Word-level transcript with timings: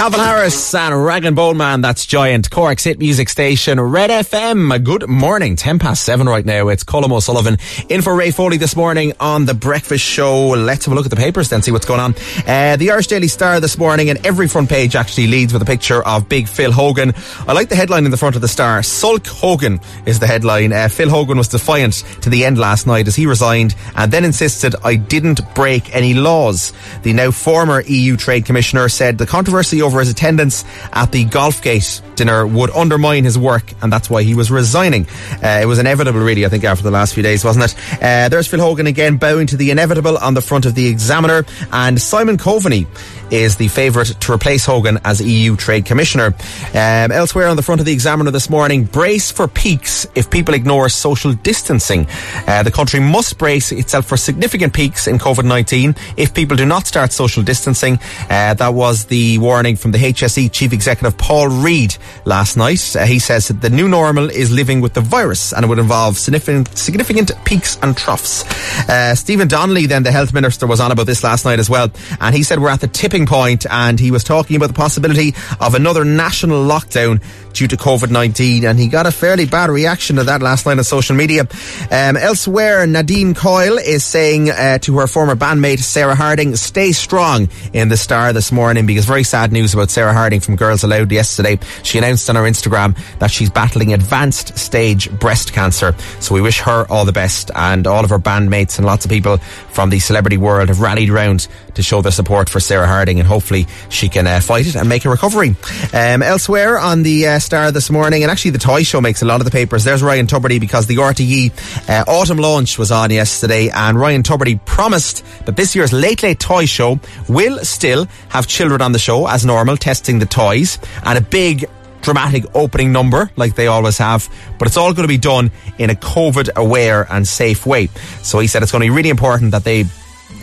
Calvin 0.00 0.20
Harris 0.20 0.74
and 0.74 1.04
Rag 1.04 1.26
and 1.26 1.36
Bone 1.36 1.58
Man, 1.58 1.82
that's 1.82 2.06
Giant, 2.06 2.48
Cork's 2.48 2.84
hit 2.84 2.98
music 2.98 3.28
station, 3.28 3.78
Red 3.78 4.08
FM. 4.08 4.82
Good 4.82 5.06
morning, 5.10 5.56
10 5.56 5.78
past 5.78 6.04
7 6.04 6.26
right 6.26 6.46
now. 6.46 6.68
It's 6.68 6.84
Colm 6.84 7.12
O'Sullivan 7.12 7.58
in 7.90 8.00
for 8.00 8.14
Ray 8.14 8.30
Foley 8.30 8.56
this 8.56 8.74
morning 8.74 9.12
on 9.20 9.44
The 9.44 9.52
Breakfast 9.52 10.02
Show. 10.02 10.52
Let's 10.52 10.86
have 10.86 10.92
a 10.92 10.94
look 10.94 11.04
at 11.04 11.10
the 11.10 11.18
papers 11.18 11.50
then, 11.50 11.60
see 11.60 11.70
what's 11.70 11.84
going 11.84 12.00
on. 12.00 12.14
Uh, 12.46 12.76
the 12.76 12.90
Irish 12.90 13.08
Daily 13.08 13.28
Star 13.28 13.60
this 13.60 13.76
morning, 13.76 14.08
and 14.08 14.24
every 14.24 14.48
front 14.48 14.70
page 14.70 14.96
actually 14.96 15.26
leads 15.26 15.52
with 15.52 15.60
a 15.60 15.66
picture 15.66 16.02
of 16.02 16.30
Big 16.30 16.48
Phil 16.48 16.72
Hogan. 16.72 17.12
I 17.46 17.52
like 17.52 17.68
the 17.68 17.76
headline 17.76 18.06
in 18.06 18.10
the 18.10 18.16
front 18.16 18.36
of 18.36 18.40
the 18.40 18.48
Star. 18.48 18.82
Sulk 18.82 19.26
Hogan 19.26 19.80
is 20.06 20.18
the 20.18 20.26
headline. 20.26 20.72
Uh, 20.72 20.88
Phil 20.88 21.10
Hogan 21.10 21.36
was 21.36 21.48
defiant 21.48 22.04
to 22.22 22.30
the 22.30 22.46
end 22.46 22.56
last 22.56 22.86
night 22.86 23.06
as 23.06 23.16
he 23.16 23.26
resigned 23.26 23.74
and 23.96 24.10
then 24.10 24.24
insisted, 24.24 24.74
I 24.82 24.96
didn't 24.96 25.42
break 25.54 25.94
any 25.94 26.14
laws. 26.14 26.72
The 27.02 27.12
now 27.12 27.32
former 27.32 27.82
EU 27.82 28.16
Trade 28.16 28.46
Commissioner 28.46 28.88
said 28.88 29.18
the 29.18 29.26
controversy 29.26 29.82
over 29.82 29.89
over 29.90 29.98
his 29.98 30.08
attendance 30.08 30.64
at 30.92 31.10
the 31.10 31.24
Golfgate 31.24 32.00
dinner 32.14 32.46
would 32.46 32.70
undermine 32.70 33.24
his 33.24 33.36
work, 33.36 33.72
and 33.82 33.92
that's 33.92 34.08
why 34.08 34.22
he 34.22 34.34
was 34.34 34.50
resigning. 34.50 35.06
Uh, 35.42 35.58
it 35.62 35.66
was 35.66 35.80
inevitable, 35.80 36.20
really, 36.20 36.46
I 36.46 36.48
think, 36.48 36.62
after 36.62 36.84
the 36.84 36.90
last 36.92 37.14
few 37.14 37.24
days, 37.24 37.44
wasn't 37.44 37.64
it? 37.64 38.00
Uh, 38.00 38.28
there's 38.28 38.46
Phil 38.46 38.60
Hogan 38.60 38.86
again 38.86 39.16
bowing 39.16 39.48
to 39.48 39.56
the 39.56 39.72
inevitable 39.72 40.16
on 40.18 40.34
the 40.34 40.42
front 40.42 40.64
of 40.64 40.76
the 40.76 40.86
Examiner, 40.86 41.44
and 41.72 42.00
Simon 42.00 42.36
Coveney 42.38 42.86
is 43.32 43.56
the 43.56 43.68
favourite 43.68 44.08
to 44.08 44.32
replace 44.32 44.64
Hogan 44.64 44.98
as 45.04 45.20
EU 45.20 45.56
Trade 45.56 45.84
Commissioner. 45.84 46.34
Um, 46.74 47.12
elsewhere 47.12 47.48
on 47.48 47.56
the 47.56 47.62
front 47.62 47.80
of 47.80 47.86
the 47.86 47.92
Examiner 47.92 48.30
this 48.30 48.50
morning, 48.50 48.84
brace 48.84 49.30
for 49.30 49.48
peaks 49.48 50.06
if 50.14 50.30
people 50.30 50.54
ignore 50.54 50.88
social 50.88 51.32
distancing. 51.32 52.06
Uh, 52.46 52.62
the 52.62 52.70
country 52.70 53.00
must 53.00 53.38
brace 53.38 53.72
itself 53.72 54.06
for 54.06 54.16
significant 54.16 54.72
peaks 54.72 55.06
in 55.06 55.18
COVID-19 55.18 55.98
if 56.16 56.34
people 56.34 56.56
do 56.56 56.66
not 56.66 56.86
start 56.86 57.12
social 57.12 57.42
distancing. 57.42 57.98
Uh, 58.28 58.54
that 58.54 58.74
was 58.74 59.06
the 59.06 59.38
warning 59.38 59.69
from 59.76 59.92
the 59.92 59.98
HSE 59.98 60.52
Chief 60.52 60.72
Executive 60.72 61.16
Paul 61.18 61.48
Reid 61.48 61.96
last 62.24 62.56
night. 62.56 62.94
Uh, 62.96 63.04
he 63.04 63.18
says 63.18 63.48
that 63.48 63.60
the 63.60 63.70
new 63.70 63.88
normal 63.88 64.30
is 64.30 64.50
living 64.50 64.80
with 64.80 64.94
the 64.94 65.00
virus 65.00 65.52
and 65.52 65.64
it 65.64 65.68
would 65.68 65.78
involve 65.78 66.16
significant, 66.16 66.76
significant 66.76 67.32
peaks 67.44 67.78
and 67.82 67.96
troughs. 67.96 68.44
Uh, 68.88 69.14
Stephen 69.14 69.48
Donnelly, 69.48 69.86
then 69.86 70.02
the 70.02 70.12
Health 70.12 70.32
Minister, 70.32 70.66
was 70.66 70.80
on 70.80 70.92
about 70.92 71.06
this 71.06 71.22
last 71.22 71.44
night 71.44 71.58
as 71.58 71.68
well. 71.68 71.90
And 72.20 72.34
he 72.34 72.42
said 72.42 72.58
we're 72.60 72.70
at 72.70 72.80
the 72.80 72.88
tipping 72.88 73.26
point 73.26 73.66
and 73.70 73.98
he 73.98 74.10
was 74.10 74.24
talking 74.24 74.56
about 74.56 74.68
the 74.68 74.74
possibility 74.74 75.34
of 75.60 75.74
another 75.74 76.04
national 76.04 76.64
lockdown 76.64 77.22
due 77.52 77.66
to 77.66 77.76
COVID-19 77.76 78.64
and 78.64 78.78
he 78.78 78.88
got 78.88 79.06
a 79.06 79.12
fairly 79.12 79.46
bad 79.46 79.70
reaction 79.70 80.16
to 80.16 80.24
that 80.24 80.42
last 80.42 80.66
night 80.66 80.78
on 80.78 80.84
social 80.84 81.16
media. 81.16 81.42
Um, 81.90 82.16
elsewhere, 82.16 82.86
Nadine 82.86 83.34
Coyle 83.34 83.78
is 83.78 84.04
saying 84.04 84.50
uh, 84.50 84.78
to 84.78 84.98
her 84.98 85.06
former 85.06 85.36
bandmate 85.36 85.80
Sarah 85.80 86.14
Harding, 86.14 86.56
stay 86.56 86.92
strong 86.92 87.48
in 87.72 87.88
the 87.88 87.96
Star 87.96 88.32
this 88.32 88.52
morning 88.52 88.86
because 88.86 89.04
very 89.04 89.24
sad 89.24 89.52
news 89.52 89.59
about 89.74 89.90
Sarah 89.90 90.12
Harding 90.12 90.40
from 90.40 90.56
Girls 90.56 90.82
Aloud 90.82 91.12
yesterday. 91.12 91.58
She 91.82 91.98
announced 91.98 92.28
on 92.30 92.36
her 92.36 92.42
Instagram 92.42 92.96
that 93.18 93.30
she's 93.30 93.50
battling 93.50 93.92
advanced 93.92 94.58
stage 94.58 95.10
breast 95.10 95.52
cancer. 95.52 95.94
So 96.20 96.34
we 96.34 96.40
wish 96.40 96.60
her 96.60 96.86
all 96.90 97.04
the 97.04 97.12
best 97.12 97.50
and 97.54 97.86
all 97.86 98.04
of 98.04 98.10
her 98.10 98.18
bandmates 98.18 98.78
and 98.78 98.86
lots 98.86 99.04
of 99.04 99.10
people 99.10 99.36
from 99.68 99.90
the 99.90 99.98
celebrity 99.98 100.38
world 100.38 100.68
have 100.68 100.80
rallied 100.80 101.10
around 101.10 101.46
to 101.74 101.82
show 101.82 102.02
their 102.02 102.12
support 102.12 102.48
for 102.48 102.60
Sarah 102.60 102.86
Harding 102.86 103.18
and 103.18 103.28
hopefully 103.28 103.66
she 103.88 104.08
can 104.08 104.26
uh, 104.26 104.40
fight 104.40 104.66
it 104.66 104.76
and 104.76 104.88
make 104.88 105.04
a 105.04 105.10
recovery. 105.10 105.54
Um, 105.92 106.22
elsewhere 106.22 106.78
on 106.78 107.02
the 107.02 107.26
uh, 107.26 107.38
Star 107.38 107.72
this 107.72 107.90
morning, 107.90 108.22
and 108.22 108.30
actually 108.30 108.52
the 108.52 108.58
toy 108.58 108.82
show 108.82 109.00
makes 109.00 109.22
a 109.22 109.24
lot 109.24 109.40
of 109.40 109.44
the 109.44 109.50
papers. 109.50 109.84
There's 109.84 110.02
Ryan 110.02 110.26
Tubridy 110.26 110.60
because 110.60 110.86
the 110.86 110.96
RTE 110.96 111.88
uh, 111.88 112.04
autumn 112.10 112.38
launch 112.38 112.78
was 112.78 112.90
on 112.90 113.10
yesterday, 113.10 113.68
and 113.70 113.98
Ryan 113.98 114.22
Tubridy 114.22 114.64
promised 114.64 115.24
that 115.46 115.56
this 115.56 115.74
year's 115.74 115.92
Late 115.92 116.22
Late 116.22 116.38
Toy 116.38 116.66
Show 116.66 117.00
will 117.28 117.58
still 117.64 118.06
have 118.28 118.46
children 118.46 118.82
on 118.82 118.92
the 118.92 118.98
show 118.98 119.26
as 119.26 119.44
normal, 119.44 119.76
testing 119.76 120.18
the 120.18 120.26
toys, 120.26 120.78
and 121.04 121.18
a 121.18 121.20
big 121.20 121.66
dramatic 122.02 122.44
opening 122.54 122.92
number 122.92 123.30
like 123.36 123.54
they 123.54 123.66
always 123.66 123.98
have, 123.98 124.28
but 124.58 124.66
it's 124.68 124.76
all 124.76 124.92
going 124.92 125.04
to 125.04 125.08
be 125.08 125.18
done 125.18 125.50
in 125.78 125.90
a 125.90 125.94
COVID 125.94 126.56
aware 126.56 127.06
and 127.10 127.26
safe 127.26 127.66
way. 127.66 127.86
So 128.22 128.38
he 128.38 128.46
said 128.46 128.62
it's 128.62 128.72
going 128.72 128.80
to 128.82 128.86
be 128.86 128.96
really 128.96 129.10
important 129.10 129.52
that 129.52 129.64
they 129.64 129.84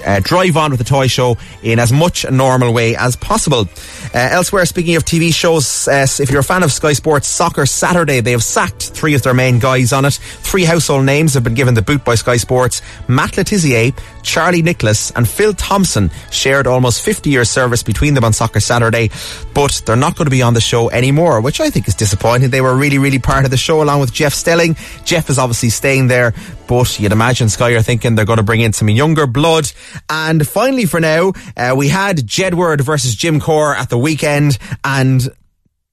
uh, 0.06 0.20
drive 0.22 0.58
on 0.58 0.72
with 0.72 0.80
the 0.80 0.86
toy 0.86 1.08
show 1.08 1.38
in 1.64 1.80
as 1.80 1.92
much 1.92 2.24
a 2.24 2.32
normal 2.32 2.74
way 2.74 2.96
as 2.96 3.16
possible. 3.16 3.68
Uh, 4.14 4.30
elsewhere, 4.32 4.66
speaking 4.66 4.96
of 4.96 5.04
TV 5.04 5.34
shows, 5.34 5.88
uh, 5.88 6.08
if 6.20 6.30
you're 6.30 6.40
a 6.40 6.44
fan 6.44 6.64
of 6.64 6.72
Sky 6.72 6.94
Sports 6.94 7.28
Soccer 7.28 7.66
Saturday, 7.66 8.22
they 8.22 8.32
have 8.32 8.44
sacked 8.44 8.90
three 8.90 9.14
of 9.14 9.24
their 9.24 9.34
main 9.34 9.60
guys 9.60 9.94
on 9.94 10.06
it. 10.06 10.14
Three 10.14 10.64
household 10.64 11.06
names 11.06 11.34
have 11.34 11.44
been 11.44 11.54
given 11.54 11.74
the 11.74 11.82
boot 11.82 12.04
by 12.04 12.16
Sky 12.16 12.38
Sports. 12.38 12.82
Matt 13.08 13.38
Le 13.38 13.44
Tissier, 13.44 13.98
Charlie 14.24 14.62
Nicholas, 14.62 15.12
and 15.12 15.28
Phil 15.28 15.54
Thompson 15.54 16.12
shared 16.32 16.68
almost 16.68 17.02
50 17.02 17.30
years 17.30 17.50
service 17.50 17.84
between 17.84 18.14
them 18.14 18.24
on 18.24 18.34
Soccer 18.34 18.60
Saturday, 18.60 19.10
but 19.54 19.82
they're 19.86 19.96
not 19.96 20.16
going 20.16 20.26
to 20.26 20.32
be 20.32 20.42
on 20.42 20.54
the 20.54 20.62
show 20.62 20.90
anymore, 20.90 21.42
which 21.42 21.60
I 21.60 21.70
think 21.70 21.88
is 21.88 21.96
disappointing. 21.96 22.50
They 22.50 22.62
were 22.62 22.76
really, 22.76 22.98
really 22.98 23.20
part 23.20 23.46
of 23.46 23.52
the 23.52 23.58
show 23.58 23.82
along 23.82 24.00
with 24.00 24.14
Jeff 24.14 24.34
Stelling. 24.34 24.76
Jeff 25.06 25.30
is 25.30 25.40
obviously 25.40 25.70
staying 25.70 26.08
there, 26.08 26.34
but 26.68 27.00
you'd 27.00 27.12
imagine 27.12 27.50
Sky 27.50 27.72
are 27.72 27.82
thinking 27.82 28.16
they're 28.16 28.26
going 28.26 28.38
to 28.38 28.44
bring 28.44 28.62
in 28.62 28.74
some 28.74 28.90
younger 28.90 29.28
blood. 29.28 29.72
And 30.10 30.48
finally, 30.48 30.86
for 30.86 31.00
now, 31.00 31.34
uh, 31.56 31.74
we 31.78 31.88
had 31.90 32.18
Jedward 32.18 32.82
versus 32.82 33.16
Jim 33.16 33.40
Corr 33.40 33.76
at 33.76 33.90
the 33.90 33.98
weekend, 33.98 34.58
and 34.84 35.28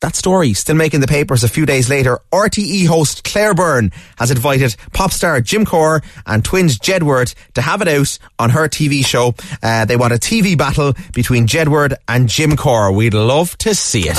that 0.00 0.14
story 0.14 0.52
still 0.52 0.76
making 0.76 1.00
the 1.00 1.06
papers 1.06 1.44
a 1.44 1.48
few 1.48 1.64
days 1.64 1.88
later. 1.88 2.18
RTE 2.30 2.86
host 2.86 3.24
Claire 3.24 3.54
Byrne 3.54 3.90
has 4.18 4.30
invited 4.30 4.76
pop 4.92 5.12
star 5.12 5.40
Jim 5.40 5.64
Corr 5.64 6.04
and 6.26 6.44
twins 6.44 6.78
Jedward 6.78 7.34
to 7.54 7.62
have 7.62 7.80
it 7.80 7.88
out 7.88 8.18
on 8.38 8.50
her 8.50 8.68
TV 8.68 9.02
show. 9.04 9.34
Uh, 9.62 9.86
they 9.86 9.96
want 9.96 10.12
a 10.12 10.16
TV 10.16 10.58
battle 10.58 10.92
between 11.14 11.46
Jedward 11.46 11.94
and 12.06 12.28
Jim 12.28 12.50
Corr. 12.50 12.94
We'd 12.94 13.14
love 13.14 13.56
to 13.58 13.74
see 13.74 14.02
it. 14.08 14.16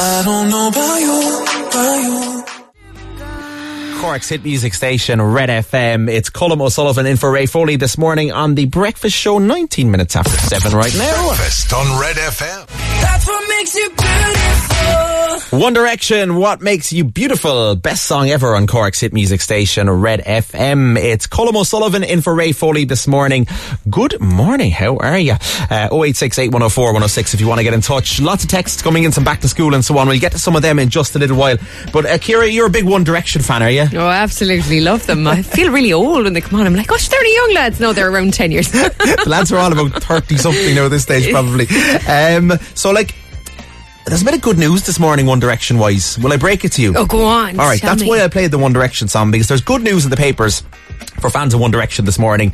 Cork's 4.06 4.30
hit 4.30 4.44
music 4.44 4.76
station, 4.76 5.20
Red 5.20 5.50
FM. 5.50 6.08
It's 6.12 6.30
Colm 6.30 6.62
O'Sullivan 6.62 7.08
in 7.08 7.18
for 7.18 7.32
Ray 7.32 7.48
Foley 7.48 7.76
this 7.76 7.98
morning 7.98 8.32
on 8.32 8.54
the 8.54 8.66
Breakfast 8.66 9.16
Show, 9.16 9.40
19 9.40 9.90
minutes 9.90 10.16
after 10.16 10.30
7 10.30 10.78
right 10.78 10.96
now. 10.96 11.26
Breakfast 11.30 11.74
on 11.74 12.00
Red 12.00 12.16
FM. 12.16 12.68
That's 13.02 13.28
what 13.28 13.50
makes 13.50 13.74
you 13.76 13.90
beautiful. 13.90 15.15
One 15.50 15.74
Direction, 15.74 16.36
What 16.36 16.62
Makes 16.62 16.94
You 16.94 17.04
Beautiful? 17.04 17.76
Best 17.76 18.06
song 18.06 18.30
ever 18.30 18.56
on 18.56 18.68
Cork's 18.68 19.02
hit 19.02 19.12
music 19.12 19.42
station, 19.42 19.90
Red 19.90 20.22
FM. 20.22 20.98
It's 20.98 21.28
Colm 21.28 21.56
O'Sullivan 21.56 22.04
in 22.04 22.22
for 22.22 22.34
Ray 22.34 22.52
Foley 22.52 22.86
this 22.86 23.06
morning. 23.06 23.46
Good 23.90 24.22
morning, 24.22 24.72
how 24.72 24.98
are 24.98 25.18
you? 25.18 25.34
Uh, 25.34 25.90
0868 25.92 26.48
104 26.52 26.86
106 26.86 27.34
if 27.34 27.42
you 27.42 27.48
want 27.48 27.60
to 27.60 27.64
get 27.64 27.74
in 27.74 27.82
touch. 27.82 28.22
Lots 28.22 28.44
of 28.44 28.50
texts 28.50 28.82
coming 28.82 29.04
in, 29.04 29.12
some 29.12 29.24
back 29.24 29.42
to 29.42 29.50
school 29.50 29.74
and 29.74 29.84
so 29.84 29.98
on. 29.98 30.08
We'll 30.08 30.20
get 30.20 30.32
to 30.34 30.40
some 30.40 30.56
of 30.56 30.62
them 30.62 30.80
in 30.80 30.90
just 30.90 31.16
a 31.16 31.20
little 31.20 31.38
while. 31.38 31.58
But 31.92 32.06
uh, 32.06 32.18
Kira, 32.18 32.52
you're 32.52 32.68
a 32.68 32.72
big 32.72 32.86
One 32.86 33.04
Direction 33.04 33.42
fan, 33.42 33.62
are 33.62 33.72
you? 33.72 33.88
Oh, 33.94 34.08
absolutely 34.08 34.80
love 34.82 35.06
them. 35.06 35.28
I 35.28 35.42
feel 35.42 35.72
really 35.72 35.92
old 35.92 36.24
when 36.24 36.34
they 36.34 36.42
come 36.42 36.60
on. 36.60 36.68
I'm 36.68 36.76
like, 36.76 36.88
gosh, 36.88 37.10
they're 37.10 37.20
only 37.20 37.36
young 37.36 37.54
lads. 37.56 37.80
No, 37.80 37.92
they're 37.92 38.12
around 38.12 38.34
10 38.34 38.52
years. 38.52 38.72
the 38.72 39.24
lads 39.28 39.52
are 39.52 39.58
all 39.58 39.72
about 39.72 40.02
30 40.02 40.38
something 40.38 40.76
now 40.76 40.86
at 40.86 40.92
this 40.92 41.04
stage, 41.04 41.30
probably. 41.30 41.68
Um, 42.08 42.54
so, 42.74 42.92
like, 42.92 43.14
there's 44.06 44.22
a 44.22 44.26
bit 44.26 44.34
of 44.36 44.42
good 44.42 44.58
news 44.58 44.86
this 44.86 45.00
morning, 45.00 45.26
One 45.26 45.40
Direction 45.40 45.78
wise. 45.80 46.18
Will 46.20 46.32
I 46.34 46.38
break 46.38 46.64
it 46.64 46.72
to 46.74 46.82
you? 46.82 46.94
oh, 46.96 47.06
go 47.06 47.26
on. 47.26 47.60
All 47.60 47.66
right, 47.68 47.82
that's 47.82 48.02
me. 48.04 48.08
why 48.10 48.24
I 48.24 48.28
played 48.28 48.52
the 48.52 48.58
One 48.60 48.74
Direction 48.74 49.08
song 49.08 49.32
because 49.32 49.48
there's 49.48 49.62
good 49.62 49.82
news 49.82 50.04
in 50.06 50.12
the 50.12 50.18
papers 50.18 50.64
for 51.20 51.30
fans 51.30 51.54
of 51.54 51.60
One 51.60 51.72
Direction 51.72 52.06
this 52.06 52.20
morning. 52.20 52.54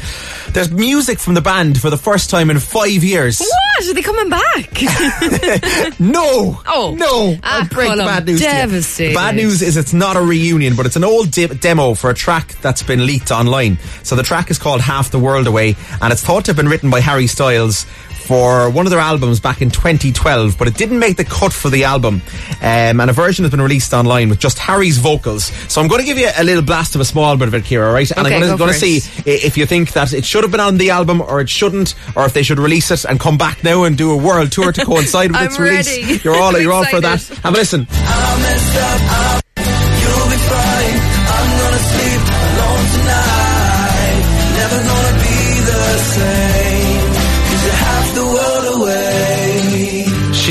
There's 0.51 0.71
music 0.71 1.19
from 1.19 1.33
the 1.33 1.41
band 1.41 1.79
for 1.81 1.89
the 1.89 1.97
first 1.97 2.29
time 2.29 2.49
in 2.49 2.59
five 2.59 3.03
years. 3.03 3.39
What? 3.39 3.87
Are 3.89 3.93
they 3.93 4.01
coming 4.01 4.29
back? 4.29 5.91
No! 5.99 6.59
Oh. 6.65 6.95
No! 6.97 7.35
Ah, 7.43 7.61
I'll 7.61 7.67
break 7.67 7.89
the 7.91 7.97
bad 7.97 8.25
news. 8.25 8.41
devastated. 8.41 9.11
The 9.11 9.15
bad 9.15 9.35
news 9.35 9.61
is 9.61 9.77
it's 9.77 9.93
not 9.93 10.15
a 10.17 10.21
reunion, 10.21 10.75
but 10.75 10.85
it's 10.85 10.95
an 10.95 11.03
old 11.03 11.31
de- 11.31 11.47
demo 11.47 11.93
for 11.93 12.09
a 12.09 12.13
track 12.13 12.55
that's 12.61 12.81
been 12.83 13.05
leaked 13.05 13.31
online. 13.31 13.77
So 14.03 14.15
the 14.15 14.23
track 14.23 14.49
is 14.51 14.57
called 14.57 14.81
Half 14.81 15.11
the 15.11 15.19
World 15.19 15.47
Away, 15.47 15.75
and 16.01 16.11
it's 16.13 16.23
thought 16.23 16.45
to 16.45 16.49
have 16.49 16.55
been 16.55 16.67
written 16.69 16.89
by 16.89 16.99
Harry 17.01 17.27
Styles 17.27 17.85
for 18.21 18.69
one 18.69 18.85
of 18.85 18.91
their 18.91 18.99
albums 18.99 19.39
back 19.39 19.61
in 19.61 19.69
2012, 19.71 20.57
but 20.57 20.67
it 20.67 20.75
didn't 20.75 20.99
make 20.99 21.17
the 21.17 21.25
cut 21.25 21.51
for 21.51 21.69
the 21.69 21.83
album. 21.83 22.21
Um, 22.61 22.99
and 23.01 23.09
a 23.09 23.13
version 23.13 23.43
has 23.43 23.51
been 23.51 23.61
released 23.61 23.93
online 23.93 24.29
with 24.29 24.39
just 24.39 24.59
Harry's 24.59 24.97
vocals. 24.97 25.45
So 25.71 25.81
I'm 25.81 25.87
going 25.87 25.99
to 26.01 26.05
give 26.05 26.17
you 26.17 26.29
a 26.37 26.43
little 26.43 26.63
blast 26.63 26.95
of 26.95 27.01
a 27.01 27.05
small 27.05 27.35
bit 27.37 27.47
of 27.47 27.53
it, 27.55 27.63
Kira, 27.63 27.91
right? 27.93 28.09
And 28.11 28.25
Okay, 28.27 28.35
I'm 28.35 28.57
going 28.57 28.71
to 28.73 28.77
see 28.79 28.97
if 29.25 29.57
you 29.57 29.65
think 29.65 29.93
that 29.93 30.13
it 30.13 30.23
should 30.25 30.43
have 30.43 30.51
been 30.51 30.59
on 30.61 30.77
the 30.77 30.91
album 30.91 31.21
or 31.21 31.41
it 31.41 31.49
shouldn't, 31.49 31.95
or 32.15 32.25
if 32.25 32.33
they 32.33 32.43
should 32.43 32.59
release 32.59 32.91
it 32.91 33.05
and 33.05 33.19
come 33.19 33.37
back 33.37 33.63
now 33.63 33.83
and 33.83 33.97
do 33.97 34.11
a 34.11 34.17
world 34.17 34.51
tour 34.51 34.71
to 34.71 34.85
coincide 34.85 35.31
with 35.31 35.37
I'm 35.41 35.47
its 35.47 35.59
release. 35.59 36.23
You're 36.23 36.35
all 36.37 36.57
you're 36.59 36.73
all 36.73 36.85
for 36.85 37.01
that. 37.01 37.15
excited. 37.15 37.43
Have 37.43 37.53
a 37.53 37.57
listen. 37.57 39.41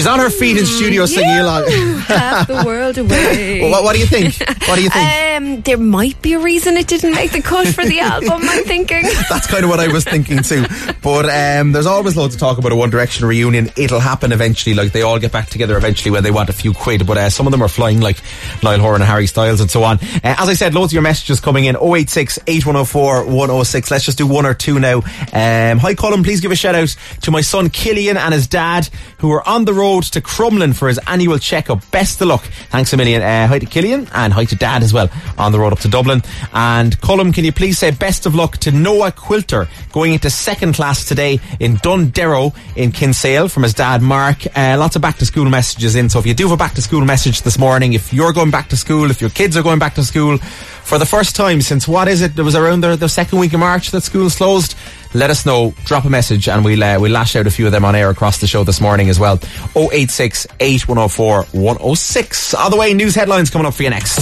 She's 0.00 0.06
on 0.06 0.19
her 0.19 0.31
feet 0.31 0.56
in 0.56 0.64
studio 0.64 1.05
singing 1.05 1.41
along. 1.41 1.69
half 2.06 2.47
the 2.47 2.62
world 2.64 2.97
away. 3.05 3.61
Well, 3.61 3.70
what, 3.70 3.85
what 3.85 3.93
do 3.93 4.00
you 4.00 4.06
think? 4.06 4.35
What 4.67 4.76
do 4.76 4.82
you 4.82 4.88
think? 4.88 5.37
Um, 5.37 5.61
there 5.61 5.76
might 5.76 6.23
be 6.23 6.32
a 6.32 6.38
reason 6.38 6.79
it 6.79 6.87
didn't 6.87 7.12
make 7.12 7.32
the 7.32 7.43
cut 7.43 7.69
for 7.69 7.85
the 7.85 8.00
album. 8.00 8.41
I'm 8.43 8.64
thinking. 8.64 9.02
That's 9.29 9.47
kind 9.47 9.62
of 9.62 9.69
what 9.69 9.79
I 9.79 9.88
was 9.88 10.05
thinking 10.05 10.43
too. 10.43 10.64
But 11.02 11.26
um, 11.29 11.73
there's 11.73 11.85
always 11.85 12.17
loads 12.17 12.35
to 12.35 12.41
talk 12.41 12.56
about 12.56 12.73
a 12.73 12.76
One 12.76 12.88
Direction 12.88 13.26
reunion. 13.26 13.69
It'll 13.76 14.00
happen 14.00 14.32
eventually. 14.32 14.75
Like 14.75 14.93
they 14.93 15.02
all 15.02 15.19
get 15.19 15.32
back 15.32 15.50
together 15.50 15.76
eventually 15.76 16.11
when 16.11 16.23
they 16.23 16.31
want 16.31 16.49
a 16.49 16.55
few 16.55 16.73
quid. 16.73 17.06
But 17.06 17.19
uh, 17.19 17.29
some 17.29 17.46
of 17.46 17.50
them 17.50 17.61
are 17.61 17.69
flying 17.69 18.00
like 18.00 18.23
Niall 18.62 18.81
Horan 18.81 19.03
and 19.03 19.11
Harry 19.11 19.26
Styles 19.26 19.61
and 19.61 19.70
so 19.70 19.82
on. 19.85 19.99
Uh, 19.99 20.20
as 20.38 20.49
I 20.49 20.55
said, 20.55 20.73
loads 20.73 20.93
of 20.93 20.94
your 20.94 21.03
messages 21.03 21.41
coming 21.41 21.67
in 21.67 21.76
086 21.76 22.38
8104 22.46 23.26
106. 23.26 23.91
Let's 23.91 24.06
just 24.06 24.17
do 24.17 24.26
one 24.26 24.46
or 24.46 24.55
two 24.55 24.79
now. 24.79 24.96
Um, 25.35 25.76
hi 25.79 25.94
Colin, 25.94 26.23
please 26.23 26.41
give 26.41 26.53
a 26.53 26.56
shout 26.56 26.75
out 26.75 26.88
to 27.20 27.31
my 27.31 27.43
son 27.43 27.69
Killian 27.69 28.17
and 28.17 28.32
his 28.32 28.46
dad 28.46 28.88
who 29.19 29.31
are 29.32 29.46
on 29.46 29.67
the 29.67 29.75
road 29.75 29.90
to 29.99 30.21
Crumlin 30.21 30.75
for 30.77 30.89
his 30.89 31.01
annual 31.07 31.39
checkup. 31.39 31.91
Best 31.91 32.21
of 32.21 32.29
luck. 32.29 32.45
Thanks 32.71 32.93
a 32.93 32.97
million. 32.97 33.23
Uh, 33.23 33.49
hi 33.49 33.59
to 33.59 33.67
Killian 33.67 34.07
and 34.13 34.33
hi 34.33 34.45
to 34.45 34.55
dad 34.55 34.83
as 34.83 34.93
well 34.93 35.09
on 35.37 35.51
the 35.51 35.59
road 35.59 35.73
up 35.73 35.81
to 35.81 35.89
Dublin. 35.89 36.23
And 36.53 37.01
Colin, 37.01 37.33
can 37.33 37.45
you 37.45 37.53
please 37.53 37.79
say 37.79 37.91
best 37.91 38.27
of 38.27 38.35
luck 38.35 38.59
to 38.59 38.71
Noah 38.71 39.11
Quilter 39.11 39.69
going 39.93 40.13
into 40.13 40.31
second 40.31 40.75
class 40.75 41.05
today 41.05 41.41
in 41.59 41.77
Dunderrow 41.77 42.55
in 42.77 42.93
Kinsale 42.93 43.49
from 43.49 43.65
his 43.65 43.75
dad 43.75 44.01
Mark. 44.01 44.47
Uh, 44.57 44.77
lots 44.79 44.95
of 44.95 45.03
back 45.03 45.17
to 45.19 45.27
school 45.27 45.49
messages 45.51 45.97
in. 45.97 46.09
So 46.09 46.21
if 46.21 46.27
you 46.27 46.35
do 46.35 46.45
have 46.45 46.53
a 46.53 46.57
back 46.57 46.75
to 46.75 46.83
school 46.83 47.05
message 47.05 47.43
this 47.43 47.59
morning, 47.59 47.95
if 47.95 48.13
you're 48.13 48.33
going 48.33 48.53
back 48.53 48.69
to 48.69 48.77
school, 48.77 49.11
if 49.11 49.21
your 49.21 49.31
kids 49.31 49.57
are 49.57 49.63
going 49.63 49.81
back 49.81 49.95
to 49.97 50.05
school 50.05 50.39
for 50.39 50.99
the 50.99 51.07
first 51.07 51.37
time 51.37 51.61
since 51.61 51.87
what 51.87 52.09
is 52.09 52.21
it? 52.21 52.39
It 52.39 52.43
was 52.43 52.55
around 52.55 52.83
the, 52.83 52.97
the 52.97 53.09
second 53.09 53.39
week 53.39 53.53
of 53.53 53.61
March 53.61 53.91
that 53.91 54.03
school's 54.03 54.37
closed. 54.37 54.75
Let 55.15 55.31
us 55.31 55.45
know. 55.45 55.75
Drop 55.85 56.05
a 56.05 56.11
message 56.11 56.49
and 56.49 56.65
we'll 56.65 56.83
uh, 56.83 56.99
we'll 57.01 57.12
lash 57.12 57.35
out 57.37 57.47
a 57.47 57.51
few 57.51 57.67
of 57.67 57.73
them 57.73 57.85
on 57.85 57.95
air 57.95 58.11
across 58.11 58.39
the 58.41 58.47
show 58.47 58.65
this 58.65 58.81
morning 58.81 59.09
as 59.09 59.19
well. 59.19 59.39
086 59.77 60.47
8104 60.61 61.45
106. 61.61 62.55
Other 62.55 62.77
way, 62.77 62.95
news 62.95 63.15
headlines 63.15 63.51
coming 63.51 63.67
up 63.67 63.75
for 63.75 63.83
you 63.83 63.91
next. 63.91 64.17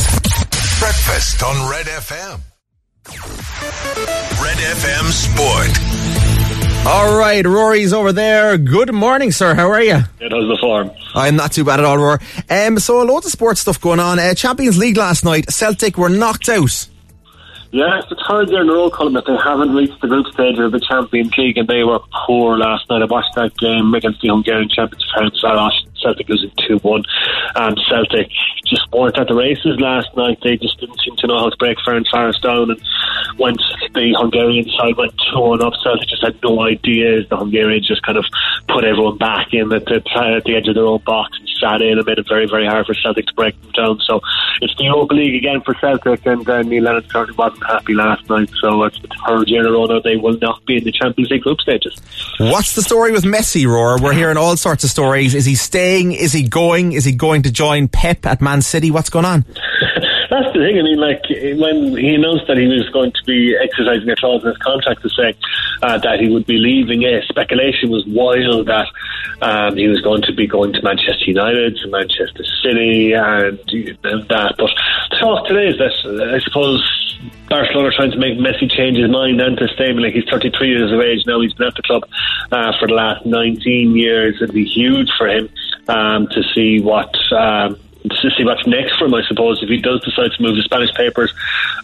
Breakfast 0.81 1.43
on 1.43 1.71
Red 1.71 1.87
FM. 1.87 2.41
Red 4.43 4.57
FM 4.57 5.11
Sport. 5.13 5.99
All 6.87 7.19
right, 7.19 7.45
Rory's 7.45 7.93
over 7.93 8.13
there. 8.13 8.57
Good 8.57 8.95
morning, 8.95 9.31
sir. 9.33 9.55
How 9.55 9.71
are 9.71 9.83
you? 9.83 9.97
It 10.21 10.33
was 10.33 10.49
the 10.49 10.57
form. 10.61 10.91
I'm 11.15 11.37
not 11.37 11.53
too 11.53 11.65
bad 11.65 11.81
at 11.81 11.85
all, 11.85 11.99
Rory. 11.99 12.19
Um, 12.49 12.79
so 12.79 13.03
loads 13.03 13.27
of 13.27 13.33
sports 13.33 13.61
stuff 13.61 13.81
going 13.81 14.01
on. 14.01 14.19
Uh, 14.19 14.33
Champions 14.35 14.79
League 14.79 14.97
last 14.97 15.25
night. 15.25 15.51
Celtic 15.51 15.99
were 15.99 16.09
knocked 16.09 16.49
out. 16.49 16.89
Yeah, 17.71 17.99
it's 17.99 18.09
the 18.09 18.17
third 18.27 18.49
year 18.49 18.63
in 18.63 18.71
a 18.71 18.73
row, 18.73 18.89
Colin, 18.89 19.13
that 19.13 19.27
they 19.27 19.37
haven't 19.37 19.75
reached 19.75 20.01
the 20.01 20.09
group 20.09 20.27
stage 20.33 20.59
of 20.59 20.73
the 20.73 20.81
Champions 20.81 21.37
League, 21.37 21.59
and 21.59 21.69
they 21.69 21.85
were 21.85 22.01
poor 22.27 22.57
last 22.57 22.89
night. 22.89 23.03
I 23.03 23.05
watched 23.05 23.35
that 23.37 23.55
game 23.59 23.93
against 23.93 24.23
the 24.23 24.29
Hungarian 24.29 24.71
champions, 24.71 25.05
Ferencváros. 25.13 25.89
Celtic 26.01 26.29
losing 26.29 26.53
2 26.67 26.79
1. 26.79 27.05
and 27.57 27.81
Celtic 27.89 28.29
just 28.65 28.87
weren't 28.93 29.19
at 29.19 29.29
the 29.29 29.35
races 29.35 29.81
last 29.81 30.09
night. 30.17 30.39
They 30.43 30.57
just 30.57 30.79
didn't 30.79 31.01
seem 31.01 31.17
to 31.17 31.27
know 31.27 31.39
how 31.39 31.51
to 31.51 31.57
break 31.57 31.77
Ferencváros 31.79 32.41
down. 32.41 32.71
And 32.71 32.81
once 33.37 33.63
the 33.95 34.15
Hungarian 34.17 34.69
side 34.79 34.97
went 34.97 35.13
2 35.35 35.41
1 35.41 35.63
up, 35.63 35.75
Celtic 35.83 36.09
just 36.09 36.25
had 36.25 36.39
no 36.43 36.63
idea. 36.63 37.27
The 37.29 37.37
Hungarians 37.37 37.87
just 37.87 38.03
kind 38.03 38.19
of 38.19 38.25
put 38.69 38.85
everyone 38.85 39.19
back 39.19 39.53
in 39.53 39.73
at 39.73 39.85
the, 39.87 39.97
at 39.97 40.45
the 40.45 40.57
edge 40.57 40.69
of 40.69 40.75
their 40.75 40.87
own 40.87 41.03
box 41.05 41.37
and 41.39 41.48
sat 41.61 41.83
in 41.83 41.99
and 41.99 42.07
made 42.07 42.19
it 42.19 42.29
very, 42.29 42.47
very 42.47 42.67
hard 42.67 42.87
for 42.87 42.95
Celtic 42.95 43.27
to 43.27 43.35
break 43.35 43.61
them 43.63 43.71
down. 43.73 44.01
So 44.01 44.21
it's 44.61 44.75
the 44.77 44.85
Europa 44.85 45.15
League 45.15 45.35
again 45.35 45.61
for 45.61 45.75
Celtic, 45.75 46.25
and 46.27 46.49
uh, 46.49 46.63
Neil 46.63 46.83
Lennon 46.83 47.05
certainly 47.11 47.37
wasn't 47.37 47.65
happy 47.67 47.95
last 47.95 48.29
night. 48.29 48.51
So 48.61 48.85
it's 48.85 49.01
the 49.01 49.09
third 49.27 49.49
year 49.49 49.61
in 49.61 49.67
a 49.67 49.73
row 49.73 50.01
they 50.01 50.17
will 50.17 50.39
not 50.39 50.65
be 50.67 50.77
in 50.77 50.85
the 50.85 50.93
Champions 50.93 51.31
League 51.31 51.43
group 51.43 51.61
stages. 51.61 52.01
What's 52.39 52.75
the 52.75 52.83
story 52.83 53.13
with 53.13 53.25
Messi, 53.25 53.67
Roar? 53.67 54.01
We're 54.01 54.13
hearing 54.13 54.37
all 54.37 54.57
sorts 54.57 54.85
of 54.85 54.91
stories. 54.91 55.35
Is 55.35 55.45
he 55.45 55.55
staying? 55.55 56.13
Is 56.13 56.33
he 56.33 56.49
going? 56.49 56.93
Is 56.93 57.05
he 57.05 57.13
going 57.13 57.43
to 57.43 57.51
join 57.51 57.89
Pep 57.89 58.27
at 58.27 58.41
Man 58.41 58.63
City? 58.63 58.91
What's 58.91 59.11
going 59.11 59.25
on? 59.25 59.45
That's 60.31 60.53
the 60.53 60.61
thing. 60.61 60.79
I 60.79 60.83
mean, 60.83 61.01
like 61.01 61.25
when 61.57 61.97
he 61.97 62.15
announced 62.15 62.47
that 62.49 62.59
he 62.59 62.67
was 62.67 62.89
going 62.91 63.13
to 63.13 63.25
be 63.25 63.57
exercising 63.57 64.11
a 64.11 64.17
clause 64.17 64.43
in 64.43 64.49
his 64.49 64.59
contract 64.59 65.01
to 65.03 65.09
say 65.09 65.35
uh, 65.83 65.97
that 65.99 66.21
he 66.21 66.29
would 66.29 66.45
be 66.45 66.59
leaving, 66.59 67.05
uh, 67.05 67.23
speculation 67.29 67.91
was 67.91 68.05
wild 68.07 68.67
that 68.67 68.89
um, 69.41 69.77
he 69.77 69.89
was 69.89 70.01
going 70.03 70.21
to 70.23 70.33
be 70.35 70.47
going 70.47 70.73
to 70.75 70.83
Manchester 70.83 71.25
United, 71.25 71.77
to 71.77 71.89
Manchester 71.89 72.45
City, 72.63 73.13
and, 73.13 73.59
and 74.05 74.29
that. 74.29 74.55
But 74.59 74.71
the 75.11 75.17
talk 75.17 75.49
today 75.49 75.69
is 75.69 75.79
that 75.79 75.97
I 76.35 76.41
suppose 76.45 76.85
Barcelona 77.49 77.89
are 77.89 77.97
trying 77.97 78.11
to 78.13 78.19
make 78.19 78.37
Messi 78.39 78.71
change 78.71 78.99
his 78.99 79.11
mind 79.11 79.41
and 79.41 79.57
to 79.57 79.67
stay. 79.69 79.93
Like 79.93 80.13
he's 80.13 80.29
33 80.31 80.69
years 80.69 80.93
of 80.93 81.01
age 81.01 81.25
now. 81.27 81.41
He's 81.41 81.55
been 81.55 81.69
at 81.69 81.75
the 81.75 81.83
club 81.83 82.05
uh, 82.53 82.73
for 82.79 82.87
the 82.87 82.95
last 82.95 83.25
19 83.25 83.97
years. 83.97 84.37
It'd 84.43 84.55
be 84.55 84.65
huge 84.65 85.09
for 85.17 85.27
him 85.27 85.49
um, 85.89 86.29
to 86.29 86.43
see 86.55 86.81
what. 86.81 87.17
Um, 87.33 87.81
to 88.09 88.31
see 88.37 88.45
what's 88.45 88.67
next 88.67 88.99
for 88.99 89.07
him, 89.07 89.15
I 89.15 89.23
suppose. 89.27 89.63
If 89.63 89.69
he 89.69 89.79
does 89.79 90.01
decide 90.05 90.33
to 90.33 90.43
move, 90.43 90.57
the 90.57 90.63
Spanish 90.63 90.93
papers 90.95 91.33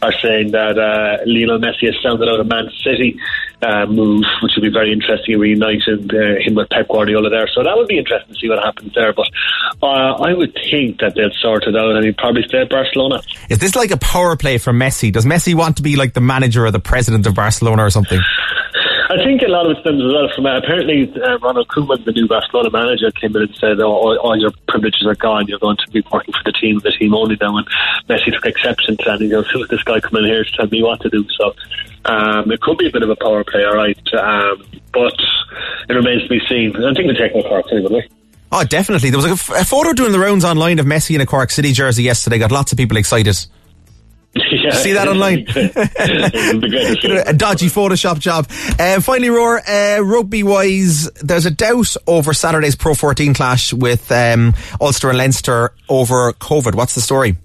are 0.03 0.13
saying 0.21 0.53
that 0.53 0.79
uh, 0.79 1.25
Lionel 1.27 1.59
Messi 1.59 1.87
has 1.87 1.97
sounded 2.03 2.29
out 2.29 2.41
a 2.41 2.45
Man 2.45 2.71
City 2.83 3.19
uh, 3.63 3.87
move, 3.87 4.25
which 4.43 4.53
would 4.57 4.63
be 4.63 4.73
very 4.73 4.93
interesting, 4.93 5.39
reuniting 5.39 6.11
uh, 6.11 6.41
him 6.41 6.55
with 6.55 6.69
Pep 6.71 6.89
Guardiola 6.89 7.31
there. 7.31 7.49
So 7.49 7.63
that 7.63 7.77
would 7.77 7.89
be 7.89 7.99
interesting 7.99 8.35
to 8.35 8.41
see 8.41 8.49
what 8.49 8.63
happens 8.63 8.93
there. 8.95 9.13
But 9.13 9.29
uh, 9.83 10.23
I 10.23 10.35
would 10.35 10.55
think 10.71 11.01
that 11.01 11.15
they'll 11.15 11.31
sort 11.41 11.65
it 11.65 11.77
out 11.77 11.97
and 11.97 12.05
he'd 12.05 12.17
probably 12.17 12.43
stay 12.43 12.63
at 12.63 12.71
Barcelona. 12.71 13.23
Is 13.49 13.59
this 13.59 13.75
like 13.75 13.91
a 13.91 13.97
power 13.99 14.37
play 14.37 14.59
for 14.59 14.73
Messi? 14.73 15.13
Does 15.13 15.25
Messi 15.25 15.55
want 15.55 15.77
to 15.79 15.83
be 15.83 15.97
like 15.97 16.13
the 16.13 16.21
manager 16.21 16.67
or 16.67 16.71
the 16.71 16.81
president 16.81 17.27
of 17.27 17.35
Barcelona 17.35 17.85
or 17.85 17.91
something? 17.91 18.21
I 19.11 19.23
think 19.23 19.43
a 19.43 19.49
lot 19.49 19.67
of 19.67 19.77
it 19.77 19.81
stems 19.81 20.03
as 20.03 20.13
well 20.13 20.29
from 20.35 20.47
uh, 20.47 20.57
apparently 20.57 21.13
uh, 21.23 21.39
Ronald 21.39 21.69
Koeman, 21.69 22.05
the 22.05 22.13
new 22.13 22.27
Barcelona 22.27 22.71
manager, 22.71 23.11
came 23.11 23.37
in 23.37 23.43
and 23.43 23.55
said, 23.57 23.79
oh, 23.81 23.93
all, 23.93 24.19
all 24.19 24.41
your 24.41 24.51
privileges 24.67 25.07
are 25.07 25.15
gone. 25.15 25.47
You're 25.47 25.59
going 25.59 25.77
to 25.77 25.91
be 25.91 26.03
working 26.11 26.33
for 26.33 26.43
the 26.45 26.53
team, 26.53 26.79
the 26.79 26.91
team 26.91 27.15
only 27.15 27.37
now. 27.41 27.57
And 27.59 27.67
Messi 28.09 28.33
took 28.33 28.47
exception 28.47 28.97
to 28.97 29.05
that. 29.05 29.21
He 29.21 29.29
goes, 29.29 29.49
who's 29.51 29.69
this 29.69 29.83
guy 29.83 30.01
coming 30.01 30.25
here 30.25 30.45
to 30.45 30.53
tell 30.53 30.67
me 30.69 30.83
what 30.83 31.01
to 31.03 31.11
do? 31.11 31.27
So 31.37 31.55
um, 32.07 32.51
it 32.51 32.61
could 32.61 32.79
be 32.79 32.89
a 32.89 32.91
bit 32.91 33.03
of 33.03 33.11
a 33.11 33.17
power 33.17 33.45
play, 33.45 33.65
all 33.65 33.75
right. 33.75 34.15
Um, 34.15 34.65
but 34.93 35.15
it 35.89 35.93
remains 35.93 36.23
to 36.23 36.29
be 36.29 36.41
seen. 36.49 36.75
I 36.77 36.95
think 36.95 37.17
taking 37.19 37.45
a 37.45 37.49
Cork 37.49 37.67
anyway. 37.73 38.09
Oh, 38.53 38.65
definitely. 38.65 39.11
There 39.11 39.19
was 39.19 39.27
a, 39.27 39.31
f- 39.31 39.51
a 39.51 39.65
photo 39.65 39.93
doing 39.93 40.13
the 40.13 40.19
rounds 40.19 40.45
online 40.45 40.79
of 40.79 40.87
Messi 40.87 41.15
in 41.15 41.21
a 41.21 41.27
Cork 41.27 41.51
City 41.51 41.73
jersey 41.73 42.05
yesterday. 42.05 42.39
Got 42.39 42.53
lots 42.53 42.73
of 42.73 42.79
people 42.79 42.97
excited. 42.97 43.37
Yeah. 44.37 44.73
See 44.73 44.93
that 44.93 45.09
online? 45.09 45.47
It'll 45.49 46.61
be 46.61 46.71
great 46.71 47.05
a 47.27 47.33
dodgy 47.33 47.67
Photoshop 47.67 48.19
job. 48.19 48.47
Uh, 48.79 49.01
finally, 49.01 49.31
Roar, 49.31 49.61
uh, 49.69 50.01
rugby 50.01 50.43
wise, 50.43 51.11
there's 51.13 51.47
a 51.47 51.51
doubt 51.51 51.95
over 52.07 52.33
Saturday's 52.33 52.75
Pro 52.75 52.95
14 52.95 53.35
clash 53.35 53.73
with 53.73 54.11
um, 54.11 54.55
Ulster 54.81 55.09
and 55.09 55.19
Leinster 55.19 55.73
over 55.89 56.33
COVID. 56.33 56.75
What's 56.75 56.95
the 56.95 57.01
story? 57.01 57.37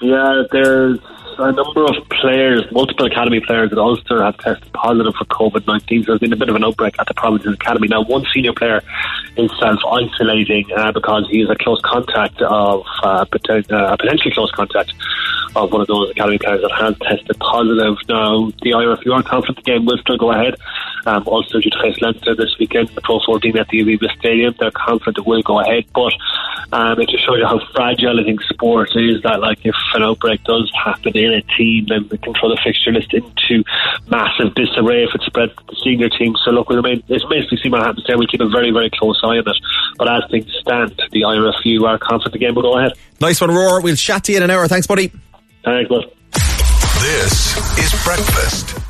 Yeah, 0.00 0.42
there's 0.50 0.98
a 1.38 1.52
number 1.52 1.84
of 1.84 2.08
players, 2.10 2.64
multiple 2.72 3.06
academy 3.06 3.40
players 3.40 3.72
at 3.72 3.78
Ulster 3.78 4.22
have 4.22 4.36
tested 4.38 4.72
positive 4.72 5.14
for 5.14 5.24
COVID 5.26 5.66
19. 5.66 6.04
So 6.04 6.12
there's 6.12 6.20
been 6.20 6.32
a 6.32 6.36
bit 6.36 6.48
of 6.48 6.56
an 6.56 6.64
outbreak 6.64 6.94
at 6.98 7.06
the 7.06 7.14
Provinces 7.14 7.54
Academy. 7.54 7.88
Now, 7.88 8.02
one 8.02 8.24
senior 8.34 8.52
player 8.52 8.82
is 9.36 9.50
self 9.58 9.80
isolating 9.90 10.66
uh, 10.76 10.92
because 10.92 11.26
he 11.30 11.42
is 11.42 11.50
a 11.50 11.56
close 11.56 11.80
contact 11.82 12.40
of, 12.42 12.84
uh, 13.02 13.24
poten- 13.26 13.70
uh, 13.70 13.92
a 13.92 13.96
potentially 13.96 14.32
close 14.32 14.50
contact 14.52 14.92
of 15.56 15.72
one 15.72 15.80
of 15.80 15.86
those 15.86 16.10
academy 16.10 16.38
players 16.38 16.62
that 16.62 16.72
has 16.72 16.96
tested 16.98 17.38
positive. 17.38 17.96
Now, 18.08 18.50
the 18.62 18.72
are 18.72 19.22
confident 19.22 19.56
the 19.56 19.62
game 19.62 19.84
will 19.84 19.98
still 19.98 20.16
go 20.16 20.32
ahead. 20.32 20.56
Um, 21.04 21.24
Ulster 21.26 21.60
due 21.60 21.70
to 21.70 21.82
face 21.82 22.00
Leinster 22.00 22.34
this 22.36 22.56
weekend, 22.58 22.88
the 22.90 23.00
Pro 23.00 23.20
14 23.26 23.56
at 23.58 23.68
the 23.68 23.80
Aviva 23.80 24.08
Stadium. 24.18 24.54
They're 24.58 24.70
confident 24.70 25.18
it 25.18 25.26
will 25.26 25.42
go 25.42 25.60
ahead, 25.60 25.84
but 25.94 26.12
um, 26.72 27.00
it 27.00 27.08
just 27.08 27.24
shows 27.26 27.38
you 27.38 27.46
how 27.46 27.60
fragile 27.74 28.20
I 28.20 28.24
think 28.24 28.40
sport 28.42 28.90
is. 28.94 29.22
That 29.22 29.40
like 29.40 29.64
if 29.64 29.74
an 29.94 30.02
outbreak 30.02 30.44
does 30.44 30.70
happen 30.84 31.16
in 31.16 31.32
a 31.32 31.42
team, 31.56 31.86
then 31.88 32.06
they 32.08 32.18
can 32.18 32.34
throw 32.34 32.48
the 32.48 32.60
fixture 32.62 32.92
list 32.92 33.12
into 33.12 33.64
massive 34.08 34.54
disarray 34.54 35.04
if 35.04 35.14
it 35.14 35.22
spreads 35.22 35.54
to 35.56 35.64
the 35.68 35.76
senior 35.82 36.08
team. 36.08 36.34
So 36.44 36.50
look, 36.50 36.68
we 36.68 36.76
remain. 36.76 37.02
It's 37.08 37.24
basically 37.24 37.58
see 37.62 37.68
what 37.68 37.82
happens 37.82 38.04
there. 38.06 38.18
We 38.18 38.26
keep 38.26 38.40
a 38.40 38.48
very 38.48 38.70
very 38.70 38.90
close 38.90 39.20
eye 39.24 39.38
on 39.38 39.48
it. 39.48 39.58
But 39.98 40.08
as 40.08 40.22
things 40.30 40.50
stand, 40.60 40.94
the 41.10 41.22
IRFU 41.22 41.82
are 41.82 41.98
confident 41.98 42.32
the 42.32 42.38
game 42.38 42.54
will 42.54 42.62
go 42.62 42.78
ahead. 42.78 42.92
Nice 43.20 43.40
one, 43.40 43.50
Roar. 43.50 43.80
We'll 43.80 43.96
chat 43.96 44.24
to 44.24 44.32
you 44.32 44.38
in 44.38 44.44
an 44.44 44.50
hour. 44.50 44.66
Thanks, 44.68 44.86
buddy. 44.86 45.12
Thanks, 45.64 45.88
bud. 45.88 46.10
This 47.02 47.56
is 47.78 48.04
breakfast. 48.04 48.81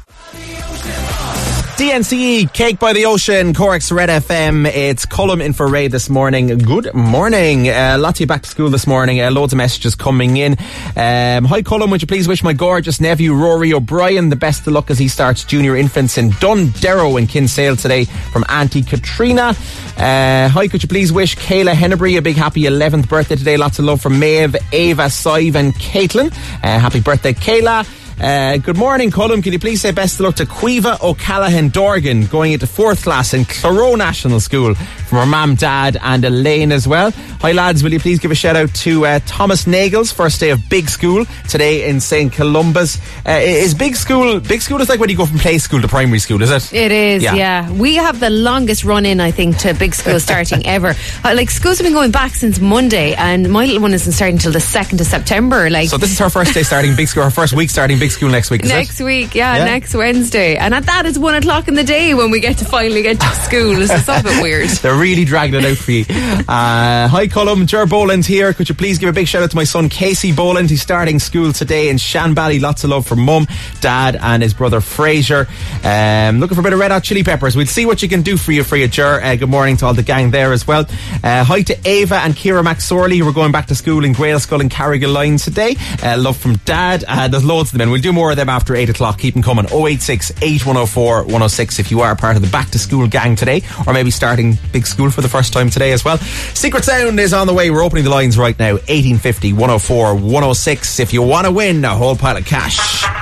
DNCE, 1.76 2.52
Cake 2.52 2.78
by 2.78 2.92
the 2.92 3.06
Ocean, 3.06 3.54
Cork's 3.54 3.90
Red 3.90 4.10
FM. 4.10 4.66
It's 4.66 5.06
Colm 5.06 5.42
in 5.42 5.54
for 5.54 5.66
Ray 5.66 5.88
this 5.88 6.10
morning. 6.10 6.58
Good 6.58 6.92
morning. 6.92 7.68
Uh, 7.70 7.96
lots 7.98 8.20
of 8.20 8.28
back 8.28 8.42
to 8.42 8.48
school 8.48 8.68
this 8.68 8.86
morning. 8.86 9.22
Uh, 9.22 9.30
loads 9.30 9.54
of 9.54 9.56
messages 9.56 9.94
coming 9.94 10.36
in. 10.36 10.52
Um, 10.52 11.46
hi, 11.46 11.62
Colm. 11.62 11.90
Would 11.90 12.02
you 12.02 12.06
please 12.06 12.28
wish 12.28 12.42
my 12.44 12.52
gorgeous 12.52 13.00
nephew 13.00 13.32
Rory 13.32 13.72
O'Brien 13.72 14.28
the 14.28 14.36
best 14.36 14.66
of 14.66 14.74
luck 14.74 14.90
as 14.90 14.98
he 14.98 15.08
starts 15.08 15.44
junior 15.44 15.74
infants 15.74 16.18
in 16.18 16.30
Dunderrow 16.32 17.18
in 17.18 17.26
Kinsale 17.26 17.76
today 17.76 18.04
from 18.04 18.44
Auntie 18.50 18.82
Katrina. 18.82 19.54
Uh, 19.96 20.48
hi, 20.50 20.68
could 20.68 20.82
you 20.82 20.88
please 20.90 21.10
wish 21.10 21.36
Kayla 21.36 21.72
Hennebury 21.72 22.16
a 22.16 22.22
big 22.22 22.36
happy 22.36 22.62
11th 22.64 23.08
birthday 23.08 23.36
today? 23.36 23.56
Lots 23.56 23.78
of 23.78 23.86
love 23.86 24.02
from 24.02 24.18
Maeve, 24.18 24.56
Ava, 24.72 25.08
Sive, 25.08 25.56
and 25.56 25.74
Caitlin. 25.74 26.32
Uh, 26.62 26.78
happy 26.78 27.00
birthday, 27.00 27.32
Kayla. 27.32 28.01
Uh, 28.20 28.56
good 28.58 28.76
morning, 28.76 29.10
Colm. 29.10 29.42
Can 29.42 29.52
you 29.52 29.58
please 29.58 29.80
say 29.80 29.90
best 29.90 30.14
of 30.14 30.20
luck 30.20 30.36
to 30.36 30.44
Quiva 30.46 31.00
O'Callaghan 31.02 31.70
Dorgan 31.70 32.26
going 32.26 32.52
into 32.52 32.68
fourth 32.68 33.02
class 33.02 33.34
in 33.34 33.42
Clero 33.44 33.98
National 33.98 34.38
School 34.38 34.74
from 34.76 35.18
her 35.18 35.26
mum, 35.26 35.56
dad, 35.56 35.96
and 36.00 36.24
Elaine 36.24 36.70
as 36.70 36.86
well. 36.86 37.10
Hi, 37.40 37.50
lads. 37.50 37.82
Will 37.82 37.92
you 37.92 37.98
please 37.98 38.20
give 38.20 38.30
a 38.30 38.34
shout 38.36 38.54
out 38.54 38.72
to 38.76 39.04
uh, 39.06 39.18
Thomas 39.26 39.64
Nagels, 39.64 40.12
first 40.14 40.38
day 40.38 40.50
of 40.50 40.60
big 40.68 40.88
school 40.88 41.24
today 41.48 41.88
in 41.88 42.00
St. 42.00 42.32
Columba's. 42.32 42.96
Uh, 43.26 43.32
is 43.42 43.74
big 43.74 43.96
school, 43.96 44.38
big 44.38 44.62
school 44.62 44.80
is 44.80 44.88
like 44.88 45.00
when 45.00 45.10
you 45.10 45.16
go 45.16 45.26
from 45.26 45.38
play 45.38 45.58
school 45.58 45.80
to 45.80 45.88
primary 45.88 46.20
school, 46.20 46.40
is 46.42 46.50
it? 46.52 46.72
It 46.72 46.92
is, 46.92 47.22
Yeah. 47.24 47.34
yeah. 47.34 47.70
We 47.72 47.96
have 47.96 48.20
the 48.20 48.30
longest 48.30 48.84
run 48.84 49.04
in, 49.04 49.20
I 49.20 49.32
think, 49.32 49.56
to 49.58 49.74
big 49.74 49.94
school 49.94 50.20
starting 50.28 50.64
ever. 50.64 50.94
Uh, 51.24 51.32
like 51.34 51.50
schools 51.50 51.78
have 51.78 51.84
been 51.86 51.92
going 51.94 52.12
back 52.12 52.34
since 52.34 52.60
Monday, 52.60 53.14
and 53.14 53.50
my 53.50 53.64
little 53.66 53.82
one 53.82 53.94
isn't 53.94 54.12
starting 54.12 54.36
until 54.36 54.52
the 54.52 54.60
second 54.60 55.00
of 55.00 55.06
September. 55.08 55.68
Like 55.70 55.88
So 55.88 55.96
this 55.98 56.12
is 56.12 56.18
her 56.20 56.30
first 56.30 56.54
day 56.54 56.62
starting 56.62 56.94
big 56.94 57.08
school, 57.08 57.24
her 57.24 57.30
first 57.30 57.54
week 57.54 57.68
starting 57.70 57.98
big 58.02 58.10
school 58.10 58.28
next 58.30 58.50
week, 58.50 58.64
next 58.64 59.00
it? 59.00 59.04
week, 59.04 59.32
yeah, 59.32 59.58
Yeah. 59.58 59.64
next 59.64 59.94
Wednesday, 59.94 60.56
and 60.56 60.74
at 60.74 60.86
that 60.86 61.06
is 61.06 61.20
one 61.20 61.36
o'clock 61.36 61.68
in 61.68 61.74
the 61.74 61.84
day 61.84 62.14
when 62.14 62.32
we 62.32 62.40
get 62.40 62.58
to 62.58 62.64
finally 62.64 63.00
get 63.00 63.20
to 63.20 63.26
school. 63.36 63.80
It's 63.80 63.92
a 64.08 64.20
bit 64.24 64.42
weird. 64.42 64.68
They're 64.70 64.96
really 64.96 65.24
dragging 65.24 65.60
it 65.60 65.64
out 65.64 65.76
for 65.76 65.92
you. 65.92 66.04
Uh, 66.48 67.06
hi, 67.06 67.28
Colm. 67.28 67.64
Ger 67.64 67.86
Boland 67.86 68.26
here. 68.26 68.52
Could 68.54 68.68
you 68.68 68.74
please 68.74 68.98
give 68.98 69.08
a 69.08 69.12
big 69.12 69.28
shout 69.28 69.44
out 69.44 69.50
to 69.50 69.56
my 69.56 69.62
son, 69.62 69.88
Casey 69.88 70.32
Boland? 70.32 70.68
He's 70.68 70.82
starting 70.82 71.20
school 71.20 71.52
today 71.52 71.90
in 71.90 71.96
Shanbally. 71.96 72.60
Lots 72.60 72.82
of 72.82 72.90
love 72.90 73.06
from 73.06 73.20
mum, 73.20 73.46
dad, 73.80 74.16
and 74.20 74.42
his 74.42 74.52
brother 74.52 74.80
Fraser. 74.80 75.46
Um, 75.84 76.40
looking 76.40 76.56
for 76.56 76.60
a 76.60 76.64
bit 76.64 76.72
of 76.72 76.80
red 76.80 76.90
hot 76.90 77.04
chili 77.04 77.22
peppers. 77.22 77.54
We'll 77.54 77.66
see 77.66 77.86
what 77.86 78.02
you 78.02 78.08
can 78.08 78.22
do 78.22 78.36
for 78.36 78.50
you, 78.50 78.64
for 78.64 78.74
you, 78.76 78.88
Ger. 78.88 79.20
Uh, 79.22 79.36
good 79.36 79.48
morning 79.48 79.76
to 79.76 79.86
all 79.86 79.94
the 79.94 80.02
gang 80.02 80.32
there 80.32 80.52
as 80.52 80.66
well. 80.66 80.86
Uh, 81.22 81.44
hi 81.44 81.62
to 81.62 81.78
Ava 81.88 82.16
and 82.16 82.34
Kira 82.34 82.64
McSorley, 82.64 83.18
who 83.18 83.28
are 83.28 83.32
going 83.32 83.52
back 83.52 83.66
to 83.68 83.76
school 83.76 84.04
in 84.04 84.12
Gaelscoil 84.12 84.60
and 84.60 84.72
Carrigaline 84.72 85.40
today. 85.42 85.76
Uh, 86.02 86.18
love 86.18 86.36
from 86.36 86.56
dad. 86.64 87.04
Uh, 87.06 87.28
there's 87.28 87.44
loads 87.44 87.72
of 87.72 87.78
them 87.78 87.88
in. 87.90 87.91
We'll 87.92 88.00
do 88.00 88.10
more 88.10 88.30
of 88.30 88.38
them 88.38 88.48
after 88.48 88.74
8 88.74 88.88
o'clock. 88.88 89.18
Keep 89.18 89.34
them 89.34 89.42
coming. 89.42 89.66
086 89.66 90.30
8104 90.40 91.24
106 91.24 91.78
if 91.78 91.90
you 91.90 92.00
are 92.00 92.16
part 92.16 92.36
of 92.36 92.42
the 92.42 92.48
back 92.48 92.70
to 92.70 92.78
school 92.78 93.06
gang 93.06 93.36
today, 93.36 93.60
or 93.86 93.92
maybe 93.92 94.10
starting 94.10 94.56
big 94.72 94.86
school 94.86 95.10
for 95.10 95.20
the 95.20 95.28
first 95.28 95.52
time 95.52 95.68
today 95.68 95.92
as 95.92 96.02
well. 96.02 96.16
Secret 96.54 96.84
Sound 96.84 97.20
is 97.20 97.34
on 97.34 97.46
the 97.46 97.52
way. 97.52 97.70
We're 97.70 97.84
opening 97.84 98.04
the 98.04 98.10
lines 98.10 98.38
right 98.38 98.58
now. 98.58 98.72
1850 98.72 99.52
104 99.52 100.14
106 100.14 101.00
if 101.00 101.12
you 101.12 101.20
want 101.20 101.46
to 101.46 101.52
win 101.52 101.84
a 101.84 101.94
whole 101.94 102.16
pile 102.16 102.38
of 102.38 102.46
cash. 102.46 103.21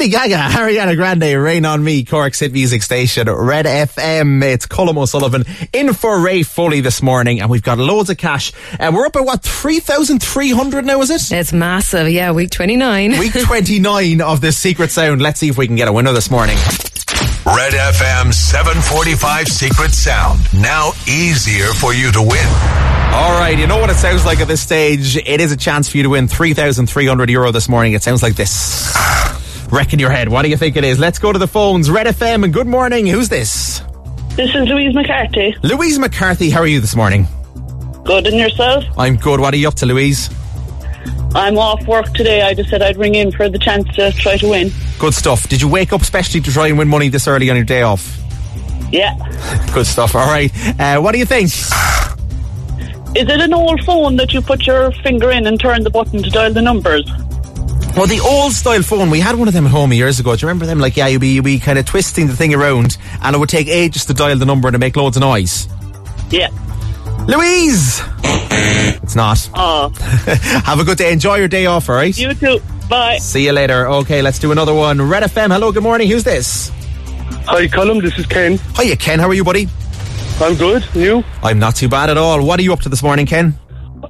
Lady 0.00 0.12
Gaga, 0.12 0.36
Ariana 0.56 0.96
Grande, 0.96 1.38
Rain 1.38 1.66
on 1.66 1.84
Me, 1.84 2.04
Cork's 2.04 2.40
hit 2.40 2.54
music 2.54 2.82
station, 2.82 3.28
Red 3.28 3.66
FM. 3.66 4.42
It's 4.42 4.66
Colm 4.66 4.96
O'Sullivan 4.96 5.44
in 5.74 5.92
for 5.92 6.18
Ray 6.18 6.42
Foley 6.42 6.80
this 6.80 7.02
morning, 7.02 7.42
and 7.42 7.50
we've 7.50 7.62
got 7.62 7.76
loads 7.76 8.08
of 8.08 8.16
cash. 8.16 8.50
And 8.78 8.96
we're 8.96 9.04
up 9.04 9.16
at 9.16 9.26
what, 9.26 9.42
3,300 9.42 10.86
now, 10.86 11.02
is 11.02 11.10
it? 11.10 11.30
It's 11.36 11.52
massive, 11.52 12.08
yeah. 12.08 12.32
Week 12.32 12.50
twenty 12.50 12.76
nine. 12.76 13.18
Week 13.18 13.32
29 13.44 14.22
of 14.22 14.40
this 14.40 14.56
Secret 14.56 14.90
Sound. 14.90 15.20
Let's 15.20 15.38
see 15.38 15.50
if 15.50 15.58
we 15.58 15.66
can 15.66 15.76
get 15.76 15.86
a 15.86 15.92
winner 15.92 16.14
this 16.14 16.30
morning. 16.30 16.56
Red 17.44 17.74
FM 17.74 18.32
745 18.32 19.48
Secret 19.48 19.90
Sound. 19.90 20.40
Now 20.54 20.92
easier 21.06 21.74
for 21.74 21.92
you 21.92 22.10
to 22.12 22.22
win. 22.22 22.48
All 23.12 23.38
right, 23.38 23.58
you 23.58 23.66
know 23.66 23.78
what 23.78 23.90
it 23.90 23.96
sounds 23.96 24.24
like 24.24 24.40
at 24.40 24.48
this 24.48 24.62
stage? 24.62 25.18
It 25.18 25.42
is 25.42 25.52
a 25.52 25.58
chance 25.58 25.90
for 25.90 25.98
you 25.98 26.04
to 26.04 26.08
win 26.08 26.26
3,300 26.26 27.28
euro 27.28 27.52
this 27.52 27.68
morning. 27.68 27.92
It 27.92 28.02
sounds 28.02 28.22
like 28.22 28.34
this. 28.34 28.96
Wreck 29.70 29.92
in 29.92 29.98
your 30.00 30.10
head. 30.10 30.28
What 30.28 30.42
do 30.42 30.48
you 30.48 30.56
think 30.56 30.76
it 30.76 30.84
is? 30.84 30.98
Let's 30.98 31.18
go 31.18 31.32
to 31.32 31.38
the 31.38 31.46
phones. 31.46 31.90
Red 31.90 32.06
FM, 32.08 32.44
and 32.44 32.52
good 32.52 32.66
morning. 32.66 33.06
Who's 33.06 33.28
this? 33.28 33.80
This 34.34 34.52
is 34.54 34.68
Louise 34.68 34.94
McCarthy. 34.94 35.54
Louise 35.62 35.98
McCarthy, 35.98 36.50
how 36.50 36.60
are 36.60 36.66
you 36.66 36.80
this 36.80 36.96
morning? 36.96 37.26
Good 38.04 38.26
and 38.26 38.36
yourself? 38.36 38.84
I'm 38.98 39.16
good. 39.16 39.38
What 39.38 39.54
are 39.54 39.56
you 39.56 39.68
up 39.68 39.74
to, 39.74 39.86
Louise? 39.86 40.28
I'm 41.34 41.56
off 41.56 41.86
work 41.86 42.12
today. 42.14 42.42
I 42.42 42.54
just 42.54 42.68
said 42.70 42.82
I'd 42.82 42.96
ring 42.96 43.14
in 43.14 43.30
for 43.30 43.48
the 43.48 43.58
chance 43.58 43.86
to 43.94 44.10
try 44.12 44.36
to 44.38 44.48
win. 44.48 44.72
Good 44.98 45.14
stuff. 45.14 45.48
Did 45.48 45.62
you 45.62 45.68
wake 45.68 45.92
up 45.92 46.02
specially 46.02 46.40
to 46.40 46.52
try 46.52 46.66
and 46.66 46.76
win 46.76 46.88
money 46.88 47.08
this 47.08 47.28
early 47.28 47.48
on 47.50 47.56
your 47.56 47.64
day 47.64 47.82
off? 47.82 48.18
Yeah. 48.90 49.14
Good 49.72 49.86
stuff. 49.86 50.16
All 50.16 50.26
right. 50.26 50.50
Uh, 50.80 51.00
what 51.00 51.12
do 51.12 51.18
you 51.18 51.26
think? 51.26 51.46
Is 51.46 53.28
it 53.28 53.40
an 53.40 53.54
old 53.54 53.80
phone 53.84 54.16
that 54.16 54.32
you 54.32 54.40
put 54.40 54.66
your 54.66 54.90
finger 54.90 55.30
in 55.30 55.46
and 55.46 55.60
turn 55.60 55.84
the 55.84 55.90
button 55.90 56.22
to 56.22 56.30
dial 56.30 56.52
the 56.52 56.62
numbers? 56.62 57.08
Well, 58.00 58.08
the 58.08 58.20
old 58.20 58.54
style 58.54 58.80
phone, 58.80 59.10
we 59.10 59.20
had 59.20 59.36
one 59.36 59.46
of 59.46 59.52
them 59.52 59.66
at 59.66 59.72
home 59.72 59.92
years 59.92 60.18
ago. 60.18 60.34
Do 60.34 60.40
you 60.40 60.48
remember 60.48 60.64
them? 60.64 60.78
Like, 60.78 60.96
yeah, 60.96 61.08
you'd 61.08 61.20
be, 61.20 61.34
you'd 61.34 61.44
be 61.44 61.58
kind 61.58 61.78
of 61.78 61.84
twisting 61.84 62.28
the 62.28 62.34
thing 62.34 62.54
around 62.54 62.96
and 63.20 63.36
it 63.36 63.38
would 63.38 63.50
take 63.50 63.68
ages 63.68 64.06
to 64.06 64.14
dial 64.14 64.38
the 64.38 64.46
number 64.46 64.68
and 64.68 64.74
to 64.74 64.78
make 64.78 64.96
loads 64.96 65.18
of 65.18 65.20
noise. 65.20 65.68
Yeah. 66.30 66.48
Louise! 67.28 68.00
It's 69.02 69.14
not. 69.14 69.50
Oh, 69.52 69.90
Have 70.64 70.80
a 70.80 70.84
good 70.84 70.96
day. 70.96 71.12
Enjoy 71.12 71.34
your 71.34 71.46
day 71.46 71.66
off, 71.66 71.90
all 71.90 71.94
right? 71.94 72.16
you 72.16 72.32
too. 72.32 72.62
Bye. 72.88 73.18
See 73.18 73.44
you 73.44 73.52
later. 73.52 73.86
Okay, 73.86 74.22
let's 74.22 74.38
do 74.38 74.50
another 74.50 74.72
one. 74.72 75.02
Red 75.02 75.24
FM, 75.24 75.52
hello, 75.52 75.70
good 75.70 75.82
morning. 75.82 76.08
Who's 76.08 76.24
this? 76.24 76.70
Hi, 77.48 77.66
Colm. 77.66 78.00
This 78.00 78.18
is 78.18 78.24
Ken. 78.24 78.56
Hiya, 78.78 78.96
Ken. 78.96 79.18
How 79.18 79.28
are 79.28 79.34
you, 79.34 79.44
buddy? 79.44 79.68
I'm 80.40 80.54
good. 80.54 80.86
You? 80.94 81.22
I'm 81.42 81.58
not 81.58 81.76
too 81.76 81.90
bad 81.90 82.08
at 82.08 82.16
all. 82.16 82.42
What 82.46 82.60
are 82.60 82.62
you 82.62 82.72
up 82.72 82.80
to 82.80 82.88
this 82.88 83.02
morning, 83.02 83.26
Ken? 83.26 83.58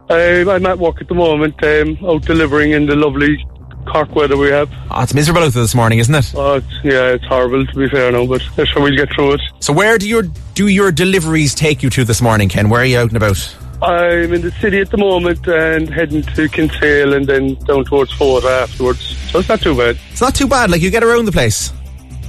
Um, 0.08 0.48
I'm 0.48 0.64
at 0.66 0.78
work 0.78 1.00
at 1.00 1.08
the 1.08 1.14
moment, 1.14 1.60
um, 1.64 1.98
out 2.08 2.22
delivering 2.22 2.70
in 2.70 2.86
the 2.86 2.94
lovely 2.94 3.44
Cork 3.86 4.14
weather 4.14 4.36
we 4.36 4.48
have. 4.50 4.70
Oh, 4.90 5.02
it's 5.02 5.14
miserable 5.14 5.42
out 5.42 5.52
there 5.52 5.62
this 5.62 5.74
morning, 5.74 5.98
isn't 5.98 6.14
it? 6.14 6.32
Oh, 6.36 6.54
it's, 6.54 6.66
yeah, 6.84 7.08
it's 7.12 7.24
horrible 7.24 7.66
to 7.66 7.74
be 7.74 7.88
fair 7.88 8.12
now, 8.12 8.26
but 8.26 8.40
uh, 8.42 8.44
that's 8.56 8.70
how 8.72 8.82
we'll 8.82 8.94
get 8.96 9.12
through 9.14 9.32
it. 9.34 9.40
So 9.60 9.72
where 9.72 9.98
do 9.98 10.08
your 10.08 10.22
do 10.54 10.68
your 10.68 10.92
deliveries 10.92 11.54
take 11.54 11.82
you 11.82 11.90
to 11.90 12.04
this 12.04 12.20
morning, 12.22 12.48
Ken? 12.48 12.68
Where 12.68 12.82
are 12.82 12.84
you 12.84 12.98
out 12.98 13.08
and 13.08 13.16
about? 13.16 13.56
I'm 13.82 14.32
in 14.34 14.42
the 14.42 14.50
city 14.60 14.78
at 14.80 14.90
the 14.90 14.98
moment 14.98 15.46
and 15.48 15.88
heading 15.88 16.22
to 16.22 16.48
Kinsale 16.50 17.14
and 17.14 17.26
then 17.26 17.54
down 17.64 17.84
towards 17.86 18.12
Fota 18.12 18.62
afterwards. 18.62 19.16
So 19.30 19.38
it's 19.38 19.48
not 19.48 19.60
too 19.62 19.74
bad. 19.76 19.98
It's 20.12 20.20
not 20.20 20.34
too 20.34 20.46
bad. 20.46 20.70
Like 20.70 20.82
you 20.82 20.90
get 20.90 21.02
around 21.02 21.24
the 21.24 21.32
place, 21.32 21.72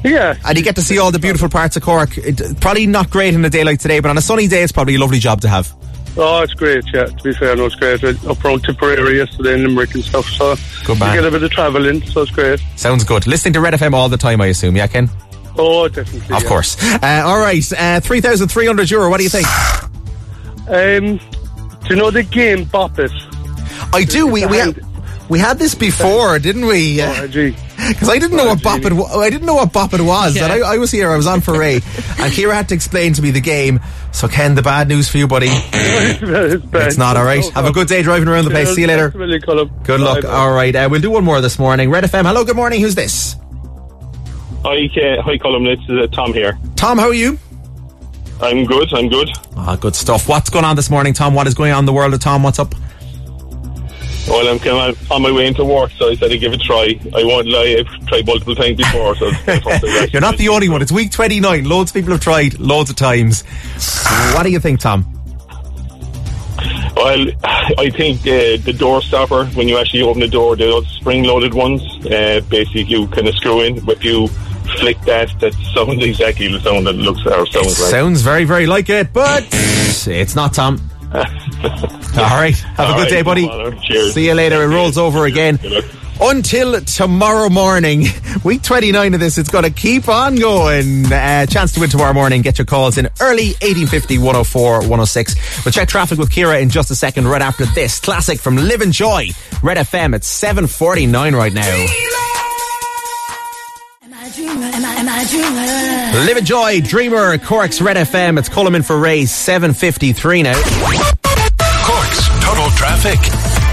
Yeah. 0.04 0.36
and 0.46 0.58
you 0.58 0.64
get 0.64 0.76
to 0.78 0.82
see 0.82 0.98
all 0.98 1.12
the 1.12 1.20
beautiful 1.20 1.50
parts 1.50 1.76
of 1.76 1.84
Cork. 1.84 2.18
It, 2.18 2.60
probably 2.62 2.88
not 2.88 3.10
great 3.10 3.34
in 3.34 3.44
a 3.44 3.50
day 3.50 3.66
like 3.66 3.80
today, 3.80 4.00
but 4.00 4.10
on 4.10 4.18
a 4.18 4.22
sunny 4.22 4.48
day, 4.48 4.64
it's 4.64 4.72
probably 4.72 4.96
a 4.96 5.00
lovely 5.00 5.20
job 5.20 5.42
to 5.42 5.50
have. 5.50 5.74
Oh, 6.18 6.42
it's 6.42 6.54
great, 6.54 6.84
yeah. 6.94 7.06
To 7.06 7.24
be 7.24 7.34
fair, 7.34 7.56
no, 7.56 7.68
it's 7.68 7.76
great. 7.76 8.04
Up 8.04 8.44
around 8.44 8.64
Tipperary 8.64 9.18
yesterday 9.18 9.54
in 9.54 9.64
Limerick 9.64 9.94
and 9.96 10.04
stuff, 10.04 10.26
so 10.26 10.56
Good 10.86 11.00
man. 11.00 11.16
you 11.16 11.22
get 11.22 11.28
a 11.28 11.32
bit 11.32 11.44
of 11.44 11.52
travelling, 11.52 12.02
so 12.04 12.24
it's 12.24 12.32
great. 12.32 12.60
Sounds 12.76 13.04
good. 13.06 13.28
Listening 13.28 13.54
to 13.54 13.62
Red 13.62 13.74
FM 13.74 13.94
all 13.94 14.10
the 14.10 14.18
time, 14.18 14.42
I 14.42 14.48
assume. 14.48 14.76
Yeah, 14.76 14.88
Ken. 14.88 15.10
Oh, 15.58 15.88
definitely. 15.88 16.36
Of 16.36 16.44
yeah. 16.44 16.50
course. 16.50 16.78
Uh, 17.02 17.24
all 17.26 17.40
right, 17.40 17.64
uh, 17.74 18.00
three 18.02 18.22
thousand 18.22 18.50
three 18.50 18.66
hundred 18.66 18.90
euro. 18.90 19.10
What 19.10 19.18
do 19.18 19.24
you 19.24 19.30
think? 19.30 19.48
Um, 20.68 21.18
do 21.18 21.88
you 21.90 21.96
know 21.96 22.12
the 22.12 22.24
game 22.24 22.66
Bop 22.66 22.98
It? 23.00 23.12
I 23.94 24.04
do. 24.04 24.28
We 24.28 24.46
we 24.46 24.58
had, 24.58 24.82
we 25.30 25.40
had 25.40 25.60
this 25.60 25.76
before, 25.76 26.40
didn't 26.40 26.66
we? 26.66 27.02
Oh, 27.02 27.28
gee. 27.28 27.56
Because 27.92 28.10
I 28.10 28.20
didn't 28.20 28.38
know 28.38 28.46
what 28.46 28.62
bop 28.62 28.84
it. 28.86 28.94
wa- 28.94 29.20
I 29.20 29.30
didn't 29.30 29.46
know 29.46 29.56
what 29.56 29.74
bop 29.74 29.94
it 29.94 30.02
was, 30.02 30.36
and 30.38 30.52
I, 30.52 30.60
I 30.60 30.78
was 30.78 30.92
here. 30.92 31.10
I 31.10 31.18
was 31.18 31.26
on 31.28 31.42
foray, 31.42 31.76
and 31.76 32.32
Kira 32.34 32.54
had 32.54 32.70
to 32.70 32.76
explain 32.76 33.14
to 33.14 33.22
me 33.22 33.32
the 33.32 33.42
game. 33.42 33.80
So 34.12 34.28
Ken, 34.28 34.56
the 34.56 34.62
bad 34.62 34.88
news 34.88 35.10
for 35.10 35.18
you, 35.18 35.28
buddy. 35.28 35.48
it's, 35.52 36.98
not 36.98 37.18
all 37.18 37.26
right. 37.26 37.44
Have 37.50 37.66
a 37.66 37.72
good 37.72 37.88
day 37.88 38.04
driving 38.04 38.28
around 38.28 38.46
the 38.46 38.52
place. 38.52 38.74
See 38.76 38.82
you 38.82 38.88
later. 38.88 39.10
Good 39.10 40.00
luck. 40.00 40.22
Bye, 40.22 40.28
bye. 40.28 40.28
All 40.34 40.52
right, 40.54 40.76
uh, 40.76 40.88
we'll 40.92 41.02
do 41.02 41.12
one 41.12 41.24
more 41.24 41.42
this 41.42 41.58
morning. 41.58 41.90
Red 41.90 42.04
FM. 42.04 42.26
Hello. 42.26 42.46
Good 42.46 42.56
morning. 42.56 42.82
Who's 42.82 42.96
this? 42.96 43.36
Hi, 44.64 44.86
uh, 44.86 45.22
hi, 45.24 45.38
Colm. 45.38 45.66
This 45.66 45.84
is 45.90 45.98
uh, 46.04 46.08
Tom 46.16 46.34
here. 46.34 46.58
Tom. 46.76 46.98
How 47.00 47.08
are 47.08 47.14
you? 47.14 47.40
I'm 48.42 48.66
good. 48.66 48.94
I'm 48.94 49.10
good. 49.10 49.30
Ah, 49.56 49.76
good 49.76 49.96
stuff. 49.96 50.28
What's 50.30 50.50
going 50.50 50.66
on 50.66 50.76
this 50.76 50.90
morning, 50.90 51.14
Tom? 51.14 51.34
What 51.34 51.48
is 51.48 51.54
going 51.54 51.72
on 51.72 51.80
in 51.80 51.86
the 51.86 51.94
world 51.94 52.14
of 52.14 52.20
Tom? 52.20 52.44
What's 52.44 52.60
up? 52.60 52.74
Well, 54.32 54.48
I'm 54.48 54.60
kind 54.60 54.96
of 54.96 55.12
on 55.12 55.22
my 55.24 55.32
way 55.32 55.46
into 55.46 55.66
work, 55.66 55.92
so 55.92 56.10
I 56.10 56.16
said 56.16 56.32
I'd 56.32 56.40
give 56.40 56.54
it 56.54 56.62
a 56.62 56.64
try. 56.64 56.98
I 57.14 57.24
won't 57.26 57.50
lie, 57.50 57.76
I've 57.80 58.08
tried 58.08 58.26
multiple 58.26 58.56
times 58.56 58.78
before, 58.78 59.14
so 59.18 59.28
it's 59.28 59.42
kind 59.42 59.58
of 59.58 59.64
something 59.64 59.90
I 59.90 60.08
You're 60.14 60.22
not 60.22 60.38
the 60.38 60.48
only 60.48 60.70
one. 60.70 60.82
It's 60.82 60.92
week 60.92 61.12
29. 61.12 61.66
Loads 61.66 61.92
of 61.92 61.96
people 61.96 62.12
have 62.12 62.22
tried 62.22 62.58
loads 62.58 62.90
of 62.90 62.96
times. 62.96 63.44
What 64.34 64.44
do 64.44 64.50
you 64.50 64.62
think, 64.62 64.80
Tom? 64.80 65.06
Well, 66.96 67.28
I 67.44 67.90
think 67.90 68.22
uh, 68.22 68.56
the 68.64 68.74
door 68.78 69.02
stopper, 69.02 69.48
when 69.48 69.68
you 69.68 69.78
actually 69.78 70.04
open 70.04 70.22
the 70.22 70.30
door, 70.30 70.56
the 70.56 70.82
spring-loaded 71.00 71.54
ones, 71.54 71.82
uh, 72.06 72.40
basically 72.48 72.84
you 72.84 73.08
kind 73.08 73.28
of 73.28 73.36
screw 73.36 73.62
in. 73.62 73.78
If 73.90 74.04
you 74.06 74.30
flick 74.80 75.02
that, 75.02 75.30
that 75.42 75.54
sounds 75.76 76.02
exactly 76.04 76.48
the 76.48 76.60
sound 76.62 76.88
that 76.88 76.94
looks 76.94 77.26
or 77.26 77.46
sounds 77.48 77.80
like. 77.82 77.92
Sounds 77.92 78.22
very, 78.22 78.46
very 78.46 78.66
like 78.66 78.90
it, 78.90 79.12
but 79.12 79.46
it's 79.52 80.36
not 80.36 80.54
Tom. 80.54 80.91
All 81.14 82.38
right. 82.38 82.56
Have 82.56 82.90
a 82.90 82.94
good 82.94 83.02
right, 83.02 83.10
day, 83.10 83.22
buddy. 83.22 83.48
Cheers. 83.82 84.14
See 84.14 84.28
you 84.28 84.34
later. 84.34 84.64
It 84.64 84.68
rolls 84.68 84.98
over 84.98 85.26
again. 85.26 85.60
Until 86.24 86.80
tomorrow 86.82 87.50
morning, 87.50 88.06
week 88.44 88.62
29 88.62 89.16
of 89.16 89.20
this, 89.20 89.40
it's 89.40 89.50
going 89.50 89.64
to 89.64 89.72
keep 89.72 90.08
on 90.08 90.36
going. 90.36 91.12
Uh, 91.12 91.48
chance 91.48 91.74
to 91.74 91.80
win 91.80 91.90
tomorrow 91.90 92.14
morning. 92.14 92.44
Get 92.44 92.60
your 92.60 92.68
calls 92.68 93.00
in 93.00 93.08
early 93.20 93.54
1850 93.62 94.20
104 94.20 94.82
106. 94.82 95.66
We'll 95.66 95.72
check 95.72 95.90
traffic 95.90 96.20
with 96.20 96.30
Kira 96.30 96.62
in 96.62 96.70
just 96.70 96.92
a 96.92 96.96
second, 96.96 97.28
right 97.28 97.42
after 97.42 97.66
this. 97.66 98.00
Classic 98.00 98.40
from 98.40 98.56
Livin' 98.56 98.92
Joy. 98.92 99.30
Red 99.64 99.78
FM 99.78 100.14
at 100.14 100.24
749 100.24 101.36
right 101.36 101.54
now. 101.54 102.21
Am 104.44 104.64
I 104.64 104.64
a 104.64 104.66
dreamer? 104.66 104.76
Am 104.76 104.86
I, 104.86 104.94
am 104.96 105.10
I 105.10 105.22
a 105.22 105.28
dreamer? 105.28 106.26
Livin' 106.26 106.46
Joy, 106.46 106.82
Dreamer, 106.82 107.38
Cork's 107.38 107.82
Red 107.82 107.98
FM. 107.98 108.40
It's 108.40 108.50
Coleman 108.50 108.82
for 108.82 108.98
Ray, 108.98 109.26
753 109.26 110.44
now. 110.44 110.54
Cork's 111.86 112.28
total 112.44 112.70
traffic. 112.72 113.20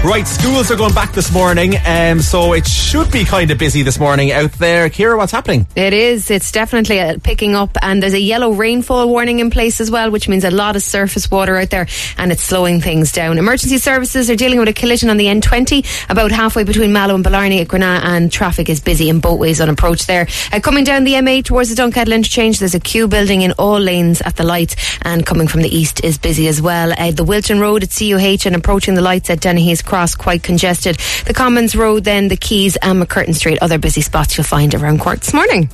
Right, 0.01 0.25
schools 0.25 0.71
are 0.71 0.77
going 0.77 0.93
back 0.93 1.11
this 1.11 1.29
morning, 1.29 1.73
um, 1.85 2.21
so 2.21 2.53
it 2.53 2.65
should 2.65 3.11
be 3.11 3.25
kind 3.25 3.51
of 3.51 3.57
busy 3.57 3.83
this 3.83 3.99
morning 3.99 4.31
out 4.31 4.53
there. 4.53 4.87
Kira, 4.89 5.17
what's 5.17 5.33
happening? 5.33 5.67
It 5.75 5.91
is. 5.91 6.31
It's 6.31 6.53
definitely 6.53 7.01
uh, 7.01 7.17
picking 7.21 7.53
up, 7.53 7.77
and 7.81 8.01
there's 8.01 8.13
a 8.13 8.19
yellow 8.19 8.53
rainfall 8.53 9.09
warning 9.09 9.39
in 9.39 9.49
place 9.49 9.81
as 9.81 9.91
well, 9.91 10.09
which 10.09 10.29
means 10.29 10.45
a 10.45 10.51
lot 10.51 10.77
of 10.77 10.83
surface 10.83 11.29
water 11.29 11.57
out 11.57 11.69
there, 11.69 11.85
and 12.17 12.31
it's 12.31 12.41
slowing 12.41 12.79
things 12.79 13.11
down. 13.11 13.37
Emergency 13.37 13.77
services 13.77 14.29
are 14.29 14.37
dealing 14.37 14.57
with 14.57 14.69
a 14.69 14.73
collision 14.73 15.09
on 15.09 15.17
the 15.17 15.25
N20 15.25 16.09
about 16.09 16.31
halfway 16.31 16.63
between 16.63 16.93
Mallow 16.93 17.15
and 17.15 17.23
Blarney 17.23 17.59
at 17.59 17.67
Grenagh, 17.67 18.01
and 18.01 18.31
traffic 18.31 18.69
is 18.69 18.79
busy 18.79 19.09
in 19.09 19.19
both 19.19 19.37
ways 19.37 19.59
on 19.59 19.67
approach 19.67 20.05
there. 20.05 20.27
Uh, 20.53 20.61
coming 20.61 20.85
down 20.85 21.03
the 21.03 21.15
M8 21.15 21.43
towards 21.43 21.75
the 21.75 21.81
Dunkettle 21.81 22.15
interchange, 22.15 22.59
there's 22.59 22.73
a 22.73 22.79
queue 22.79 23.09
building 23.09 23.41
in 23.41 23.51
all 23.59 23.79
lanes 23.79 24.21
at 24.21 24.37
the 24.37 24.45
lights, 24.45 24.77
and 25.01 25.25
coming 25.25 25.49
from 25.49 25.61
the 25.61 25.75
east 25.75 26.01
is 26.05 26.17
busy 26.17 26.47
as 26.47 26.61
well. 26.61 26.93
Uh, 26.97 27.11
the 27.11 27.25
Wilton 27.25 27.59
Road 27.59 27.83
at 27.83 27.89
CUH 27.89 28.45
and 28.45 28.55
approaching 28.55 28.93
the 28.93 29.01
lights 29.01 29.29
at 29.29 29.41
Dennehy's 29.41 29.81
Cross 29.89 30.15
quite 30.15 30.43
congested. 30.43 30.97
The 31.25 31.33
Commons 31.33 31.75
Road, 31.75 32.03
then 32.03 32.27
the 32.27 32.37
Quays 32.37 32.77
and 32.79 33.01
MacCurtain 33.01 33.33
Street, 33.33 33.57
other 33.59 33.79
busy 33.79 34.01
spots 34.01 34.37
you'll 34.37 34.45
find 34.45 34.75
around 34.75 34.99
Court 34.99 35.21
this 35.21 35.33
morning. 35.33 35.67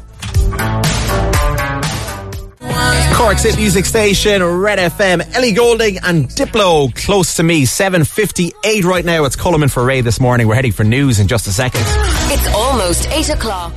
Cork's 3.14 3.44
hit 3.44 3.58
music 3.58 3.86
station, 3.86 4.42
Red 4.42 4.80
FM, 4.80 5.36
Ellie 5.36 5.52
Goulding 5.52 5.98
and 5.98 6.30
Diplo 6.30 6.96
close 6.96 7.36
to 7.36 7.44
me. 7.44 7.64
7.58 7.64 8.84
right 8.86 9.04
now. 9.04 9.26
It's 9.26 9.36
Coleman 9.36 9.68
for 9.68 9.84
Ray 9.84 10.00
this 10.00 10.22
morning. 10.22 10.48
We're 10.48 10.56
heading 10.56 10.72
for 10.72 10.86
news 10.86 11.20
in 11.20 11.28
just 11.28 11.48
a 11.48 11.52
second. 11.52 11.82
It's 11.86 12.48
almost 12.56 13.10
8 13.10 13.30
o'clock. 13.32 13.74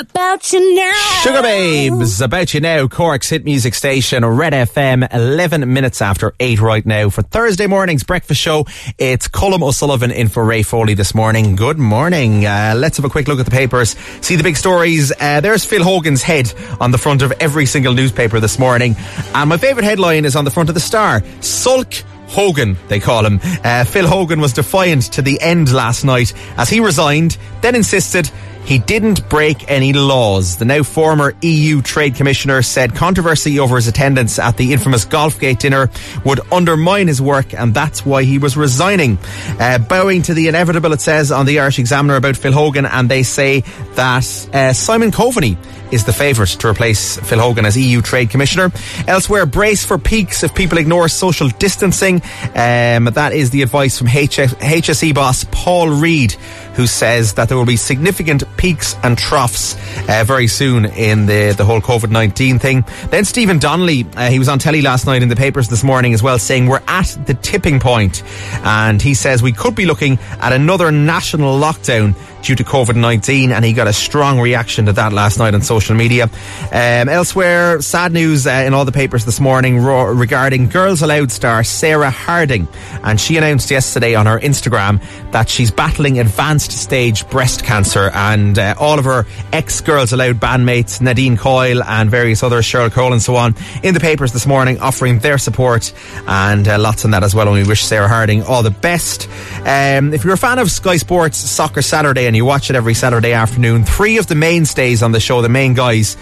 About 0.00 0.52
you 0.52 0.74
now. 0.74 0.92
Sugababes, 1.22 2.22
about 2.22 2.54
you 2.54 2.60
now, 2.60 2.86
Cork's 2.86 3.28
hit 3.28 3.44
music 3.44 3.74
station, 3.74 4.24
Red 4.24 4.52
FM, 4.52 5.12
11 5.12 5.72
minutes 5.72 6.00
after 6.00 6.34
8 6.38 6.60
right 6.60 6.84
now. 6.86 7.08
For 7.10 7.22
Thursday 7.22 7.66
morning's 7.66 8.04
breakfast 8.04 8.40
show, 8.40 8.66
it's 8.98 9.26
Colm 9.26 9.62
O'Sullivan 9.62 10.10
in 10.10 10.28
for 10.28 10.44
Ray 10.44 10.62
Foley 10.62 10.94
this 10.94 11.14
morning. 11.14 11.56
Good 11.56 11.78
morning. 11.78 12.46
Uh, 12.46 12.74
let's 12.76 12.96
have 12.98 13.04
a 13.04 13.10
quick 13.10 13.26
look 13.26 13.40
at 13.40 13.44
the 13.46 13.50
papers, 13.50 13.96
see 14.20 14.36
the 14.36 14.42
big 14.42 14.56
stories. 14.56 15.12
Uh, 15.20 15.40
there's 15.40 15.64
Phil 15.64 15.82
Hogan's 15.82 16.22
head 16.22 16.52
on 16.80 16.90
the 16.90 16.98
front 16.98 17.22
of 17.22 17.32
every 17.40 17.66
single 17.66 17.94
newspaper 17.94 18.38
this 18.38 18.58
morning. 18.58 18.96
And 19.34 19.48
my 19.48 19.56
favourite 19.56 19.86
headline 19.86 20.24
is 20.24 20.36
on 20.36 20.44
the 20.44 20.50
front 20.50 20.68
of 20.68 20.74
the 20.74 20.80
Star. 20.80 21.22
Sulk 21.40 21.94
Hogan, 22.28 22.76
they 22.88 23.00
call 23.00 23.24
him. 23.24 23.40
Uh, 23.64 23.84
Phil 23.84 24.06
Hogan 24.06 24.40
was 24.40 24.52
defiant 24.52 25.04
to 25.14 25.22
the 25.22 25.40
end 25.40 25.72
last 25.72 26.04
night 26.04 26.32
as 26.56 26.68
he 26.68 26.80
resigned, 26.80 27.38
then 27.62 27.74
insisted 27.74 28.30
he 28.68 28.78
didn't 28.78 29.26
break 29.30 29.70
any 29.70 29.94
laws. 29.94 30.58
The 30.58 30.66
now 30.66 30.82
former 30.82 31.34
EU 31.40 31.80
Trade 31.80 32.16
Commissioner 32.16 32.60
said 32.60 32.94
controversy 32.94 33.58
over 33.58 33.76
his 33.76 33.88
attendance 33.88 34.38
at 34.38 34.58
the 34.58 34.74
infamous 34.74 35.06
Golfgate 35.06 35.58
dinner 35.58 35.88
would 36.26 36.40
undermine 36.52 37.08
his 37.08 37.22
work 37.22 37.54
and 37.54 37.72
that's 37.72 38.04
why 38.04 38.24
he 38.24 38.36
was 38.36 38.58
resigning. 38.58 39.16
Uh, 39.58 39.78
bowing 39.78 40.20
to 40.20 40.34
the 40.34 40.48
inevitable, 40.48 40.92
it 40.92 41.00
says 41.00 41.32
on 41.32 41.46
the 41.46 41.60
Irish 41.60 41.78
Examiner 41.78 42.16
about 42.16 42.36
Phil 42.36 42.52
Hogan 42.52 42.84
and 42.84 43.08
they 43.08 43.22
say 43.22 43.60
that 43.94 44.48
uh, 44.52 44.74
Simon 44.74 45.12
Coveney 45.12 45.56
is 45.90 46.04
the 46.04 46.12
favourite 46.12 46.50
to 46.50 46.68
replace 46.68 47.18
Phil 47.18 47.38
Hogan 47.38 47.64
as 47.64 47.76
EU 47.76 48.02
Trade 48.02 48.30
Commissioner. 48.30 48.70
Elsewhere, 49.06 49.46
brace 49.46 49.84
for 49.84 49.98
peaks 49.98 50.42
if 50.42 50.54
people 50.54 50.78
ignore 50.78 51.08
social 51.08 51.48
distancing. 51.48 52.16
Um, 52.54 53.04
that 53.04 53.32
is 53.32 53.50
the 53.50 53.62
advice 53.62 53.98
from 53.98 54.08
HS- 54.08 54.54
HSE 54.54 55.14
boss 55.14 55.44
Paul 55.50 55.88
Reid, 55.88 56.32
who 56.74 56.86
says 56.86 57.34
that 57.34 57.48
there 57.48 57.56
will 57.58 57.66
be 57.66 57.76
significant 57.76 58.44
peaks 58.56 58.96
and 59.02 59.16
troughs 59.16 59.74
uh, 60.08 60.24
very 60.26 60.46
soon 60.46 60.84
in 60.86 61.26
the, 61.26 61.54
the 61.56 61.64
whole 61.64 61.80
COVID 61.80 62.10
19 62.10 62.58
thing. 62.58 62.84
Then 63.10 63.24
Stephen 63.24 63.58
Donnelly, 63.58 64.06
uh, 64.16 64.30
he 64.30 64.38
was 64.38 64.48
on 64.48 64.58
telly 64.58 64.82
last 64.82 65.06
night 65.06 65.22
in 65.22 65.28
the 65.28 65.36
papers 65.36 65.68
this 65.68 65.82
morning 65.82 66.14
as 66.14 66.22
well, 66.22 66.38
saying 66.38 66.66
we're 66.66 66.82
at 66.86 67.16
the 67.26 67.34
tipping 67.34 67.80
point. 67.80 68.22
And 68.64 69.00
he 69.00 69.14
says 69.14 69.42
we 69.42 69.52
could 69.52 69.74
be 69.74 69.86
looking 69.86 70.18
at 70.40 70.52
another 70.52 70.92
national 70.92 71.58
lockdown 71.58 72.14
due 72.42 72.54
to 72.54 72.64
COVID 72.64 72.96
19, 72.96 73.52
and 73.52 73.64
he 73.64 73.72
got 73.72 73.88
a 73.88 73.92
strong 73.92 74.40
reaction 74.40 74.86
to 74.86 74.92
that 74.92 75.12
last 75.12 75.38
night 75.38 75.54
on 75.54 75.62
social 75.62 75.96
media. 75.96 76.24
Um, 76.72 77.08
elsewhere, 77.08 77.80
sad 77.80 78.12
news 78.12 78.46
uh, 78.46 78.64
in 78.66 78.74
all 78.74 78.84
the 78.84 78.92
papers 78.92 79.24
this 79.24 79.40
morning 79.40 79.78
regarding 79.78 80.68
Girls 80.68 81.02
Aloud 81.02 81.30
star 81.30 81.64
Sarah 81.64 82.10
Harding, 82.10 82.68
and 83.02 83.20
she 83.20 83.36
announced 83.36 83.70
yesterday 83.70 84.14
on 84.14 84.26
her 84.26 84.38
Instagram 84.38 85.02
that 85.32 85.48
she's 85.48 85.70
battling 85.70 86.18
advanced 86.18 86.72
stage 86.72 87.28
breast 87.28 87.64
cancer, 87.64 88.10
and 88.14 88.58
uh, 88.58 88.74
all 88.78 88.98
of 88.98 89.04
her 89.04 89.26
ex 89.52 89.80
Girls 89.80 90.12
Aloud 90.12 90.36
bandmates, 90.36 91.00
Nadine 91.00 91.36
Coyle 91.36 91.82
and 91.82 92.10
various 92.10 92.42
others, 92.42 92.64
Cheryl 92.64 92.92
Cole 92.92 93.12
and 93.12 93.22
so 93.22 93.36
on, 93.36 93.54
in 93.82 93.94
the 93.94 94.00
papers 94.00 94.32
this 94.32 94.46
morning 94.46 94.78
offering 94.80 95.18
their 95.18 95.38
support, 95.38 95.92
and 96.26 96.68
uh, 96.68 96.78
lots 96.78 97.04
on 97.04 97.10
that 97.10 97.24
as 97.24 97.34
well. 97.34 97.48
And 97.48 97.56
we 97.56 97.68
wish 97.68 97.84
Sarah 97.84 98.08
Harding 98.08 98.42
all 98.44 98.62
the 98.62 98.70
best. 98.70 99.28
Um, 99.64 100.14
if 100.14 100.24
you're 100.24 100.34
a 100.34 100.38
fan 100.38 100.58
of 100.58 100.70
Sky 100.70 100.96
Sports 100.96 101.38
Soccer 101.38 101.82
Saturday 101.82 102.27
and 102.28 102.36
you 102.36 102.44
watch 102.44 102.68
it 102.68 102.76
every 102.76 102.92
Saturday 102.92 103.32
afternoon, 103.32 103.84
three 103.84 104.18
of 104.18 104.26
the 104.26 104.34
mainstays 104.34 105.02
on 105.02 105.12
the 105.12 105.18
show, 105.18 105.40
the 105.40 105.48
main 105.48 105.72
guys, 105.72 106.16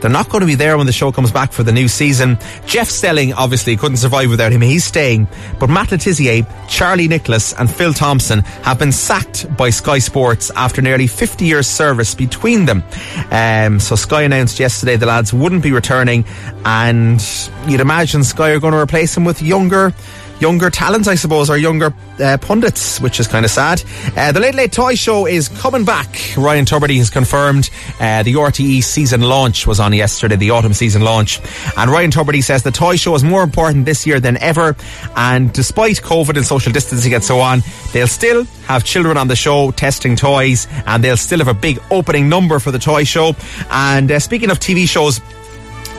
they're 0.00 0.10
not 0.10 0.30
going 0.30 0.40
to 0.40 0.46
be 0.46 0.54
there 0.54 0.78
when 0.78 0.86
the 0.86 0.92
show 0.92 1.12
comes 1.12 1.30
back 1.30 1.52
for 1.52 1.62
the 1.62 1.72
new 1.72 1.86
season. 1.86 2.38
Jeff 2.64 2.88
Stelling 2.88 3.34
obviously 3.34 3.76
couldn't 3.76 3.98
survive 3.98 4.30
without 4.30 4.52
him. 4.52 4.62
He's 4.62 4.84
staying. 4.84 5.28
But 5.58 5.68
Matt 5.68 5.92
Le 5.92 5.98
Tissier, 5.98 6.46
Charlie 6.68 7.08
Nicholas 7.08 7.52
and 7.52 7.70
Phil 7.70 7.92
Thompson 7.92 8.40
have 8.62 8.78
been 8.78 8.92
sacked 8.92 9.54
by 9.58 9.68
Sky 9.68 9.98
Sports 9.98 10.50
after 10.56 10.80
nearly 10.80 11.06
50 11.06 11.44
years 11.44 11.66
service 11.66 12.14
between 12.14 12.64
them. 12.64 12.82
Um, 13.30 13.78
so 13.78 13.94
Sky 13.94 14.22
announced 14.22 14.58
yesterday 14.58 14.96
the 14.96 15.04
lads 15.04 15.34
wouldn't 15.34 15.62
be 15.62 15.72
returning 15.72 16.24
and 16.64 17.22
you'd 17.66 17.80
imagine 17.80 18.24
Sky 18.24 18.50
are 18.50 18.60
going 18.60 18.72
to 18.72 18.80
replace 18.80 19.14
them 19.14 19.26
with 19.26 19.42
younger 19.42 19.92
younger 20.40 20.70
talents, 20.70 21.06
I 21.06 21.14
suppose, 21.14 21.50
or 21.50 21.56
younger 21.56 21.92
uh, 22.18 22.38
pundits, 22.38 23.00
which 23.00 23.20
is 23.20 23.28
kind 23.28 23.44
of 23.44 23.50
sad. 23.50 23.82
Uh, 24.16 24.32
the 24.32 24.40
Late 24.40 24.54
Late 24.54 24.72
Toy 24.72 24.94
Show 24.94 25.26
is 25.26 25.48
coming 25.48 25.84
back. 25.84 26.08
Ryan 26.36 26.64
Tubridy 26.64 26.98
has 26.98 27.10
confirmed 27.10 27.70
uh, 28.00 28.22
the 28.22 28.34
RTE 28.34 28.82
season 28.82 29.22
launch 29.22 29.66
was 29.66 29.80
on 29.80 29.92
yesterday, 29.92 30.36
the 30.36 30.50
autumn 30.50 30.72
season 30.72 31.02
launch. 31.02 31.40
And 31.76 31.90
Ryan 31.90 32.10
Tubridy 32.10 32.42
says 32.42 32.62
the 32.62 32.70
toy 32.70 32.96
show 32.96 33.14
is 33.14 33.22
more 33.22 33.42
important 33.42 33.84
this 33.84 34.06
year 34.06 34.20
than 34.20 34.36
ever. 34.38 34.76
And 35.16 35.52
despite 35.52 35.96
COVID 35.96 36.36
and 36.36 36.46
social 36.46 36.72
distancing 36.72 37.14
and 37.14 37.22
so 37.22 37.40
on, 37.40 37.62
they'll 37.92 38.08
still 38.08 38.44
have 38.66 38.84
children 38.84 39.16
on 39.16 39.28
the 39.28 39.36
show 39.36 39.70
testing 39.72 40.16
toys 40.16 40.66
and 40.86 41.02
they'll 41.04 41.16
still 41.16 41.38
have 41.38 41.48
a 41.48 41.54
big 41.54 41.80
opening 41.90 42.28
number 42.28 42.58
for 42.58 42.70
the 42.70 42.78
toy 42.78 43.04
show. 43.04 43.34
And 43.70 44.10
uh, 44.10 44.18
speaking 44.18 44.50
of 44.50 44.58
TV 44.58 44.88
shows, 44.88 45.20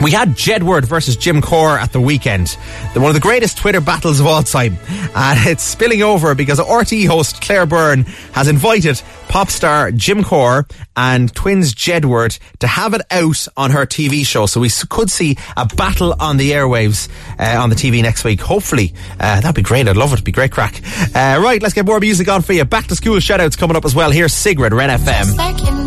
we 0.02 0.12
had 0.12 0.30
Jedward 0.30 0.86
versus 0.86 1.16
Jim 1.16 1.42
Corr 1.42 1.78
at 1.78 1.92
the 1.92 2.02
weekend. 2.02 2.50
One 2.94 3.06
of 3.06 3.14
the 3.14 3.20
greatest 3.20 3.58
Twitter 3.58 3.82
battles 3.82 4.20
of 4.20 4.26
all 4.26 4.44
time. 4.44 4.78
And 5.16 5.40
it's 5.48 5.64
spilling 5.64 6.02
over 6.02 6.34
because 6.36 6.60
RTE 6.60 7.08
host 7.08 7.42
Claire 7.42 7.66
Byrne 7.66 8.04
has 8.34 8.48
invited 8.48 9.02
pop 9.28 9.50
star 9.50 9.92
Jim 9.92 10.24
Corr 10.24 10.70
and 10.96 11.34
twins 11.34 11.74
Jedward 11.74 12.40
to 12.60 12.68
have 12.68 12.94
it 12.94 13.02
out 13.12 13.48
on 13.58 13.72
her 13.72 13.86
TV 13.86 14.26
show. 14.26 14.46
So 14.46 14.60
we 14.60 14.70
could 14.90 15.10
see 15.10 15.38
a 15.56 15.66
battle 15.66 16.16
on 16.20 16.38
the 16.38 16.52
airwaves 16.52 17.10
uh, 17.40 17.62
on 17.62 17.70
the 17.70 17.76
TV 17.76 18.02
next 18.02 18.24
week. 18.24 18.42
Hopefully. 18.42 18.94
Uh, 19.20 19.42
that'd 19.42 19.56
be 19.56 19.62
great. 19.62 19.88
I'd 19.88 19.98
love 19.98 20.12
it. 20.12 20.14
It'd 20.14 20.26
be 20.26 20.32
great 20.32 20.52
crack. 20.52 20.82
Uh, 21.16 21.40
right, 21.42 21.62
let's 21.62 21.74
get 21.74 21.86
more 21.86 22.00
music 22.00 22.28
on 22.28 22.42
for 22.42 22.54
you. 22.54 22.66
Back 22.66 22.88
to 22.88 22.96
school 22.96 23.18
shoutouts 23.18 23.58
coming 23.58 23.76
up 23.78 23.86
as 23.86 23.96
well. 23.96 24.12
Here's 24.12 24.34
Sigrid, 24.34 24.74
Red 24.74 24.90
FM. 25.00 25.81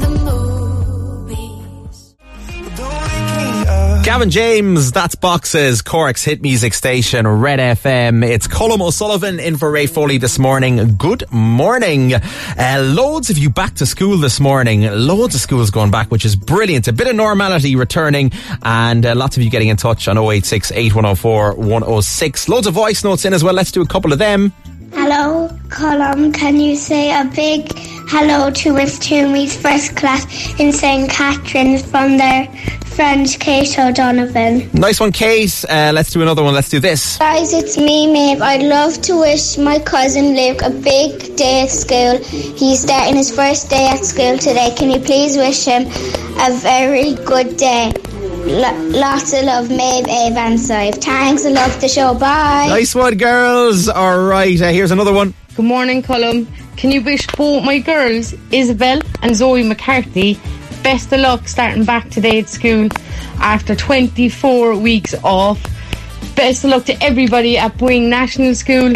Gavin 4.04 4.28
James, 4.28 4.92
that's 4.92 5.14
Boxes, 5.14 5.80
Cork's 5.80 6.22
hit 6.22 6.42
music 6.42 6.74
station, 6.74 7.26
Red 7.26 7.58
FM. 7.58 8.22
It's 8.22 8.46
Colm 8.46 8.82
O'Sullivan 8.82 9.40
in 9.40 9.56
for 9.56 9.70
Ray 9.70 9.86
Foley 9.86 10.18
this 10.18 10.38
morning. 10.38 10.96
Good 10.96 11.24
morning. 11.32 12.12
Uh, 12.12 12.82
loads 12.84 13.30
of 13.30 13.38
you 13.38 13.48
back 13.48 13.76
to 13.76 13.86
school 13.86 14.18
this 14.18 14.40
morning. 14.40 14.82
Loads 14.82 15.34
of 15.34 15.40
schools 15.40 15.70
going 15.70 15.90
back, 15.90 16.10
which 16.10 16.26
is 16.26 16.36
brilliant. 16.36 16.86
A 16.86 16.92
bit 16.92 17.06
of 17.06 17.16
normality 17.16 17.76
returning 17.76 18.30
and 18.62 19.06
uh, 19.06 19.14
lots 19.14 19.38
of 19.38 19.42
you 19.42 19.48
getting 19.48 19.68
in 19.68 19.78
touch 19.78 20.06
on 20.06 20.18
086 20.18 20.70
8104 20.72 21.54
106. 21.54 22.48
Loads 22.50 22.66
of 22.66 22.74
voice 22.74 23.04
notes 23.04 23.24
in 23.24 23.32
as 23.32 23.42
well. 23.42 23.54
Let's 23.54 23.72
do 23.72 23.80
a 23.80 23.86
couple 23.86 24.12
of 24.12 24.18
them. 24.18 24.52
Hello, 24.92 25.48
Colm. 25.68 26.34
Can 26.34 26.60
you 26.60 26.76
say 26.76 27.10
a 27.10 27.24
big 27.24 27.72
hello 28.08 28.50
to 28.50 28.74
Miss 28.74 28.98
Toomey's 28.98 29.56
first 29.56 29.96
class 29.96 30.26
in 30.60 30.72
St. 30.72 31.10
Catherine's 31.10 31.82
from 31.90 32.18
their 32.18 32.46
friend 32.94 33.26
Kate 33.40 33.78
O'Donovan? 33.78 34.70
Nice 34.72 35.00
one, 35.00 35.12
Kate. 35.12 35.64
Uh, 35.68 35.90
let's 35.94 36.10
do 36.10 36.22
another 36.22 36.42
one. 36.42 36.54
Let's 36.54 36.68
do 36.68 36.80
this. 36.80 37.18
Guys, 37.18 37.52
it's 37.52 37.76
me, 37.76 38.10
Maeve. 38.12 38.40
I'd 38.40 38.62
love 38.62 39.00
to 39.02 39.18
wish 39.20 39.58
my 39.58 39.78
cousin 39.80 40.36
Luke 40.36 40.62
a 40.62 40.70
big 40.70 41.36
day 41.36 41.62
at 41.62 41.70
school. 41.70 42.18
He's 42.22 42.80
starting 42.80 43.16
his 43.16 43.34
first 43.34 43.68
day 43.70 43.88
at 43.88 44.04
school 44.04 44.38
today. 44.38 44.72
Can 44.76 44.90
you 44.90 45.00
please 45.00 45.36
wish 45.36 45.64
him 45.64 45.82
a 46.38 46.56
very 46.58 47.14
good 47.14 47.56
day? 47.56 47.92
L- 48.46 48.90
lots 48.90 49.32
of 49.32 49.44
love, 49.44 49.70
Maeve, 49.70 50.06
Ave, 50.06 50.36
and 50.36 50.60
Sive. 50.60 50.94
Thanks, 50.96 51.44
I 51.46 51.50
love 51.50 51.80
the 51.80 51.88
show. 51.88 52.14
Bye. 52.14 52.66
Nice 52.68 52.94
one, 52.94 53.16
girls. 53.16 53.88
All 53.88 54.22
right. 54.24 54.60
Uh, 54.60 54.68
here's 54.70 54.90
another 54.90 55.12
one. 55.12 55.34
Good 55.56 55.64
morning, 55.64 56.02
Colm. 56.02 56.46
Can 56.76 56.90
you 56.90 57.02
wish 57.02 57.26
both 57.28 57.64
my 57.64 57.78
girls, 57.78 58.34
Isabel 58.50 59.00
and 59.22 59.34
Zoe 59.34 59.62
McCarthy, 59.62 60.38
best 60.84 61.12
of 61.12 61.20
luck 61.20 61.48
starting 61.48 61.84
back 61.84 62.10
today 62.10 62.38
at 62.38 62.48
school 62.48 62.88
after 63.40 63.74
24 63.74 64.76
weeks 64.76 65.14
off? 65.24 65.60
Best 66.36 66.62
of 66.62 66.70
luck 66.70 66.84
to 66.84 67.02
everybody 67.02 67.58
at 67.58 67.76
Boeing 67.78 68.08
National 68.08 68.54
School. 68.54 68.92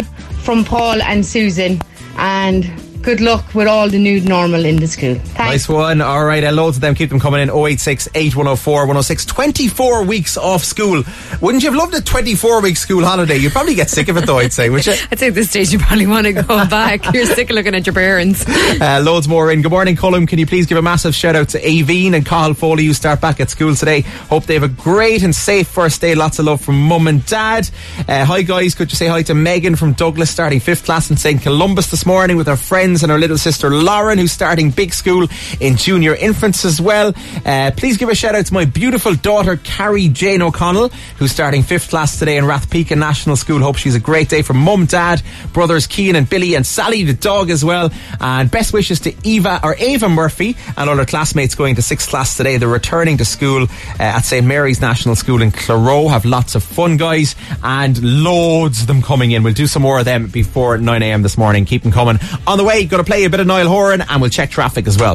from 0.49 0.63
Paul 0.65 1.01
and 1.03 1.23
Susan. 1.23 1.79
And 2.17 2.65
good 3.01 3.21
luck 3.21 3.53
with 3.55 3.67
all 3.67 3.89
the 3.89 3.97
new 3.97 4.21
normal 4.21 4.65
in 4.65 4.75
the 4.77 4.87
school. 4.87 5.15
Thanks. 5.15 5.37
Nice 5.37 5.69
one. 5.69 6.01
All 6.01 6.25
right, 6.25 6.43
uh, 6.43 6.51
loads 6.51 6.77
of 6.77 6.81
them. 6.81 6.95
Keep 6.95 7.09
them 7.09 7.19
coming 7.19 7.41
in 7.41 7.49
086 7.49 8.07
8104 8.13 8.81
106. 8.81 9.25
24 9.25 10.03
weeks 10.03 10.37
off 10.37 10.63
school. 10.63 11.03
Wouldn't 11.41 11.63
you 11.63 11.71
have 11.71 11.77
loved 11.77 11.93
a 11.95 12.01
24 12.01 12.61
week 12.61 12.77
school 12.77 13.03
holiday? 13.03 13.37
You'd 13.37 13.51
probably 13.53 13.75
get 13.75 13.89
sick 13.89 14.07
of 14.09 14.17
it 14.17 14.25
though, 14.25 14.39
I'd 14.39 14.53
say, 14.53 14.69
would 14.69 14.85
you? 14.85 14.93
I'd 15.11 15.19
say 15.19 15.27
at 15.27 15.33
this 15.35 15.49
stage 15.49 15.71
you 15.71 15.79
probably 15.79 16.07
want 16.07 16.25
to 16.27 16.33
go 16.33 16.43
back. 16.69 17.13
You're 17.13 17.25
sick 17.25 17.49
of 17.49 17.55
looking 17.55 17.75
at 17.75 17.85
your 17.85 17.93
parents. 17.95 18.45
Uh, 18.79 19.01
loads 19.03 19.27
more 19.27 19.51
in. 19.51 19.61
Good 19.61 19.71
morning, 19.71 19.95
Colm. 19.95 20.27
Can 20.27 20.39
you 20.39 20.45
please 20.45 20.65
give 20.65 20.77
a 20.77 20.81
massive 20.81 21.13
shout 21.13 21.35
out 21.35 21.49
to 21.49 21.59
Aveen 21.61 22.13
and 22.13 22.25
Cahill 22.25 22.53
Foley 22.53 22.85
who 22.85 22.93
start 22.93 23.19
back 23.19 23.39
at 23.41 23.49
school 23.49 23.75
today? 23.75 24.01
Hope 24.01 24.45
they 24.45 24.53
have 24.53 24.63
a 24.63 24.69
great 24.69 25.21
and 25.21 25.35
safe 25.35 25.67
first 25.67 25.99
day. 25.99 26.15
Lots 26.15 26.39
of 26.39 26.45
love 26.45 26.61
from 26.61 26.81
mum 26.81 27.07
and 27.07 27.25
dad. 27.25 27.69
Uh, 28.07 28.23
hi 28.25 28.41
guys, 28.41 28.75
could 28.75 28.89
you 28.91 28.95
say 28.95 29.07
hi 29.07 29.21
to 29.23 29.33
Megan 29.33 29.75
from 29.75 29.93
Douglas 29.93 30.29
starting 30.29 30.59
fifth 30.61 30.85
class 30.85 31.09
in 31.09 31.17
St. 31.17 31.41
Columba's 31.41 31.91
this 31.91 32.05
morning 32.05 32.37
with 32.37 32.47
her 32.47 32.55
friends 32.55 32.88
and 32.89 33.11
her 33.11 33.17
little 33.17 33.37
sister 33.37 33.69
Lauren 33.69 34.17
who's 34.17 34.31
starting 34.31 34.71
big 34.71 34.93
school 34.93 35.27
in 35.59 35.75
junior 35.77 36.15
infants 36.15 36.65
as 36.65 36.81
well. 36.81 37.13
Uh, 37.45 37.71
please 37.77 37.97
give 37.97 38.09
a 38.09 38.15
shout 38.15 38.35
out 38.35 38.45
to 38.45 38.53
my 38.53 38.65
beautiful 38.65 39.13
daughter 39.15 39.57
Carrie 39.57 40.09
Jane 40.09 40.41
O'Connell 40.41 40.89
who's 41.17 41.31
starting 41.31 41.63
fifth 41.63 41.89
class 41.89 42.17
today 42.17 42.37
in 42.37 42.45
Rathpeaka 42.45 42.97
National 42.97 43.35
School. 43.35 43.59
Hope 43.59 43.77
she's 43.77 43.95
a 43.95 43.99
great 43.99 44.29
day 44.29 44.41
from 44.41 44.57
mum, 44.57 44.85
dad, 44.85 45.21
brothers 45.53 45.87
Kean 45.87 46.15
and 46.15 46.29
Billy 46.29 46.55
and 46.55 46.65
Sally 46.65 47.03
the 47.03 47.13
dog 47.13 47.49
as 47.49 47.63
well. 47.63 47.91
And 48.19 48.49
best 48.49 48.73
wishes 48.73 48.99
to 49.01 49.13
Eva 49.23 49.59
or 49.63 49.75
Ava 49.77 50.09
Murphy 50.09 50.55
and 50.75 50.89
all 50.89 50.97
her 50.97 51.05
classmates 51.05 51.55
going 51.55 51.75
to 51.75 51.81
sixth 51.81 52.09
class 52.09 52.35
today. 52.35 52.57
They're 52.57 52.67
returning 52.67 53.17
to 53.17 53.25
school 53.25 53.63
uh, 53.63 53.67
at 53.99 54.21
St 54.21 54.45
Mary's 54.45 54.81
National 54.81 55.15
School 55.15 55.41
in 55.41 55.51
Claroe. 55.51 56.09
Have 56.09 56.25
lots 56.25 56.55
of 56.55 56.63
fun, 56.63 56.97
guys, 56.97 57.35
and 57.63 58.23
loads 58.23 58.81
of 58.81 58.87
them 58.87 59.01
coming 59.01 59.31
in. 59.31 59.43
We'll 59.43 59.53
do 59.53 59.67
some 59.67 59.81
more 59.81 59.99
of 59.99 60.05
them 60.05 60.27
before 60.27 60.77
9 60.77 61.03
a.m. 61.03 61.21
this 61.21 61.37
morning. 61.37 61.65
Keep 61.65 61.83
them 61.83 61.91
coming. 61.91 62.19
On 62.47 62.57
the 62.57 62.63
way, 62.63 62.78
going 62.87 63.03
to 63.03 63.09
play 63.09 63.23
a 63.25 63.29
bit 63.29 63.39
of 63.39 63.47
Niall 63.47 63.67
Horan 63.67 64.01
and 64.01 64.21
we'll 64.21 64.29
check 64.29 64.49
traffic 64.51 64.87
as 64.87 64.97
well. 64.97 65.13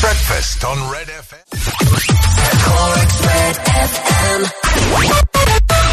Breakfast 0.00 0.64
on 0.64 0.90
Red 0.90 1.08
FM. 1.08 1.44
Cork's 2.64 3.20
Red 3.26 3.56
FM. 3.56 4.50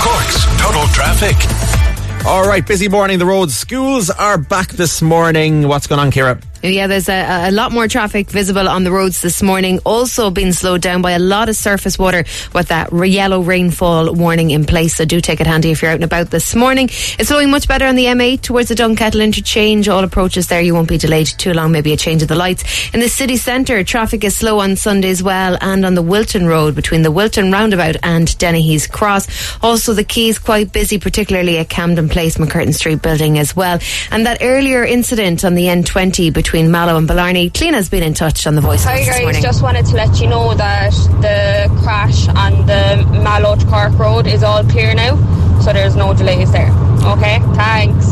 Cork's 0.01 0.45
Total 0.61 0.87
Traffic. 0.93 2.25
All 2.25 2.47
right, 2.47 2.65
busy 2.65 2.87
morning. 2.87 3.19
The 3.19 3.25
roads, 3.25 3.55
schools 3.55 4.09
are 4.09 4.37
back 4.37 4.69
this 4.69 5.01
morning. 5.01 5.67
What's 5.67 5.87
going 5.87 5.99
on, 5.99 6.11
Kira? 6.11 6.41
Yeah, 6.73 6.87
there's 6.87 7.09
a, 7.09 7.49
a 7.49 7.51
lot 7.51 7.71
more 7.71 7.87
traffic 7.87 8.29
visible 8.29 8.67
on 8.67 8.83
the 8.83 8.91
roads 8.91 9.21
this 9.21 9.41
morning. 9.41 9.79
Also 9.85 10.29
being 10.29 10.51
slowed 10.51 10.81
down 10.81 11.01
by 11.01 11.11
a 11.11 11.19
lot 11.19 11.49
of 11.49 11.55
surface 11.55 11.97
water 11.97 12.25
with 12.53 12.67
that 12.69 12.91
yellow 12.91 13.41
rainfall 13.41 14.13
warning 14.13 14.51
in 14.51 14.65
place. 14.65 14.95
So 14.95 15.05
do 15.05 15.21
take 15.21 15.39
it 15.39 15.47
handy 15.47 15.71
if 15.71 15.81
you're 15.81 15.91
out 15.91 15.95
and 15.95 16.03
about 16.03 16.29
this 16.29 16.55
morning. 16.55 16.89
It's 16.89 17.29
flowing 17.29 17.51
much 17.51 17.67
better 17.67 17.85
on 17.85 17.95
the 17.95 18.05
M8 18.05 18.41
towards 18.41 18.69
the 18.69 18.75
Dunkettle 18.75 19.23
interchange. 19.23 19.87
All 19.87 20.03
approaches 20.03 20.47
there. 20.47 20.61
You 20.61 20.73
won't 20.73 20.89
be 20.89 20.97
delayed 20.97 21.27
too 21.27 21.53
long. 21.53 21.71
Maybe 21.71 21.93
a 21.93 21.97
change 21.97 22.21
of 22.21 22.27
the 22.27 22.35
lights. 22.35 22.63
In 22.93 22.99
the 22.99 23.09
city 23.09 23.37
centre, 23.37 23.83
traffic 23.83 24.23
is 24.23 24.35
slow 24.35 24.59
on 24.59 24.75
Sunday 24.75 25.09
as 25.09 25.23
well 25.23 25.57
and 25.61 25.85
on 25.85 25.95
the 25.95 26.01
Wilton 26.01 26.47
Road 26.47 26.75
between 26.75 27.01
the 27.01 27.11
Wilton 27.11 27.51
Roundabout 27.51 27.97
and 28.03 28.37
Dennehy's 28.37 28.87
Cross. 28.87 29.27
Also 29.61 29.93
the 29.93 30.03
Quays 30.03 30.39
quite 30.43 30.73
busy, 30.73 30.97
particularly 30.97 31.57
at 31.57 31.69
Camden 31.69 32.09
Place, 32.09 32.37
MacCurtain 32.37 32.73
Street 32.73 33.01
building 33.01 33.37
as 33.37 33.55
well. 33.55 33.79
And 34.11 34.25
that 34.25 34.39
earlier 34.41 34.83
incident 34.83 35.45
on 35.45 35.53
the 35.53 35.65
N20 35.65 36.33
between 36.33 36.56
Mallow 36.65 36.97
and 36.97 37.07
Blarney. 37.07 37.49
Cleena's 37.51 37.89
been 37.89 38.03
in 38.03 38.13
touch 38.13 38.47
on 38.47 38.55
the 38.55 38.61
voice 38.61 38.83
Hi 38.83 39.03
guys, 39.03 39.21
morning. 39.21 39.41
just 39.41 39.61
wanted 39.61 39.85
to 39.85 39.95
let 39.95 40.19
you 40.19 40.27
know 40.27 40.53
that 40.55 40.91
the 41.21 41.81
crash 41.83 42.27
on 42.29 42.65
the 42.65 43.05
Mallow 43.23 43.55
to 43.55 43.65
Cork 43.67 43.97
Road 43.99 44.25
is 44.27 44.41
all 44.43 44.63
clear 44.63 44.93
now, 44.95 45.15
so 45.61 45.71
there's 45.73 45.95
no 45.95 46.13
delays 46.13 46.51
there. 46.51 46.71
Okay, 47.03 47.39
thanks. 47.55 48.07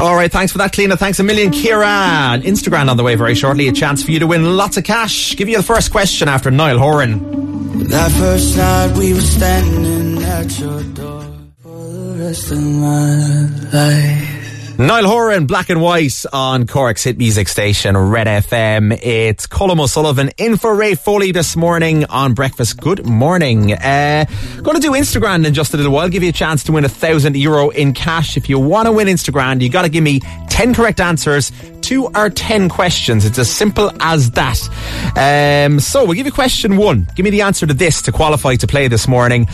All 0.00 0.16
right, 0.16 0.32
thanks 0.32 0.50
for 0.50 0.58
that, 0.58 0.72
Cleena. 0.72 0.96
Thanks 0.98 1.18
a 1.20 1.22
million, 1.22 1.50
Kira. 1.52 1.84
And 2.34 2.42
Instagram 2.42 2.88
on 2.88 2.96
the 2.96 3.02
way 3.04 3.16
very 3.16 3.34
shortly. 3.34 3.68
A 3.68 3.72
chance 3.72 4.02
for 4.02 4.10
you 4.12 4.18
to 4.20 4.26
win 4.26 4.56
lots 4.56 4.78
of 4.78 4.84
cash. 4.84 5.36
Give 5.36 5.48
you 5.48 5.58
the 5.58 5.62
first 5.62 5.90
question 5.92 6.26
after 6.26 6.50
Niall 6.50 6.78
Horan. 6.78 7.84
That 7.88 8.10
first 8.12 8.56
night 8.56 8.96
we 8.96 9.12
were 9.12 9.20
standing 9.20 10.22
at 10.22 10.58
your 10.58 10.82
door 10.94 11.24
for 11.62 11.68
the 11.86 12.16
rest 12.24 12.50
of 12.50 12.62
my 12.62 13.46
life. 13.72 14.39
Niall 14.80 15.04
Horan, 15.04 15.44
black 15.44 15.68
and 15.68 15.82
white 15.82 16.24
on 16.32 16.66
Cork's 16.66 17.04
hit 17.04 17.18
music 17.18 17.48
station, 17.48 17.98
Red 17.98 18.26
FM. 18.26 18.98
It's 19.02 19.46
Colm 19.46 19.78
O'Sullivan 19.78 20.30
in 20.38 20.56
for 20.56 20.74
Ray 20.74 20.94
Foley 20.94 21.32
this 21.32 21.54
morning 21.54 22.06
on 22.06 22.32
breakfast. 22.32 22.80
Good 22.80 23.04
morning. 23.04 23.74
Uh, 23.74 24.24
going 24.62 24.76
to 24.76 24.80
do 24.80 24.92
Instagram 24.92 25.46
in 25.46 25.52
just 25.52 25.74
a 25.74 25.76
little 25.76 25.92
while. 25.92 26.08
Give 26.08 26.22
you 26.22 26.30
a 26.30 26.32
chance 26.32 26.64
to 26.64 26.72
win 26.72 26.86
a 26.86 26.88
thousand 26.88 27.36
euro 27.36 27.68
in 27.68 27.92
cash. 27.92 28.38
If 28.38 28.48
you 28.48 28.58
want 28.58 28.86
to 28.86 28.92
win 28.92 29.06
Instagram, 29.06 29.60
you 29.60 29.68
got 29.68 29.82
to 29.82 29.90
give 29.90 30.02
me 30.02 30.20
10 30.48 30.72
correct 30.72 30.98
answers 30.98 31.52
to 31.90 32.06
or 32.14 32.30
10 32.30 32.68
questions. 32.68 33.24
It's 33.24 33.38
as 33.38 33.50
simple 33.50 33.90
as 34.00 34.30
that. 34.32 34.60
Um, 35.16 35.80
so 35.80 36.04
we'll 36.04 36.14
give 36.14 36.26
you 36.26 36.32
question 36.32 36.76
one. 36.76 37.08
Give 37.16 37.24
me 37.24 37.30
the 37.30 37.42
answer 37.42 37.66
to 37.66 37.74
this 37.74 38.02
to 38.02 38.12
qualify 38.12 38.54
to 38.56 38.66
play 38.68 38.86
this 38.86 39.08
morning. 39.08 39.48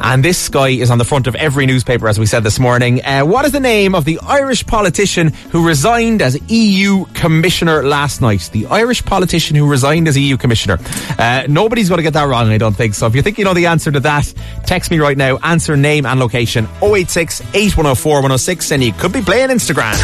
And 0.00 0.24
this 0.24 0.48
guy 0.48 0.68
is 0.68 0.90
on 0.90 0.96
the 0.96 1.04
front 1.04 1.26
of 1.26 1.34
every 1.34 1.66
newspaper, 1.66 2.08
as 2.08 2.18
we 2.18 2.24
said 2.24 2.42
this 2.42 2.58
morning. 2.58 3.04
Uh, 3.04 3.22
what 3.22 3.44
is 3.44 3.52
the 3.52 3.60
name 3.60 3.94
of 3.94 4.06
the 4.06 4.18
Irish 4.20 4.66
politician 4.66 5.28
who 5.28 5.66
resigned 5.66 6.22
as 6.22 6.40
EU 6.50 7.04
Commissioner 7.12 7.82
last 7.82 8.22
night? 8.22 8.48
The 8.52 8.66
Irish 8.66 9.04
politician 9.04 9.54
who 9.54 9.68
resigned 9.68 10.08
as 10.08 10.16
EU 10.16 10.38
Commissioner. 10.38 10.78
Uh, 11.18 11.44
nobody's 11.48 11.90
going 11.90 11.98
to 11.98 12.02
get 12.02 12.14
that 12.14 12.26
wrong, 12.26 12.48
I 12.48 12.56
don't 12.56 12.74
think. 12.74 12.94
So 12.94 13.06
if 13.06 13.14
you 13.14 13.20
think 13.20 13.36
you 13.36 13.44
know 13.44 13.54
the 13.54 13.66
answer 13.66 13.92
to 13.92 14.00
that, 14.00 14.32
text 14.64 14.90
me 14.90 15.00
right 15.00 15.18
now. 15.18 15.36
Answer, 15.42 15.76
name, 15.76 16.06
and 16.06 16.18
location 16.18 16.66
086 16.82 17.42
8104 17.54 18.14
106, 18.16 18.72
and 18.72 18.82
you 18.82 18.92
could 18.92 19.12
be 19.12 19.20
playing 19.20 19.50
Instagram. 19.50 19.94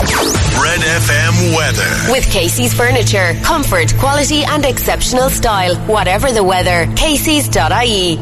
Red 0.61 0.81
FM 0.81 1.57
weather. 1.71 2.13
With 2.13 2.25
Casey's 2.31 2.75
Furniture. 2.75 3.35
Comfort, 3.43 3.95
quality, 3.99 4.45
and 4.45 4.65
exceptional 4.65 5.31
style. 5.31 5.77
Whatever 5.87 6.33
the 6.33 6.45
weather. 6.45 6.93
Casey's.ie. 6.97 8.19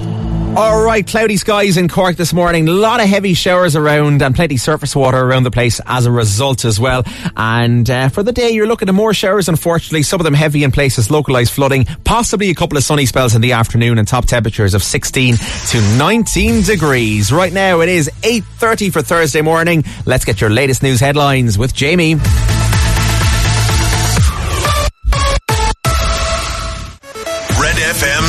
All 0.57 0.83
right, 0.83 1.07
cloudy 1.07 1.37
skies 1.37 1.77
in 1.77 1.89
Cork 1.89 2.17
this 2.17 2.33
morning. 2.33 2.69
A 2.69 2.73
lot 2.73 3.01
of 3.01 3.07
heavy 3.07 3.35
showers 3.35 3.77
around 3.77 4.23
and 4.23 4.35
plenty 4.35 4.57
surface 4.57 4.97
water 4.97 5.19
around 5.19 5.45
the 5.45 5.51
place 5.51 5.79
as 5.87 6.07
a 6.07 6.11
result 6.11 6.65
as 6.65 6.81
well. 6.81 7.05
And 7.37 7.89
uh, 7.89 8.09
for 8.09 8.23
the 8.23 8.33
day, 8.33 8.51
you're 8.51 8.67
looking 8.67 8.89
at 8.89 8.95
more 8.95 9.13
showers, 9.13 9.49
unfortunately. 9.49 10.03
Some 10.03 10.21
of 10.21 10.25
them 10.25 10.35
heavy 10.35 10.65
in 10.65 10.73
places, 10.73 11.11
localised 11.11 11.53
flooding. 11.53 11.85
Possibly 12.03 12.51
a 12.51 12.55
couple 12.55 12.79
of 12.79 12.83
sunny 12.83 13.07
spells 13.07 13.35
in 13.35 13.43
the 13.43 13.53
afternoon 13.53 13.99
and 13.99 14.09
top 14.09 14.25
temperatures 14.25 14.75
of 14.75 14.83
16 14.83 15.37
to 15.37 15.81
19 15.97 16.63
degrees. 16.63 17.31
Right 17.31 17.53
now, 17.53 17.81
it 17.81 17.91
is 17.91 18.11
8.30 18.23 18.93
for 18.93 19.03
Thursday 19.03 19.43
morning. 19.43 19.85
Let's 20.07 20.25
get 20.25 20.41
your 20.41 20.51
latest 20.51 20.83
news 20.83 20.99
headlines 20.99 21.59
with 21.59 21.75
Jamie. 21.75 22.17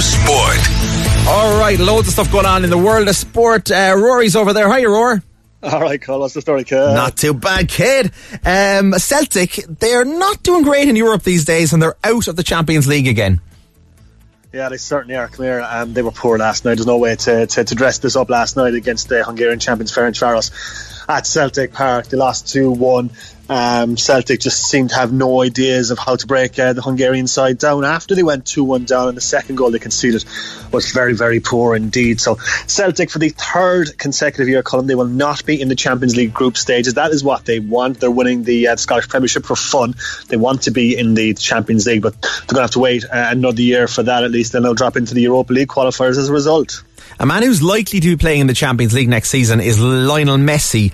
Sport. 0.01 1.27
All 1.27 1.59
right, 1.59 1.77
loads 1.79 2.07
of 2.07 2.13
stuff 2.13 2.31
going 2.31 2.45
on 2.45 2.63
in 2.63 2.69
the 2.69 2.77
world 2.77 3.07
of 3.07 3.15
sport. 3.15 3.69
Uh, 3.69 3.93
Rory's 3.97 4.35
over 4.35 4.53
there. 4.53 4.73
Hiya, 4.73 4.89
Rory. 4.89 5.19
All 5.61 5.81
right, 5.81 6.01
Cole, 6.01 6.21
what's 6.21 6.33
the 6.33 6.41
story, 6.41 6.63
kid? 6.63 6.77
Not 6.77 7.17
too 7.17 7.33
bad, 7.33 7.67
kid. 7.67 8.11
Um, 8.45 8.93
Celtic, 8.93 9.55
they're 9.67 10.05
not 10.05 10.41
doing 10.41 10.63
great 10.63 10.87
in 10.87 10.95
Europe 10.95 11.23
these 11.23 11.43
days, 11.43 11.73
and 11.73 11.83
they're 11.83 11.97
out 12.03 12.27
of 12.27 12.35
the 12.37 12.43
Champions 12.43 12.87
League 12.87 13.07
again. 13.07 13.41
Yeah, 14.53 14.69
they 14.69 14.77
certainly 14.77 15.15
are 15.15 15.27
clear. 15.27 15.61
Um, 15.61 15.93
they 15.93 16.01
were 16.01 16.11
poor 16.11 16.37
last 16.37 16.65
night. 16.65 16.75
There's 16.75 16.87
no 16.87 16.97
way 16.97 17.15
to, 17.15 17.45
to, 17.45 17.63
to 17.63 17.75
dress 17.75 17.99
this 17.99 18.15
up 18.15 18.29
last 18.29 18.55
night 18.55 18.73
against 18.73 19.09
the 19.09 19.23
Hungarian 19.23 19.59
champions 19.59 19.91
Ferencváros 19.91 20.98
at 21.09 21.25
Celtic 21.25 21.73
Park. 21.73 22.07
They 22.07 22.17
lost 22.17 22.47
2 22.49 22.69
1. 22.69 23.09
Um, 23.51 23.97
Celtic 23.97 24.41
just 24.41 24.69
seemed 24.69 24.91
to 24.91 24.95
have 24.95 25.11
no 25.11 25.41
ideas 25.41 25.89
of 25.89 25.97
how 25.97 26.15
to 26.15 26.27
break 26.27 26.59
uh, 26.59 26.73
the 26.73 26.83
Hungarian 26.83 27.25
side 27.25 27.57
down 27.57 27.83
after 27.83 28.13
they 28.13 28.21
went 28.21 28.45
2 28.45 28.63
1 28.63 28.85
down, 28.85 29.07
and 29.07 29.17
the 29.17 29.21
second 29.21 29.55
goal 29.55 29.71
they 29.71 29.79
conceded 29.79 30.23
was 30.71 30.91
very, 30.91 31.15
very 31.15 31.39
poor 31.39 31.75
indeed. 31.75 32.21
So, 32.21 32.35
Celtic, 32.67 33.09
for 33.09 33.17
the 33.17 33.29
third 33.29 33.97
consecutive 33.97 34.47
year, 34.47 34.61
Colin, 34.61 34.85
they 34.85 34.93
will 34.93 35.05
not 35.05 35.43
be 35.45 35.59
in 35.59 35.67
the 35.67 35.75
Champions 35.75 36.15
League 36.15 36.31
group 36.31 36.57
stages. 36.57 36.93
That 36.93 37.09
is 37.09 37.23
what 37.23 37.43
they 37.43 37.59
want. 37.59 37.99
They're 37.99 38.11
winning 38.11 38.43
the 38.43 38.67
uh, 38.67 38.75
Scottish 38.75 39.09
Premiership 39.09 39.47
for 39.47 39.55
fun. 39.55 39.95
They 40.27 40.37
want 40.37 40.63
to 40.63 40.71
be 40.71 40.95
in 40.95 41.15
the 41.15 41.33
Champions 41.33 41.87
League, 41.87 42.03
but 42.03 42.21
they're 42.21 42.53
going 42.53 42.57
to 42.57 42.61
have 42.61 42.71
to 42.71 42.79
wait 42.79 43.03
uh, 43.05 43.29
another 43.31 43.63
year 43.63 43.87
for 43.87 44.03
that 44.03 44.23
at 44.23 44.29
least, 44.29 44.53
and 44.53 44.63
they'll 44.63 44.75
drop 44.75 44.95
into 44.95 45.15
the 45.15 45.21
Europa 45.21 45.53
League 45.53 45.69
qualifiers 45.69 46.19
as 46.19 46.29
a 46.29 46.33
result. 46.33 46.83
A 47.21 47.25
man 47.25 47.43
who's 47.43 47.61
likely 47.61 47.99
to 47.99 48.07
be 48.07 48.15
playing 48.15 48.39
in 48.39 48.47
the 48.47 48.53
Champions 48.53 48.93
League 48.93 49.09
next 49.09 49.29
season 49.29 49.59
is 49.59 49.77
Lionel 49.77 50.37
Messi. 50.37 50.93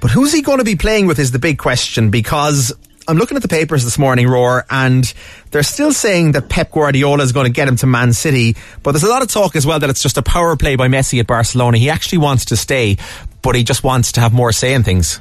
But 0.00 0.10
who's 0.10 0.32
he 0.32 0.40
going 0.40 0.56
to 0.56 0.64
be 0.64 0.74
playing 0.74 1.06
with 1.06 1.18
is 1.18 1.32
the 1.32 1.38
big 1.38 1.58
question 1.58 2.08
because 2.08 2.72
I'm 3.06 3.18
looking 3.18 3.36
at 3.36 3.42
the 3.42 3.48
papers 3.48 3.84
this 3.84 3.98
morning, 3.98 4.26
Roar, 4.26 4.64
and 4.70 5.12
they're 5.50 5.62
still 5.62 5.92
saying 5.92 6.32
that 6.32 6.48
Pep 6.48 6.70
Guardiola 6.70 7.22
is 7.22 7.32
going 7.32 7.44
to 7.44 7.52
get 7.52 7.68
him 7.68 7.76
to 7.76 7.86
Man 7.86 8.14
City. 8.14 8.56
But 8.82 8.92
there's 8.92 9.04
a 9.04 9.08
lot 9.10 9.20
of 9.20 9.28
talk 9.28 9.54
as 9.54 9.66
well 9.66 9.78
that 9.78 9.90
it's 9.90 10.02
just 10.02 10.16
a 10.16 10.22
power 10.22 10.56
play 10.56 10.76
by 10.76 10.88
Messi 10.88 11.20
at 11.20 11.26
Barcelona. 11.26 11.76
He 11.76 11.90
actually 11.90 12.18
wants 12.18 12.46
to 12.46 12.56
stay, 12.56 12.96
but 13.42 13.54
he 13.54 13.62
just 13.62 13.84
wants 13.84 14.12
to 14.12 14.22
have 14.22 14.32
more 14.32 14.52
say 14.52 14.72
in 14.72 14.82
things. 14.82 15.20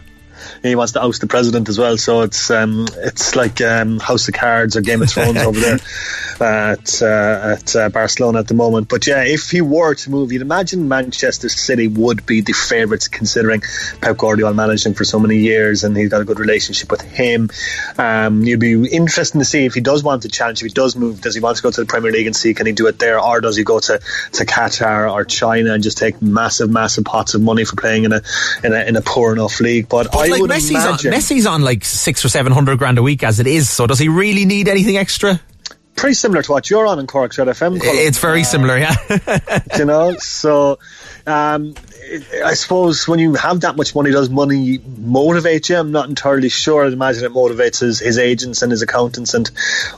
He 0.63 0.75
wants 0.75 0.93
to 0.93 1.03
oust 1.03 1.21
the 1.21 1.27
president 1.27 1.69
as 1.69 1.77
well, 1.77 1.97
so 1.97 2.21
it's 2.21 2.49
um, 2.51 2.87
it's 2.97 3.35
like 3.35 3.61
um, 3.61 3.99
House 3.99 4.27
of 4.27 4.33
Cards 4.33 4.75
or 4.75 4.81
Game 4.81 5.01
of 5.01 5.09
Thrones 5.09 5.37
over 5.37 5.59
there. 5.59 5.79
at 6.41 7.01
uh, 7.01 7.55
at 7.55 7.75
uh, 7.75 7.89
Barcelona 7.89 8.39
at 8.39 8.47
the 8.47 8.53
moment. 8.53 8.89
But 8.89 9.07
yeah, 9.07 9.23
if 9.23 9.49
he 9.49 9.61
were 9.61 9.95
to 9.95 10.09
move, 10.09 10.31
you'd 10.31 10.41
imagine 10.41 10.87
Manchester 10.87 11.49
City 11.49 11.87
would 11.87 12.25
be 12.25 12.41
the 12.41 12.53
favourites, 12.53 13.07
considering 13.07 13.61
Pep 14.01 14.17
Guardiola 14.17 14.53
managing 14.53 14.93
for 14.93 15.03
so 15.03 15.19
many 15.19 15.37
years, 15.37 15.83
and 15.83 15.95
he's 15.95 16.09
got 16.09 16.21
a 16.21 16.25
good 16.25 16.39
relationship 16.39 16.91
with 16.91 17.01
him. 17.01 17.49
Um, 17.97 18.43
you'd 18.43 18.59
be 18.59 18.87
interesting 18.87 19.39
to 19.39 19.45
see 19.45 19.65
if 19.65 19.73
he 19.73 19.81
does 19.81 20.03
want 20.03 20.23
to 20.23 20.29
challenge. 20.29 20.61
If 20.61 20.67
he 20.67 20.73
does 20.73 20.95
move, 20.95 21.21
does 21.21 21.35
he 21.35 21.41
want 21.41 21.57
to 21.57 21.63
go 21.63 21.71
to 21.71 21.81
the 21.81 21.87
Premier 21.87 22.11
League 22.11 22.27
and 22.27 22.35
see 22.35 22.53
can 22.53 22.65
he 22.65 22.73
do 22.73 22.87
it 22.87 22.99
there, 22.99 23.19
or 23.19 23.41
does 23.41 23.55
he 23.55 23.63
go 23.63 23.79
to, 23.79 23.99
to 24.33 24.45
Qatar 24.45 25.11
or 25.11 25.25
China 25.25 25.73
and 25.73 25.83
just 25.83 25.97
take 25.97 26.21
massive, 26.21 26.69
massive 26.69 27.05
pots 27.05 27.33
of 27.33 27.41
money 27.41 27.65
for 27.65 27.75
playing 27.75 28.05
in 28.05 28.13
a 28.13 28.21
in 28.63 28.73
a, 28.73 28.83
in 28.83 28.95
a 28.95 29.01
poor 29.01 29.33
enough 29.33 29.59
league? 29.59 29.87
But, 29.87 30.11
But 30.11 30.31
I 30.31 30.34
like 30.41 30.59
Messi's 30.59 30.71
imagine 30.71 31.13
on, 31.13 31.19
Messi's 31.19 31.45
on 31.45 31.61
like 31.61 31.85
six 31.85 32.23
or 32.23 32.29
seven 32.29 32.51
hundred 32.51 32.77
grand 32.77 32.97
a 32.97 33.03
week 33.03 33.23
as 33.23 33.39
it 33.39 33.47
is. 33.47 33.69
So 33.69 33.87
does 33.87 33.99
he 33.99 34.09
really 34.09 34.45
need 34.45 34.67
anything 34.67 34.97
extra? 34.97 35.39
pretty 35.95 36.13
similar 36.13 36.41
to 36.41 36.51
what 36.51 36.69
you're 36.69 36.87
on 36.87 36.99
in 36.99 37.07
Cork's 37.07 37.37
Red 37.37 37.47
FM. 37.47 37.81
Colin. 37.81 37.95
It's 37.95 38.19
very 38.19 38.43
similar, 38.43 38.77
yeah. 38.77 38.95
you 39.77 39.85
know. 39.85 40.15
So, 40.17 40.79
um, 41.25 41.73
I 42.43 42.53
suppose 42.53 43.07
when 43.07 43.19
you 43.19 43.33
have 43.35 43.61
that 43.61 43.75
much 43.75 43.95
money, 43.95 44.11
does 44.11 44.29
money 44.29 44.79
motivate 44.97 45.69
you? 45.69 45.77
I'm 45.77 45.91
not 45.91 46.09
entirely 46.09 46.49
sure. 46.49 46.85
I'd 46.85 46.93
imagine 46.93 47.23
it 47.23 47.31
motivates 47.31 47.79
his, 47.79 47.99
his 47.99 48.17
agents 48.17 48.61
and 48.61 48.71
his 48.71 48.81
accountants 48.81 49.33
and 49.33 49.49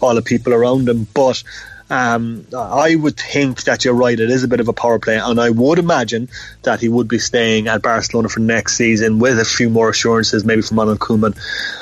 all 0.01 0.15
the 0.15 0.21
people 0.21 0.53
around 0.53 0.87
him. 0.87 1.07
But 1.13 1.43
um, 1.89 2.45
I 2.55 2.95
would 2.95 3.17
think 3.17 3.63
that 3.63 3.85
you're 3.85 3.93
right. 3.93 4.19
It 4.19 4.29
is 4.29 4.43
a 4.43 4.47
bit 4.47 4.59
of 4.59 4.67
a 4.67 4.73
power 4.73 4.99
play, 4.99 5.17
and 5.17 5.39
I 5.39 5.49
would 5.49 5.79
imagine 5.79 6.29
that 6.63 6.81
he 6.81 6.89
would 6.89 7.07
be 7.07 7.19
staying 7.19 7.67
at 7.67 7.81
Barcelona 7.81 8.29
for 8.29 8.41
next 8.41 8.75
season 8.75 9.19
with 9.19 9.39
a 9.39 9.45
few 9.45 9.69
more 9.69 9.89
assurances, 9.89 10.43
maybe 10.43 10.61
from 10.61 10.79
Ronald 10.79 10.99
Koeman, 10.99 11.37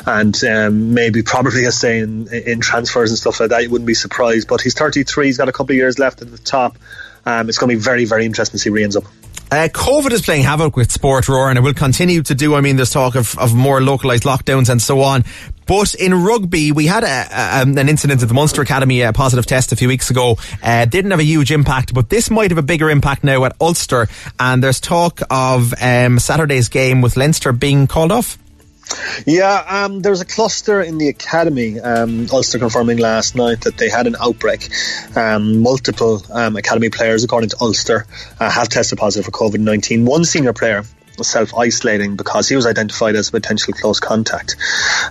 and 0.06 0.44
um, 0.44 0.94
maybe 0.94 1.24
probably 1.24 1.66
a 1.66 1.72
say 1.72 2.00
in, 2.00 2.28
in 2.28 2.62
transfers 2.62 3.10
and 3.10 3.18
stuff 3.18 3.40
like 3.40 3.50
that. 3.50 3.64
You 3.64 3.70
wouldn't 3.70 3.88
be 3.88 3.96
surprised. 3.96 4.48
But 4.48 4.62
he's 4.62 4.76
33. 4.76 5.26
He's 5.26 5.38
got 5.38 5.50
a 5.50 5.52
couple 5.52 5.74
of 5.74 5.78
years 5.78 5.98
left 5.98 6.22
at 6.22 6.30
the 6.30 6.38
top. 6.38 6.78
Um, 7.26 7.50
it's 7.50 7.58
going 7.58 7.72
to 7.72 7.76
be 7.76 7.82
very, 7.82 8.06
very 8.06 8.26
interesting 8.26 8.54
to 8.54 8.60
see 8.60 8.70
where 8.70 8.80
he 8.80 8.84
ends 8.84 8.96
up. 8.96 9.06
Uh, 9.52 9.70
COVID 9.72 10.12
is 10.12 10.24
playing 10.24 10.44
havoc 10.44 10.76
with 10.76 10.92
sport, 10.92 11.30
Roar, 11.30 11.50
and 11.50 11.58
it 11.58 11.62
will 11.62 11.74
continue 11.74 12.24
to 12.24 12.34
do. 12.34 12.56
I 12.56 12.62
mean, 12.62 12.78
there's 12.78 12.92
talk 12.92 13.16
of, 13.16 13.38
of 13.38 13.54
more 13.54 13.80
localised 13.80 14.24
lockdowns 14.24 14.70
and 14.70 14.82
so 14.82 15.02
on. 15.02 15.24
But 15.68 15.94
in 15.94 16.14
rugby, 16.14 16.72
we 16.72 16.86
had 16.88 17.04
a, 17.04 17.28
a, 17.32 17.62
um, 17.62 17.78
an 17.78 17.88
incident 17.90 18.22
at 18.22 18.28
the 18.28 18.34
Munster 18.34 18.62
Academy, 18.62 19.02
a 19.02 19.14
positive 19.14 19.46
test 19.46 19.72
a 19.72 19.76
few 19.76 19.88
weeks 19.88 20.10
ago. 20.10 20.38
Uh, 20.64 20.86
didn't 20.86 21.12
have 21.12 21.20
a 21.20 21.26
huge 21.26 21.52
impact, 21.52 21.94
but 21.94 22.10
this 22.10 22.30
might 22.30 22.52
have 22.52 22.58
a 22.58 22.64
bigger 22.64 22.90
impact 22.90 23.24
now 23.24 23.46
at 23.46 23.56
Ulster. 23.62 24.08
And 24.40 24.64
there's 24.64 24.80
talk 24.80 25.22
of 25.30 25.74
um, 25.82 26.20
Saturday's 26.20 26.70
game 26.70 27.02
with 27.02 27.16
Leinster 27.16 27.52
being 27.52 27.88
called 27.88 28.12
off. 28.12 28.38
Yeah, 29.26 29.64
um, 29.68 30.02
there 30.02 30.12
was 30.12 30.22
a 30.22 30.26
cluster 30.26 30.82
in 30.82 30.98
the 30.98 31.10
academy. 31.10 31.80
Um, 31.80 32.28
Ulster 32.32 32.60
confirming 32.60 32.98
last 32.98 33.36
night 33.36 33.62
that 33.62 33.78
they 33.78 33.90
had 33.90 34.08
an 34.08 34.16
outbreak. 34.20 34.70
Um, 35.16 35.62
multiple 35.62 36.22
um, 36.32 36.56
academy 36.56 36.90
players, 36.90 37.24
according 37.24 37.50
to 37.50 37.58
Ulster, 37.62 38.06
uh, 38.40 38.50
have 38.50 38.70
tested 38.70 39.00
positive 39.00 39.26
for 39.26 39.32
COVID 39.32 39.60
19. 39.60 40.06
One 40.06 40.26
senior 40.26 40.54
player 40.54 40.84
was 41.18 41.28
self 41.28 41.56
isolating 41.56 42.16
because 42.16 42.50
he 42.50 42.56
was 42.56 42.66
identified 42.66 43.16
as 43.16 43.30
a 43.30 43.32
potential 43.32 43.74
close 43.74 44.00
contact. 44.00 44.56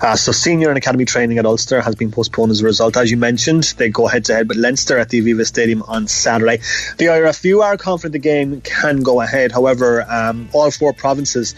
Uh, 0.01 0.17
so, 0.17 0.33
senior 0.33 0.69
and 0.69 0.79
academy 0.79 1.05
training 1.05 1.39
at 1.39 1.47
Ulster 1.47 1.81
has 1.81 1.95
been 1.95 2.11
postponed 2.11 2.51
as 2.51 2.61
a 2.61 2.65
result. 2.65 2.97
As 2.97 3.11
you 3.11 3.17
mentioned, 3.17 3.75
they 3.79 3.89
go 3.89 4.07
head 4.07 4.27
to 4.27 4.35
head 4.35 4.49
with 4.49 4.59
Leinster 4.59 4.99
at 4.99 5.09
the 5.09 5.21
Aviva 5.21 5.47
Stadium 5.47 5.83
on 5.83 6.07
Saturday. 6.07 6.59
The 6.99 7.07
IRFU 7.07 7.63
are 7.63 7.77
confident 7.77 8.13
the 8.13 8.19
game 8.19 8.61
can 8.61 9.03
go 9.03 9.21
ahead. 9.21 9.53
However, 9.53 10.05
um, 10.09 10.49
all 10.53 10.71
four 10.71 10.93
provinces 10.93 11.55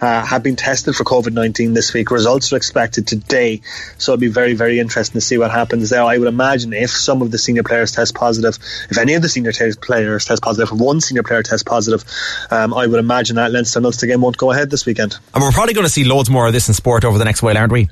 uh, 0.00 0.24
have 0.24 0.42
been 0.42 0.56
tested 0.56 0.94
for 0.94 1.04
COVID 1.04 1.32
19 1.32 1.74
this 1.74 1.92
week. 1.92 2.10
Results 2.10 2.52
are 2.52 2.56
expected 2.56 3.06
today. 3.06 3.60
So 3.98 4.12
it'll 4.12 4.20
be 4.20 4.28
very, 4.28 4.54
very 4.54 4.78
interesting 4.78 5.14
to 5.14 5.20
see 5.20 5.38
what 5.38 5.50
happens 5.50 5.90
there. 5.90 6.02
I 6.02 6.18
would 6.18 6.28
imagine 6.28 6.72
if 6.72 6.90
some 6.90 7.22
of 7.22 7.30
the 7.30 7.38
senior 7.38 7.62
players 7.62 7.92
test 7.92 8.14
positive, 8.14 8.58
if 8.90 8.98
any 8.98 9.14
of 9.14 9.22
the 9.22 9.28
senior 9.28 9.52
t- 9.52 9.72
players 9.80 10.24
test 10.24 10.42
positive, 10.42 10.72
if 10.72 10.80
one 10.80 11.00
senior 11.00 11.22
player 11.22 11.42
tests 11.42 11.64
positive, 11.64 12.04
um, 12.50 12.74
I 12.74 12.86
would 12.86 13.00
imagine 13.00 13.36
that 13.36 13.52
Leinster 13.52 13.84
Ulster 13.84 14.06
game 14.06 14.20
won't 14.20 14.36
go 14.36 14.50
ahead 14.50 14.70
this 14.70 14.86
weekend. 14.86 15.16
And 15.34 15.42
we're 15.42 15.52
probably 15.52 15.74
going 15.74 15.86
to 15.86 15.92
see 15.92 16.04
loads 16.04 16.30
more 16.30 16.46
of 16.46 16.52
this 16.52 16.68
in 16.68 16.74
sport 16.74 17.04
over 17.04 17.18
the 17.18 17.24
next 17.24 17.42
while, 17.42 17.56
aren't 17.56 17.72
we? 17.72 17.88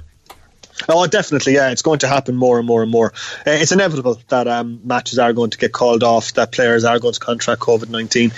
Oh, 0.88 1.06
definitely, 1.06 1.54
yeah. 1.54 1.70
It's 1.70 1.82
going 1.82 2.00
to 2.00 2.08
happen 2.08 2.36
more 2.36 2.58
and 2.58 2.66
more 2.66 2.82
and 2.82 2.90
more. 2.90 3.12
Uh, 3.46 3.52
it's 3.52 3.72
inevitable 3.72 4.20
that 4.28 4.48
um, 4.48 4.80
matches 4.84 5.18
are 5.18 5.32
going 5.32 5.50
to 5.50 5.58
get 5.58 5.72
called 5.72 6.02
off, 6.02 6.34
that 6.34 6.52
players 6.52 6.84
are 6.84 6.98
going 6.98 7.14
to 7.14 7.20
contract 7.20 7.60
COVID 7.60 7.88
19. 7.88 8.32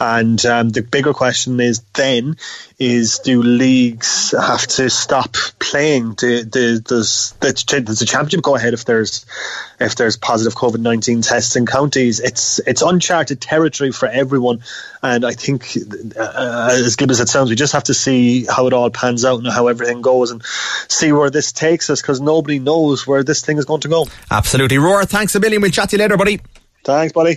And 0.00 0.44
um, 0.46 0.70
the 0.70 0.82
bigger 0.82 1.12
question 1.12 1.60
is 1.60 1.80
then 1.94 2.36
is 2.78 3.20
do 3.20 3.42
leagues 3.42 4.32
have 4.32 4.66
to 4.66 4.90
stop 4.90 5.36
playing? 5.60 6.14
Do, 6.14 6.44
do, 6.44 6.80
does, 6.80 7.34
the, 7.40 7.52
does 7.52 7.98
the 8.00 8.06
championship 8.06 8.42
go 8.42 8.56
ahead 8.56 8.74
if 8.74 8.84
there's 8.84 9.24
if 9.78 9.96
there's 9.96 10.16
positive 10.16 10.54
COVID 10.54 10.80
19 10.80 11.22
tests 11.22 11.56
in 11.56 11.66
counties? 11.66 12.20
It's, 12.20 12.58
it's 12.60 12.82
uncharted 12.82 13.40
territory 13.40 13.92
for 13.92 14.08
everyone. 14.08 14.62
And 15.02 15.24
I 15.24 15.32
think, 15.32 15.76
uh, 16.16 16.68
as 16.72 16.96
glib 16.96 17.10
as 17.10 17.20
it 17.20 17.28
sounds, 17.28 17.50
we 17.50 17.56
just 17.56 17.72
have 17.72 17.84
to 17.84 17.94
see 17.94 18.46
how 18.46 18.66
it 18.66 18.72
all 18.72 18.90
pans 18.90 19.24
out 19.24 19.38
and 19.38 19.48
how 19.48 19.66
everything 19.66 20.00
goes 20.00 20.30
and 20.30 20.42
see 20.88 21.12
where 21.12 21.30
this 21.30 21.52
takes 21.52 21.81
us 21.90 22.02
because 22.02 22.20
nobody 22.20 22.58
knows 22.58 23.06
where 23.06 23.22
this 23.22 23.42
thing 23.44 23.58
is 23.58 23.64
going 23.64 23.80
to 23.82 23.88
go. 23.88 24.06
Absolutely. 24.30 24.78
Roar, 24.78 25.04
thanks 25.04 25.34
a 25.34 25.40
million. 25.40 25.62
We'll 25.62 25.70
chat 25.70 25.90
to 25.90 25.96
you 25.96 26.02
later, 26.02 26.16
buddy. 26.16 26.40
Thanks, 26.84 27.12
buddy. 27.12 27.36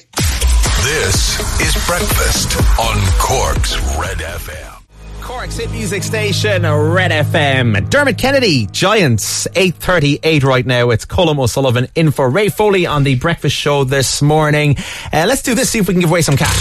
This 0.84 1.40
is 1.62 1.86
Breakfast 1.88 2.58
on 2.80 2.98
Cork's 3.20 3.78
Red 3.98 4.18
FM. 4.18 4.76
Cork's 5.22 5.58
hit 5.58 5.72
music 5.72 6.04
station, 6.04 6.62
Red 6.64 7.12
FM. 7.12 7.90
Dermot 7.90 8.18
Kennedy, 8.18 8.68
Giants, 8.68 9.48
8.38 9.48 10.44
right 10.44 10.66
now. 10.66 10.92
It's 10.92 11.06
Colm 11.06 11.40
O'Sullivan 11.40 11.88
in 11.96 12.12
for 12.12 12.30
Ray 12.30 12.50
Foley 12.50 12.86
on 12.86 13.04
the 13.04 13.16
breakfast 13.16 13.56
show 13.56 13.84
this 13.84 14.22
morning. 14.22 14.76
Uh, 15.12 15.26
let's 15.28 15.42
do 15.42 15.56
this, 15.56 15.72
see 15.72 15.80
if 15.80 15.88
we 15.88 15.96
can 15.96 16.02
give 16.02 16.12
away 16.12 16.22
some 16.22 16.38
cash. 16.38 16.56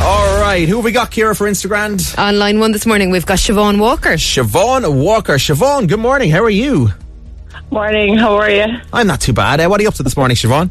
All 0.00 0.25
right, 0.46 0.68
who 0.68 0.76
have 0.76 0.84
we 0.84 0.92
got, 0.92 1.10
Kira, 1.10 1.36
for 1.36 1.48
Instagram? 1.48 2.16
On 2.18 2.38
line 2.38 2.58
one 2.60 2.72
this 2.72 2.86
morning, 2.86 3.10
we've 3.10 3.26
got 3.26 3.38
Siobhan 3.38 3.78
Walker. 3.78 4.10
Siobhan 4.12 5.02
Walker. 5.02 5.34
Siobhan, 5.34 5.88
good 5.88 5.98
morning. 6.00 6.30
How 6.30 6.42
are 6.42 6.50
you? 6.50 6.90
Morning, 7.70 8.16
how 8.16 8.36
are 8.36 8.50
you? 8.50 8.64
I'm 8.92 9.06
not 9.06 9.20
too 9.20 9.32
bad. 9.32 9.60
Uh, 9.60 9.68
what 9.68 9.80
are 9.80 9.82
you 9.82 9.88
up 9.88 9.94
to 9.94 10.02
this 10.02 10.16
morning, 10.16 10.36
Siobhan? 10.36 10.70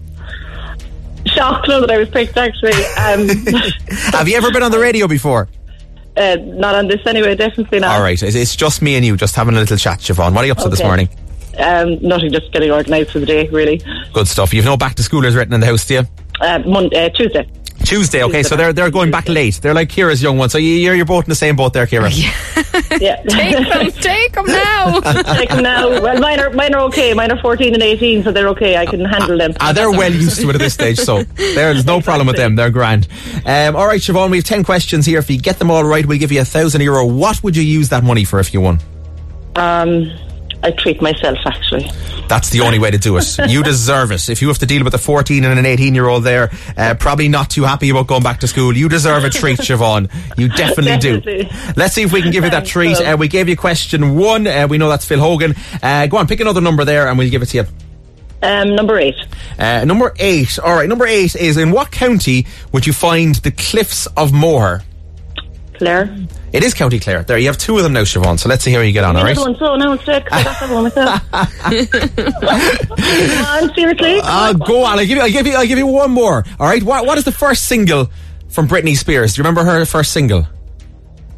Shocked 1.25 1.67
now 1.67 1.81
that 1.81 1.91
I 1.91 1.97
was 1.97 2.09
picked, 2.09 2.37
actually. 2.37 2.71
Um, 2.97 3.27
Have 4.13 4.27
you 4.29 4.37
ever 4.37 4.51
been 4.51 4.63
on 4.63 4.71
the 4.71 4.79
radio 4.79 5.07
before? 5.07 5.49
uh, 6.17 6.37
not 6.39 6.75
on 6.75 6.87
this 6.87 7.05
anyway, 7.05 7.35
definitely 7.35 7.79
not. 7.79 7.95
All 7.97 8.01
right, 8.01 8.21
it's- 8.21 8.35
it's 8.35 8.55
just 8.55 8.81
me 8.81 8.95
and 8.95 9.03
you, 9.05 9.17
just 9.17 9.35
having 9.35 9.55
a 9.55 9.59
little 9.59 9.77
chat, 9.77 9.99
Siobhan. 9.99 10.33
What 10.33 10.43
are 10.43 10.45
you 10.47 10.53
up 10.53 10.59
to 10.59 10.69
this 10.69 10.83
morning? 10.83 11.09
Um, 11.57 11.97
nothing, 12.01 12.31
just 12.31 12.51
getting 12.51 12.71
organised 12.71 13.11
for 13.11 13.19
the 13.19 13.25
day, 13.25 13.47
really. 13.49 13.81
Good 14.13 14.27
stuff. 14.27 14.53
You've 14.53 14.65
no 14.65 14.77
back 14.77 14.95
to 14.95 15.03
schoolers 15.03 15.35
written 15.35 15.53
in 15.53 15.59
the 15.61 15.65
house, 15.67 15.85
do 15.85 15.93
you? 15.95 16.03
Uh, 16.41 16.59
Monday, 16.65 17.05
uh, 17.05 17.09
Tuesday. 17.09 17.49
Tuesday, 17.85 18.23
okay, 18.23 18.43
so 18.43 18.55
they're 18.55 18.73
they're 18.73 18.91
going 18.91 19.11
back 19.11 19.29
late. 19.29 19.59
They're 19.61 19.73
like 19.73 19.89
Kira's 19.89 20.21
young 20.21 20.37
one, 20.37 20.49
so 20.49 20.57
you, 20.57 20.69
you're 20.69 20.95
you're 20.95 21.05
both 21.05 21.25
in 21.25 21.29
the 21.29 21.35
same 21.35 21.55
boat 21.55 21.73
there, 21.73 21.85
Kira. 21.85 22.11
Yeah. 22.99 23.15
Take 23.27 23.67
them, 23.67 23.91
take 24.01 24.33
them 24.33 24.45
now. 24.45 24.99
Take 25.35 25.49
them 25.49 25.63
now. 25.63 25.89
Well, 25.89 26.19
mine 26.19 26.39
are, 26.39 26.49
mine 26.51 26.73
are 26.75 26.81
okay. 26.81 27.13
Mine 27.13 27.31
are 27.31 27.39
14 27.39 27.73
and 27.73 27.83
18, 27.83 28.23
so 28.23 28.31
they're 28.31 28.49
okay. 28.49 28.77
I 28.77 28.85
can 28.85 29.03
handle 29.03 29.37
them. 29.37 29.53
Ah, 29.59 29.73
they're 29.73 29.91
well 29.91 30.11
used 30.11 30.39
to 30.41 30.49
it 30.49 30.55
at 30.55 30.59
this 30.59 30.73
stage, 30.73 30.97
so 30.97 31.23
there's 31.23 31.85
no 31.85 32.01
problem 32.01 32.27
with 32.27 32.35
them. 32.37 32.55
They're 32.55 32.69
grand. 32.69 33.07
Um, 33.45 33.75
all 33.75 33.87
right, 33.87 33.99
Siobhan, 34.01 34.29
we 34.29 34.37
have 34.37 34.45
ten 34.45 34.63
questions 34.63 35.05
here. 35.05 35.19
If 35.19 35.29
you 35.29 35.39
get 35.39 35.59
them 35.59 35.71
all 35.71 35.83
right, 35.83 36.05
we'll 36.05 36.19
give 36.19 36.31
you 36.31 36.41
a 36.41 36.45
thousand 36.45 36.81
euro. 36.81 37.05
What 37.05 37.43
would 37.43 37.55
you 37.55 37.63
use 37.63 37.89
that 37.89 38.03
money 38.03 38.23
for 38.23 38.39
if 38.39 38.53
you 38.53 38.61
won? 38.61 38.79
Um, 39.55 40.11
I 40.65 40.71
treat 40.71 40.99
myself, 40.99 41.37
actually. 41.45 41.87
That's 42.27 42.49
the 42.49 42.61
only 42.61 42.79
way 42.79 42.89
to 42.89 42.97
do 42.97 43.17
it. 43.17 43.37
You 43.55 43.61
deserve 43.61 44.11
it. 44.11 44.27
If 44.27 44.41
you 44.41 44.47
have 44.47 44.57
to 44.57 44.65
deal 44.65 44.83
with 44.83 44.93
a 44.95 44.97
14 44.97 45.43
and 45.43 45.59
an 45.59 45.65
18 45.65 45.93
year 45.93 46.07
old 46.07 46.23
there, 46.23 46.49
uh, 46.75 46.95
probably 46.95 47.29
not 47.29 47.51
too 47.51 47.63
happy 47.63 47.89
about 47.89 48.07
going 48.07 48.23
back 48.23 48.39
to 48.39 48.47
school, 48.47 48.75
you 48.75 48.89
deserve 48.89 49.23
a 49.23 49.29
treat, 49.29 49.59
Siobhan. 49.67 50.11
You 50.37 50.49
definitely, 50.49 51.21
do. 51.21 51.49
Let's 51.75 51.93
see 51.93 52.01
if 52.01 52.11
we 52.11 52.23
can 52.23 52.31
give 52.31 52.43
you 52.43 52.49
that 52.49 52.65
treat. 52.65 52.97
Uh, 52.99 53.15
we 53.17 53.27
gave 53.27 53.47
you 53.47 53.55
question 53.55 54.15
one. 54.15 54.47
Uh, 54.47 54.67
we 54.67 54.79
know 54.79 54.89
that's 54.89 55.05
Phil 55.05 55.19
Hogan. 55.19 55.53
Uh, 55.83 56.07
go 56.07 56.17
on, 56.17 56.27
pick 56.27 56.39
another 56.39 56.61
number 56.61 56.83
there 56.83 57.07
and 57.07 57.17
we'll 57.17 57.29
give 57.29 57.43
it 57.43 57.47
to 57.47 57.57
you. 57.57 57.65
Um, 58.41 58.75
number 58.75 58.97
eight. 58.97 59.15
Uh, 59.59 59.85
number 59.85 60.13
eight. 60.17 60.57
All 60.57 60.75
right, 60.75 60.89
number 60.89 61.05
eight 61.05 61.35
is 61.35 61.57
in 61.57 61.71
what 61.71 61.91
county 61.91 62.47
would 62.71 62.87
you 62.87 62.93
find 62.93 63.35
the 63.35 63.51
Cliffs 63.51 64.07
of 64.17 64.33
Moher? 64.33 64.81
Clare. 65.77 66.15
It 66.53 66.63
is 66.63 66.73
County 66.73 66.99
Clare. 66.99 67.23
There, 67.23 67.37
you 67.37 67.47
have 67.47 67.57
two 67.57 67.77
of 67.77 67.83
them 67.83 67.93
now, 67.93 68.01
Siobhan. 68.01 68.39
So 68.39 68.47
let's 68.47 68.63
see 68.63 68.71
how 68.71 68.79
you 68.79 68.91
get 68.93 69.03
on, 69.03 69.17
all 69.17 69.23
right? 69.23 69.37
One, 69.37 69.55
so 69.57 69.75
now 69.75 69.91
instead, 69.93 70.23
because 70.23 70.39
I 70.39 70.43
got 70.43 70.59
that 70.59 70.73
one 70.73 70.83
myself. 70.83 71.21
Come 72.95 73.45
on, 73.45 73.75
seriously? 73.75 74.19
Uh, 74.23 74.53
go 74.53 74.83
on. 74.85 74.99
I'll 74.99 75.05
give 75.05 75.17
you. 75.17 75.21
I'll 75.21 75.31
give 75.31 75.47
you. 75.47 75.53
I'll 75.53 75.67
give 75.67 75.77
you 75.77 75.87
one 75.87 76.11
more. 76.11 76.45
All 76.59 76.67
right. 76.67 76.81
What 76.81 77.05
What 77.05 77.17
is 77.17 77.25
the 77.25 77.31
first 77.31 77.65
single 77.65 78.09
from 78.47 78.67
Britney 78.67 78.95
Spears? 78.95 79.33
Do 79.35 79.39
you 79.39 79.43
remember 79.43 79.63
her 79.69 79.85
first 79.85 80.13
single? 80.13 80.47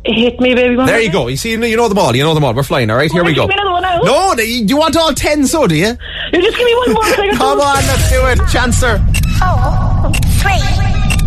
Hit 0.06 0.40
me, 0.40 0.56
baby. 0.56 0.76
one 0.78 0.86
There 0.86 1.02
you 1.02 1.12
go. 1.12 1.28
You 1.28 1.36
see, 1.36 1.52
you 1.52 1.78
know 1.78 1.90
them 1.90 1.98
all. 1.98 2.16
You 2.16 2.24
know 2.24 2.34
them 2.34 2.44
all. 2.46 2.54
We're 2.54 2.64
flying. 2.64 2.90
All 2.90 2.98
right. 2.98 3.12
Here 3.12 3.24
we 3.24 3.34
go. 3.34 3.48
give 3.48 3.56
me 3.56 3.62
another 3.62 3.72
one 3.72 3.82
now. 3.82 4.00
No, 4.00 4.36
do 4.36 4.48
you 4.48 4.66
you 4.66 4.78
want 4.78 4.96
all 4.96 5.14
ten? 5.14 5.46
So 5.48 5.68
do 5.68 5.76
you? 5.76 5.98
You 6.32 6.42
just 6.42 6.58
give 6.58 6.66
me 6.66 6.76
one 6.76 6.94
more. 6.94 7.04
so 7.08 7.22
I 7.22 7.28
can 7.28 7.38
Come 7.38 7.60
on, 7.60 7.76
let's 7.76 8.10
do 8.10 8.26
it, 8.28 8.40
Chancer. 8.48 8.98
Four, 9.40 10.14
three, 10.40 10.62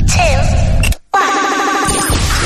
two, 0.06 0.64
one. 0.64 0.69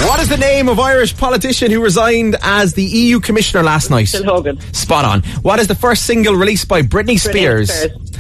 What 0.02 0.20
is 0.20 0.28
the 0.28 0.36
name 0.36 0.68
of 0.68 0.78
Irish 0.80 1.16
politician 1.16 1.70
who 1.70 1.82
resigned 1.82 2.36
as 2.42 2.74
the 2.74 2.84
EU 2.84 3.20
commissioner 3.20 3.62
last 3.62 3.90
night? 3.90 4.08
Phil 4.08 4.24
Hogan. 4.24 4.60
Spot 4.74 5.04
on. 5.04 5.22
What 5.42 5.58
is 5.60 5.66
the 5.66 5.74
first 5.74 6.04
single 6.04 6.34
released 6.34 6.68
by 6.68 6.82
Britney 6.82 7.14
Britney 7.14 7.20
Spears? 7.20 7.72
Spears. 7.72 8.16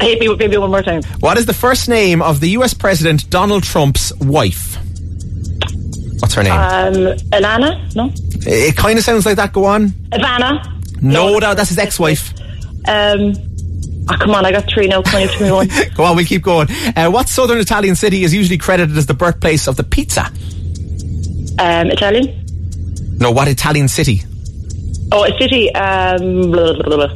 Hit 0.00 0.20
me, 0.20 0.36
maybe 0.36 0.56
one 0.58 0.70
more 0.70 0.82
time. 0.82 1.02
What 1.20 1.38
is 1.38 1.46
the 1.46 1.54
first 1.54 1.88
name 1.88 2.20
of 2.22 2.40
the 2.40 2.50
US 2.50 2.74
President 2.74 3.28
Donald 3.30 3.62
Trump's 3.64 4.12
wife? 4.20 4.76
What's 6.20 6.34
her 6.34 6.42
name? 6.42 6.52
Um, 6.52 6.94
Alana? 7.30 7.96
No? 7.96 8.12
it 8.46 8.76
kind 8.76 8.98
of 8.98 9.04
sounds 9.04 9.26
like 9.26 9.36
that. 9.36 9.52
Go 9.52 9.64
on. 9.64 9.88
Ivana? 9.88 11.02
No, 11.02 11.38
no, 11.38 11.54
that's 11.54 11.70
his 11.70 11.78
ex-wife. 11.78 12.32
Um, 12.86 13.32
oh, 14.08 14.16
come 14.18 14.30
on, 14.30 14.44
I 14.44 14.52
got 14.52 14.68
three 14.70 14.86
now. 14.86 15.02
Can 15.02 15.22
you 15.22 15.28
give 15.28 15.40
me 15.40 15.50
one? 15.50 15.68
Go 15.96 16.04
on, 16.04 16.16
we'll 16.16 16.24
keep 16.24 16.42
going. 16.42 16.68
Uh, 16.96 17.10
what 17.10 17.28
southern 17.28 17.58
Italian 17.58 17.96
city 17.96 18.22
is 18.22 18.32
usually 18.32 18.58
credited 18.58 18.96
as 18.96 19.06
the 19.06 19.14
birthplace 19.14 19.66
of 19.66 19.76
the 19.76 19.84
pizza? 19.84 20.30
Um, 21.58 21.90
Italian? 21.90 23.18
No, 23.18 23.30
what 23.30 23.48
Italian 23.48 23.88
city? 23.88 24.22
Oh, 25.12 25.24
a 25.24 25.38
city. 25.38 25.72
Um, 25.74 26.50
blah, 26.50 26.72
blah, 26.74 26.82
blah, 26.82 26.96
blah. 27.06 27.14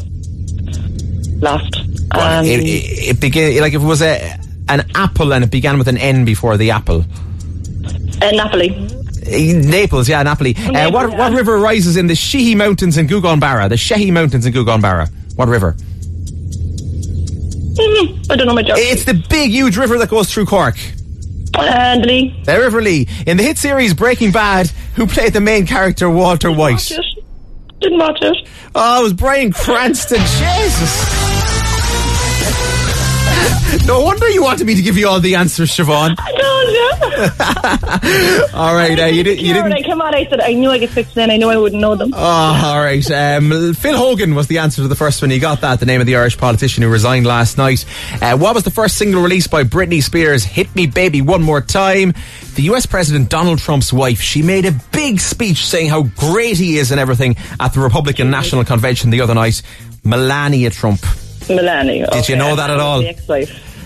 Lost. 1.41 1.77
Um, 2.13 2.45
it, 2.45 2.61
it, 2.61 3.09
it 3.17 3.21
began 3.21 3.61
like 3.61 3.75
if 3.75 3.83
it 3.83 3.85
was 3.87 4.01
a 4.03 4.39
an 4.69 4.85
apple 4.95 5.33
and 5.33 5.45
it 5.45 5.51
began 5.51 5.79
with 5.79 5.89
an 5.89 5.97
N 5.99 6.25
before 6.25 6.57
the 6.57 6.71
apple. 6.71 7.05
uh, 8.23 8.31
Napoli. 8.33 8.71
Uh, 8.71 9.69
Naples, 9.69 10.09
yeah, 10.09 10.23
Napoli. 10.23 10.55
Uh, 10.57 10.91
what, 10.91 11.11
what 11.11 11.33
river 11.33 11.59
rises 11.59 11.97
in 11.97 12.07
the 12.07 12.15
Sheehy 12.15 12.55
Mountains 12.55 12.97
in 12.97 13.07
Gugongbarra? 13.09 13.69
The 13.69 13.77
Sheehy 13.77 14.11
Mountains 14.13 14.47
in 14.47 14.53
Gugongbarra. 14.53 15.11
What 15.37 15.49
river? 15.49 15.75
Mm, 17.77 18.31
I 18.31 18.37
don't 18.37 18.47
know 18.47 18.55
my 18.55 18.63
job. 18.63 18.77
It's 18.79 19.05
the 19.05 19.15
big, 19.29 19.51
huge 19.51 19.77
river 19.77 19.99
that 19.99 20.09
goes 20.09 20.33
through 20.33 20.47
Cork. 20.47 20.77
River 22.59 22.83
Lee. 22.83 23.09
In 23.27 23.37
the 23.37 23.43
hit 23.43 23.59
series 23.59 23.95
Breaking 23.95 24.33
Bad, 24.33 24.69
who 24.95 25.07
played 25.07 25.33
the 25.33 25.41
main 25.41 25.67
character 25.67 26.09
Walter 26.11 26.51
White? 26.51 26.91
Didn't 27.81 27.99
watch 27.99 28.19
it. 28.23 28.49
Oh, 28.75 29.01
it 29.01 29.03
was 29.05 29.13
Bryan 29.13 29.53
Cranston. 29.53 30.19
Jesus. 30.19 31.27
No 33.85 34.01
wonder 34.01 34.29
you 34.29 34.43
wanted 34.43 34.67
me 34.67 34.75
to 34.75 34.83
give 34.83 34.97
you 34.97 35.07
all 35.09 35.21
the 35.21 35.35
answers, 35.35 35.71
Siobhan. 35.71 36.17
All 38.55 38.75
right, 38.75 38.99
uh, 38.99 39.07
you, 39.07 39.23
did, 39.23 39.41
you 39.41 39.55
When 39.55 39.71
didn't. 39.71 39.85
I 39.85 39.87
came 39.87 40.01
on, 40.01 40.15
I 40.15 40.27
said 40.27 40.41
I 40.41 40.53
knew 40.53 40.71
I 40.71 40.79
get 40.79 40.91
six 40.91 41.17
in. 41.17 41.31
I 41.31 41.37
knew 41.37 41.49
I 41.49 41.57
wouldn't 41.57 41.81
know 41.81 41.95
them. 41.95 42.13
Oh, 42.15 42.19
all 42.19 42.81
right. 42.81 43.11
Um, 43.11 43.75
Phil 43.75 43.97
Hogan 43.97 44.35
was 44.35 44.47
the 44.47 44.59
answer 44.59 44.83
to 44.83 44.89
the 44.89 44.95
first 44.95 45.23
one. 45.23 45.31
You 45.31 45.41
got 45.41 45.61
that, 45.61 45.81
the 45.81 45.87
name 45.87 46.01
of 46.01 46.07
the 46.07 46.17
Irish 46.17 46.37
politician 46.39 46.83
who 46.83 46.89
resigned 46.89 47.27
last 47.27 47.59
night. 47.59 47.85
Uh, 48.21 48.37
what 48.37 48.55
was 48.55 48.65
the 48.65 48.71
first 48.71 48.97
single 48.97 49.23
released 49.23 49.51
by 49.51 49.65
Britney 49.65 50.03
Spears? 50.03 50.45
Hit 50.45 50.75
Me 50.75 50.87
Baby 50.87 51.23
One 51.23 51.43
More 51.43 51.61
Time. 51.61 52.15
The 52.55 52.63
US 52.65 52.87
President 52.87 53.29
Donald 53.29 53.59
Trump's 53.59 53.93
wife, 53.93 54.21
she 54.21 54.43
made 54.43 54.65
a 54.65 54.73
big 54.93 55.21
speech 55.21 55.67
saying 55.67 55.91
how 55.91 56.03
great 56.05 56.57
he 56.57 56.79
is 56.79 56.91
and 56.91 57.01
everything 57.01 57.37
at 57.61 57.73
the 57.73 57.81
Republican 57.81 58.31
National 58.31 58.65
Convention 58.65 59.11
the 59.11 59.21
other 59.21 59.35
night. 59.35 59.63
Melania 60.05 60.71
Trump. 60.71 61.01
Melania. 61.49 62.09
Did 62.13 62.29
you 62.29 62.37
know 62.37 62.57
that 62.57 62.71
at 62.71 62.81
all? 62.81 63.03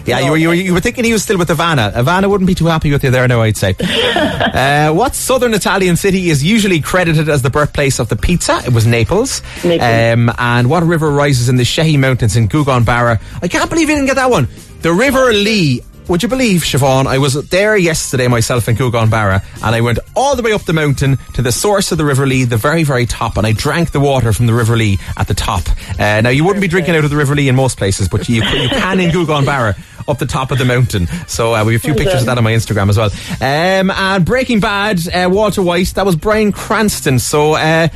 Yeah, 0.06 0.20
you 0.20 0.30
were, 0.30 0.36
you, 0.36 0.48
were, 0.48 0.54
you 0.54 0.72
were 0.74 0.80
thinking 0.80 1.04
he 1.04 1.12
was 1.12 1.22
still 1.22 1.38
with 1.38 1.48
Ivana. 1.48 1.92
Ivana 1.92 2.28
wouldn't 2.28 2.48
be 2.48 2.54
too 2.54 2.66
happy 2.66 2.90
with 2.90 3.04
you 3.04 3.10
there 3.10 3.26
now, 3.28 3.42
I'd 3.42 3.56
say. 3.56 3.74
uh, 3.80 4.92
what 4.92 5.14
southern 5.14 5.54
Italian 5.54 5.96
city 5.96 6.30
is 6.30 6.42
usually 6.42 6.80
credited 6.80 7.28
as 7.28 7.42
the 7.42 7.50
birthplace 7.50 7.98
of 7.98 8.08
the 8.08 8.16
pizza? 8.16 8.60
It 8.64 8.72
was 8.72 8.86
Naples. 8.86 9.42
Um, 9.64 10.30
and 10.38 10.70
what 10.70 10.82
river 10.82 11.10
rises 11.10 11.48
in 11.48 11.56
the 11.56 11.64
Shehy 11.64 11.96
Mountains 11.96 12.36
in 12.36 12.48
Gougane 12.48 12.84
Barra? 12.84 13.20
I 13.42 13.48
can't 13.48 13.68
believe 13.70 13.88
you 13.88 13.94
didn't 13.94 14.06
get 14.06 14.16
that 14.16 14.30
one. 14.30 14.48
The 14.82 14.92
River 14.92 15.32
Lee. 15.32 15.82
Would 16.08 16.24
you 16.24 16.28
believe, 16.28 16.62
Siobhan, 16.62 17.06
I 17.06 17.18
was 17.18 17.34
there 17.50 17.76
yesterday 17.76 18.26
myself 18.26 18.68
in 18.68 18.74
Gougane 18.74 19.10
Barra 19.10 19.44
and 19.62 19.76
I 19.76 19.80
went 19.80 20.00
all 20.16 20.34
the 20.34 20.42
way 20.42 20.52
up 20.52 20.62
the 20.62 20.72
mountain 20.72 21.18
to 21.34 21.42
the 21.42 21.52
source 21.52 21.92
of 21.92 21.98
the 21.98 22.04
River 22.04 22.26
Lee, 22.26 22.42
the 22.42 22.56
very, 22.56 22.82
very 22.82 23.06
top, 23.06 23.36
and 23.36 23.46
I 23.46 23.52
drank 23.52 23.92
the 23.92 24.00
water 24.00 24.32
from 24.32 24.46
the 24.46 24.52
River 24.52 24.76
Lee 24.76 24.98
at 25.16 25.28
the 25.28 25.34
top. 25.34 25.62
Uh, 26.00 26.20
now, 26.20 26.30
you 26.30 26.42
wouldn't 26.42 26.62
be 26.62 26.66
drinking 26.66 26.96
out 26.96 27.04
of 27.04 27.10
the 27.10 27.16
River 27.16 27.36
Lee 27.36 27.48
in 27.48 27.54
most 27.54 27.78
places, 27.78 28.08
but 28.08 28.28
you, 28.28 28.42
you 28.42 28.68
can 28.70 28.98
in 28.98 29.10
Gougane 29.10 29.46
Barra 29.46 29.76
up 30.08 30.18
the 30.18 30.26
top 30.26 30.50
of 30.50 30.58
the 30.58 30.64
mountain. 30.64 31.06
So 31.26 31.54
uh, 31.54 31.64
we 31.64 31.74
have 31.74 31.82
a 31.82 31.84
few 31.84 31.94
Well 31.94 32.04
pictures 32.04 32.22
of 32.22 32.26
that 32.26 32.38
on 32.38 32.44
my 32.44 32.52
Instagram 32.52 32.88
as 32.88 32.96
well. 32.96 33.10
Um, 33.40 33.90
and 33.90 34.24
Breaking 34.24 34.60
Bad, 34.60 35.00
uh, 35.08 35.28
Walter 35.30 35.62
White, 35.62 35.88
that 35.94 36.06
was 36.06 36.16
Bryan 36.16 36.52
Cranston. 36.52 37.18
So 37.18 37.54
uh, 37.54 37.88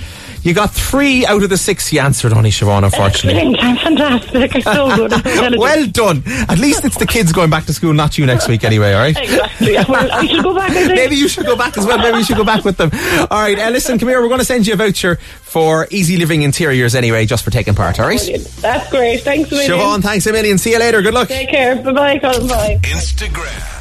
you 0.45 0.55
got 0.55 0.71
three 0.71 1.27
out 1.27 1.43
of 1.43 1.51
the 1.51 1.57
six 1.57 1.93
you 1.93 2.01
answered, 2.01 2.33
honey 2.33 2.51
Siobhan, 2.51 2.85
unfortunately. 2.85 3.41
Excellent. 3.59 3.65
I'm 3.65 3.77
fantastic. 3.79 4.55
I'm 4.55 4.63
so 4.63 4.97
good. 4.97 5.13
I'm 5.13 5.23
so 5.23 5.29
intelligent. 5.31 5.59
well 5.59 5.87
done. 5.87 6.23
At 6.49 6.59
least 6.59 6.85
it's 6.85 6.99
the 6.99 7.07
kids 7.07 7.33
going 7.33 7.51
back 7.51 7.65
to 7.65 7.73
school, 7.73 7.93
not 7.95 8.19
you 8.19 8.27
next 8.27 8.47
week 8.49 8.63
anyway, 8.63 8.93
all 8.93 9.01
right? 9.01 9.17
Exactly. 9.17 9.75
Well, 9.89 10.13
I 10.13 10.27
should 10.27 10.43
go 10.45 10.55
back. 10.55 10.71
I 10.71 10.75
think. 10.75 10.95
Maybe 10.95 11.17
you 11.17 11.29
should 11.29 11.47
go 11.47 11.57
back 11.57 11.77
as 11.79 11.87
well. 11.87 11.99
Maybe 11.99 12.19
you 12.19 12.25
should 12.25 12.37
go 12.37 12.45
back 12.45 12.65
with 12.65 12.77
them. 12.77 12.91
All 13.31 13.41
right, 13.41 13.59
uh, 13.59 13.71
listen, 13.71 13.99
come 13.99 14.09
here. 14.09 14.21
We're 14.21 14.29
going 14.29 14.41
to 14.41 14.45
send 14.45 14.67
you 14.67 14.75
a 14.75 14.77
voucher 14.77 15.17
for 15.17 15.87
Easy 15.91 16.17
Living 16.19 16.43
Interiors 16.43 16.95
anyway, 16.95 17.25
just 17.27 17.43
for 17.45 17.51
taking 17.51 17.75
part, 17.75 17.99
all 17.99 18.07
right? 18.07 18.21
That's 18.61 18.91
great. 18.91 19.23
Thanks 19.23 19.51
a 19.51 19.55
million. 19.55 19.73
Siobhan, 19.73 20.03
thanks 20.03 20.27
a 20.27 20.33
million. 20.33 20.59
See 20.59 20.73
you 20.73 20.79
later. 20.79 21.01
Good 21.03 21.15
luck. 21.15 21.29
Take 21.29 21.49
care. 21.49 21.77
Bye 21.83 21.93
bye, 21.93 22.19
Colin. 22.19 22.47
Bye. 22.47 22.79
Instagram. 22.83 23.74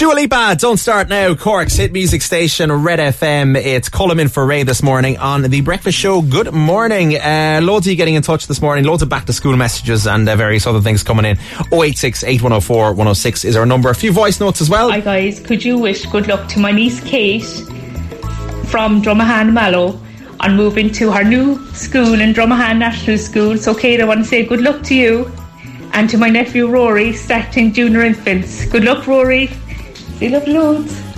Dua 0.00 0.14
Lipa, 0.14 0.56
don't 0.58 0.78
start 0.78 1.10
now. 1.10 1.34
Cork's 1.34 1.74
hit 1.74 1.92
music 1.92 2.22
station, 2.22 2.72
Red 2.72 3.00
FM. 3.00 3.54
It's 3.54 3.90
Colm 3.90 4.18
in 4.18 4.28
for 4.28 4.46
Ray 4.46 4.62
this 4.62 4.82
morning 4.82 5.18
on 5.18 5.42
The 5.42 5.60
Breakfast 5.60 5.98
Show. 5.98 6.22
Good 6.22 6.54
morning. 6.54 7.16
Uh, 7.16 7.60
loads 7.62 7.86
of 7.86 7.90
you 7.90 7.96
getting 7.98 8.14
in 8.14 8.22
touch 8.22 8.46
this 8.46 8.62
morning. 8.62 8.84
Loads 8.84 9.02
of 9.02 9.10
back 9.10 9.26
to 9.26 9.34
school 9.34 9.54
messages 9.58 10.06
and 10.06 10.26
uh, 10.26 10.36
various 10.36 10.66
other 10.66 10.80
things 10.80 11.02
coming 11.02 11.26
in. 11.26 11.36
086 11.70 12.24
8104 12.24 12.92
106 12.92 13.44
is 13.44 13.56
our 13.56 13.66
number. 13.66 13.90
A 13.90 13.94
few 13.94 14.10
voice 14.10 14.40
notes 14.40 14.62
as 14.62 14.70
well. 14.70 14.90
Hi 14.90 15.00
guys, 15.00 15.38
could 15.38 15.62
you 15.62 15.76
wish 15.76 16.06
good 16.06 16.28
luck 16.28 16.48
to 16.48 16.60
my 16.60 16.72
niece 16.72 17.00
Kate 17.00 17.44
from 18.70 19.02
Dromahane 19.02 19.52
Mallow 19.52 20.00
on 20.40 20.56
moving 20.56 20.90
to 20.92 21.12
her 21.12 21.24
new 21.24 21.62
school 21.74 22.22
in 22.22 22.32
Dromahane 22.32 22.78
National 22.78 23.18
School. 23.18 23.58
So 23.58 23.74
Kate, 23.74 24.00
I 24.00 24.04
want 24.04 24.20
to 24.20 24.24
say 24.24 24.46
good 24.46 24.62
luck 24.62 24.82
to 24.84 24.94
you 24.94 25.30
and 25.92 26.08
to 26.08 26.16
my 26.16 26.30
nephew 26.30 26.68
Rory 26.68 27.12
starting 27.12 27.74
junior 27.74 28.00
infants. 28.00 28.64
Good 28.64 28.84
luck 28.84 29.06
Rory. 29.06 29.50
See 30.20 30.26
you 30.26 30.32
love 30.32 30.48
loads. 30.48 31.09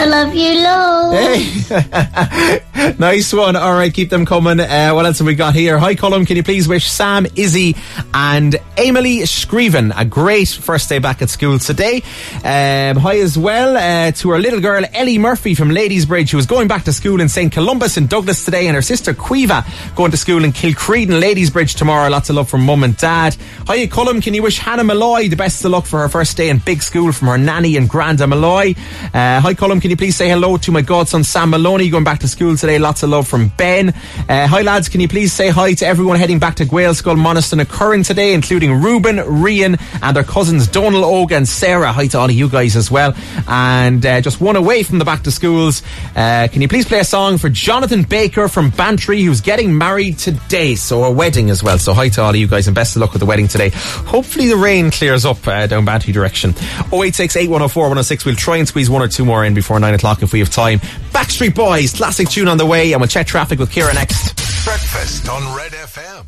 I 0.00 0.06
love 0.06 0.34
you, 0.34 0.54
Lo. 0.62 1.10
Hey, 1.12 2.94
nice 2.98 3.34
one. 3.34 3.54
All 3.54 3.74
right, 3.74 3.92
keep 3.92 4.08
them 4.08 4.24
coming. 4.24 4.58
Uh, 4.58 4.92
what 4.92 5.04
else 5.04 5.18
have 5.18 5.26
we 5.26 5.34
got 5.34 5.54
here? 5.54 5.78
Hi, 5.78 5.94
Colm. 5.94 6.26
Can 6.26 6.38
you 6.38 6.42
please 6.42 6.66
wish 6.66 6.90
Sam, 6.90 7.26
Izzy, 7.36 7.76
and 8.14 8.56
Emily 8.78 9.18
Screven 9.18 9.92
a 9.94 10.06
great 10.06 10.48
first 10.48 10.88
day 10.88 11.00
back 11.00 11.20
at 11.20 11.28
school 11.28 11.58
today? 11.58 11.96
Um, 12.36 12.96
hi 12.96 13.18
as 13.18 13.36
well 13.36 13.76
uh, 13.76 14.12
to 14.12 14.30
our 14.30 14.38
little 14.38 14.60
girl 14.60 14.82
Ellie 14.94 15.18
Murphy 15.18 15.54
from 15.54 15.68
Ladysbridge, 15.68 16.30
who 16.30 16.38
is 16.38 16.46
going 16.46 16.66
back 16.66 16.84
to 16.84 16.94
school 16.94 17.20
in 17.20 17.28
St 17.28 17.52
Columba's 17.52 17.98
in 17.98 18.06
Douglas 18.06 18.42
today, 18.42 18.68
and 18.68 18.74
her 18.76 18.82
sister 18.82 19.12
Caoimhe 19.12 19.94
going 19.96 20.12
to 20.12 20.16
school 20.16 20.44
in 20.44 20.52
Kilcredan 20.52 21.20
Ladies 21.20 21.50
Bridge 21.50 21.74
tomorrow. 21.74 22.08
Lots 22.08 22.30
of 22.30 22.36
love 22.36 22.48
from 22.48 22.64
mum 22.64 22.84
and 22.84 22.96
dad. 22.96 23.36
Hi, 23.66 23.86
Colm. 23.86 24.22
Can 24.22 24.32
you 24.32 24.42
wish 24.42 24.60
Hannah 24.60 24.82
Malloy 24.84 25.28
the 25.28 25.36
best 25.36 25.62
of 25.62 25.72
luck 25.72 25.84
for 25.84 26.00
her 26.00 26.08
first 26.08 26.38
day 26.38 26.48
in 26.48 26.56
big 26.56 26.82
school 26.82 27.12
from 27.12 27.28
her 27.28 27.36
nanny 27.36 27.76
and 27.76 27.86
Granda 27.86 28.26
Malloy? 28.26 28.74
Uh, 29.12 29.40
hi, 29.42 29.52
Colm. 29.52 29.82
Can 29.82 29.89
you 29.90 29.96
please 29.96 30.16
say 30.16 30.28
hello 30.28 30.56
to 30.56 30.72
my 30.72 30.82
godson 30.82 31.24
Sam 31.24 31.50
Maloney 31.50 31.90
going 31.90 32.04
back 32.04 32.20
to 32.20 32.28
school 32.28 32.56
today? 32.56 32.78
Lots 32.78 33.02
of 33.02 33.10
love 33.10 33.26
from 33.26 33.48
Ben. 33.56 33.88
Uh, 34.28 34.46
hi, 34.46 34.62
lads. 34.62 34.88
Can 34.88 35.00
you 35.00 35.08
please 35.08 35.32
say 35.32 35.48
hi 35.48 35.74
to 35.74 35.86
everyone 35.86 36.16
heading 36.16 36.38
back 36.38 36.54
to 36.56 36.64
Gaelscoil 36.64 37.18
Monastery 37.18 37.62
occurring 37.62 38.04
today, 38.04 38.32
including 38.32 38.80
Ruben, 38.80 39.16
Rian, 39.16 39.80
and 40.02 40.16
their 40.16 40.22
cousins 40.22 40.68
Donal, 40.68 41.04
Og, 41.04 41.32
and 41.32 41.48
Sarah. 41.48 41.92
Hi 41.92 42.06
to 42.06 42.18
all 42.18 42.26
of 42.26 42.30
you 42.30 42.48
guys 42.48 42.76
as 42.76 42.90
well. 42.90 43.14
And 43.48 44.06
uh, 44.06 44.20
just 44.20 44.40
one 44.40 44.54
away 44.54 44.84
from 44.84 45.00
the 45.00 45.04
back 45.04 45.24
to 45.24 45.32
schools. 45.32 45.82
Uh, 46.14 46.46
can 46.52 46.62
you 46.62 46.68
please 46.68 46.86
play 46.86 47.00
a 47.00 47.04
song 47.04 47.38
for 47.38 47.48
Jonathan 47.48 48.04
Baker 48.04 48.46
from 48.46 48.70
Bantry, 48.70 49.22
who's 49.22 49.40
getting 49.40 49.76
married 49.76 50.18
today? 50.18 50.76
So 50.76 51.02
a 51.02 51.10
wedding 51.10 51.50
as 51.50 51.62
well. 51.64 51.78
So 51.78 51.92
hi 51.92 52.08
to 52.10 52.22
all 52.22 52.30
of 52.30 52.36
you 52.36 52.46
guys 52.46 52.68
and 52.68 52.74
best 52.74 52.94
of 52.94 53.00
luck 53.00 53.12
with 53.12 53.20
the 53.20 53.26
wedding 53.26 53.48
today. 53.48 53.70
Hopefully 53.74 54.46
the 54.46 54.56
rain 54.56 54.92
clears 54.92 55.24
up 55.24 55.48
uh, 55.48 55.66
down 55.66 55.84
Bantry 55.84 56.12
direction. 56.12 56.54
086 56.92 57.34
8104 57.34 57.82
106. 57.82 58.24
We'll 58.24 58.36
try 58.36 58.58
and 58.58 58.68
squeeze 58.68 58.88
one 58.88 59.02
or 59.02 59.08
two 59.08 59.24
more 59.24 59.44
in 59.44 59.54
before 59.54 59.79
nine 59.80 59.94
o'clock 59.94 60.22
if 60.22 60.32
we 60.32 60.38
have 60.40 60.50
time. 60.50 60.78
Backstreet 61.12 61.54
Boys, 61.54 61.92
classic 61.92 62.28
tune 62.28 62.48
on 62.48 62.58
the 62.58 62.66
way, 62.66 62.92
and 62.92 63.00
we'll 63.00 63.08
check 63.08 63.26
traffic 63.26 63.58
with 63.58 63.70
Kira 63.70 63.94
next. 63.94 64.36
Breakfast 64.64 65.28
on 65.28 65.56
Red 65.56 65.72
FM. 65.72 66.26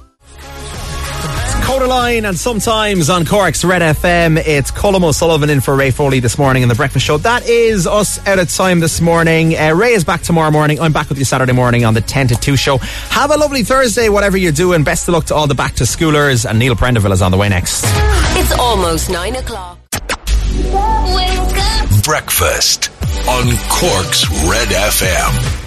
Kodaline 1.63 2.29
and 2.29 2.37
sometimes 2.37 3.09
on 3.09 3.25
Cork's 3.25 3.65
Red 3.65 3.83
FM, 3.83 4.37
it's 4.45 4.71
Colm 4.71 5.05
O'Sullivan 5.05 5.49
in 5.49 5.61
for 5.61 5.77
Ray 5.77 5.91
Foley 5.91 6.19
this 6.19 6.37
morning 6.37 6.63
in 6.63 6.69
the 6.69 6.75
breakfast 6.75 7.07
show. 7.07 7.19
That 7.19 7.47
is 7.47 7.87
us 7.87 8.25
out 8.27 8.39
of 8.39 8.51
time 8.51 8.81
this 8.81 9.01
morning. 9.01 9.57
Uh, 9.57 9.73
Ray 9.73 9.93
is 9.93 10.03
back 10.05 10.23
tomorrow 10.23 10.51
morning. 10.51 10.81
I'm 10.81 10.93
back 10.93 11.09
with 11.09 11.19
you 11.19 11.25
Saturday 11.25 11.53
morning 11.53 11.85
on 11.85 11.95
the 11.95 12.01
10 12.01 12.29
to 12.29 12.35
2 12.35 12.57
show. 12.57 12.79
Have 12.79 13.31
a 13.31 13.37
lovely 13.37 13.63
Thursday, 13.63 14.09
whatever 14.09 14.37
you're 14.37 14.53
doing. 14.53 14.83
Best 14.83 15.09
of 15.09 15.15
luck 15.15 15.27
to 15.27 15.35
all 15.35 15.47
the 15.47 15.55
back 15.55 15.75
to 15.77 15.85
schoolers, 15.85 16.49
and 16.49 16.59
Neil 16.59 16.75
Prendeville 16.75 17.13
is 17.13 17.23
on 17.23 17.31
the 17.31 17.39
way 17.39 17.49
next. 17.49 17.85
It's 18.37 18.53
almost 18.59 19.09
nine 19.09 19.37
o'clock. 19.37 19.79
Breakfast 22.03 22.91
on 23.29 23.47
Cork's 23.69 24.29
Red 24.49 24.69
FM. 24.69 25.62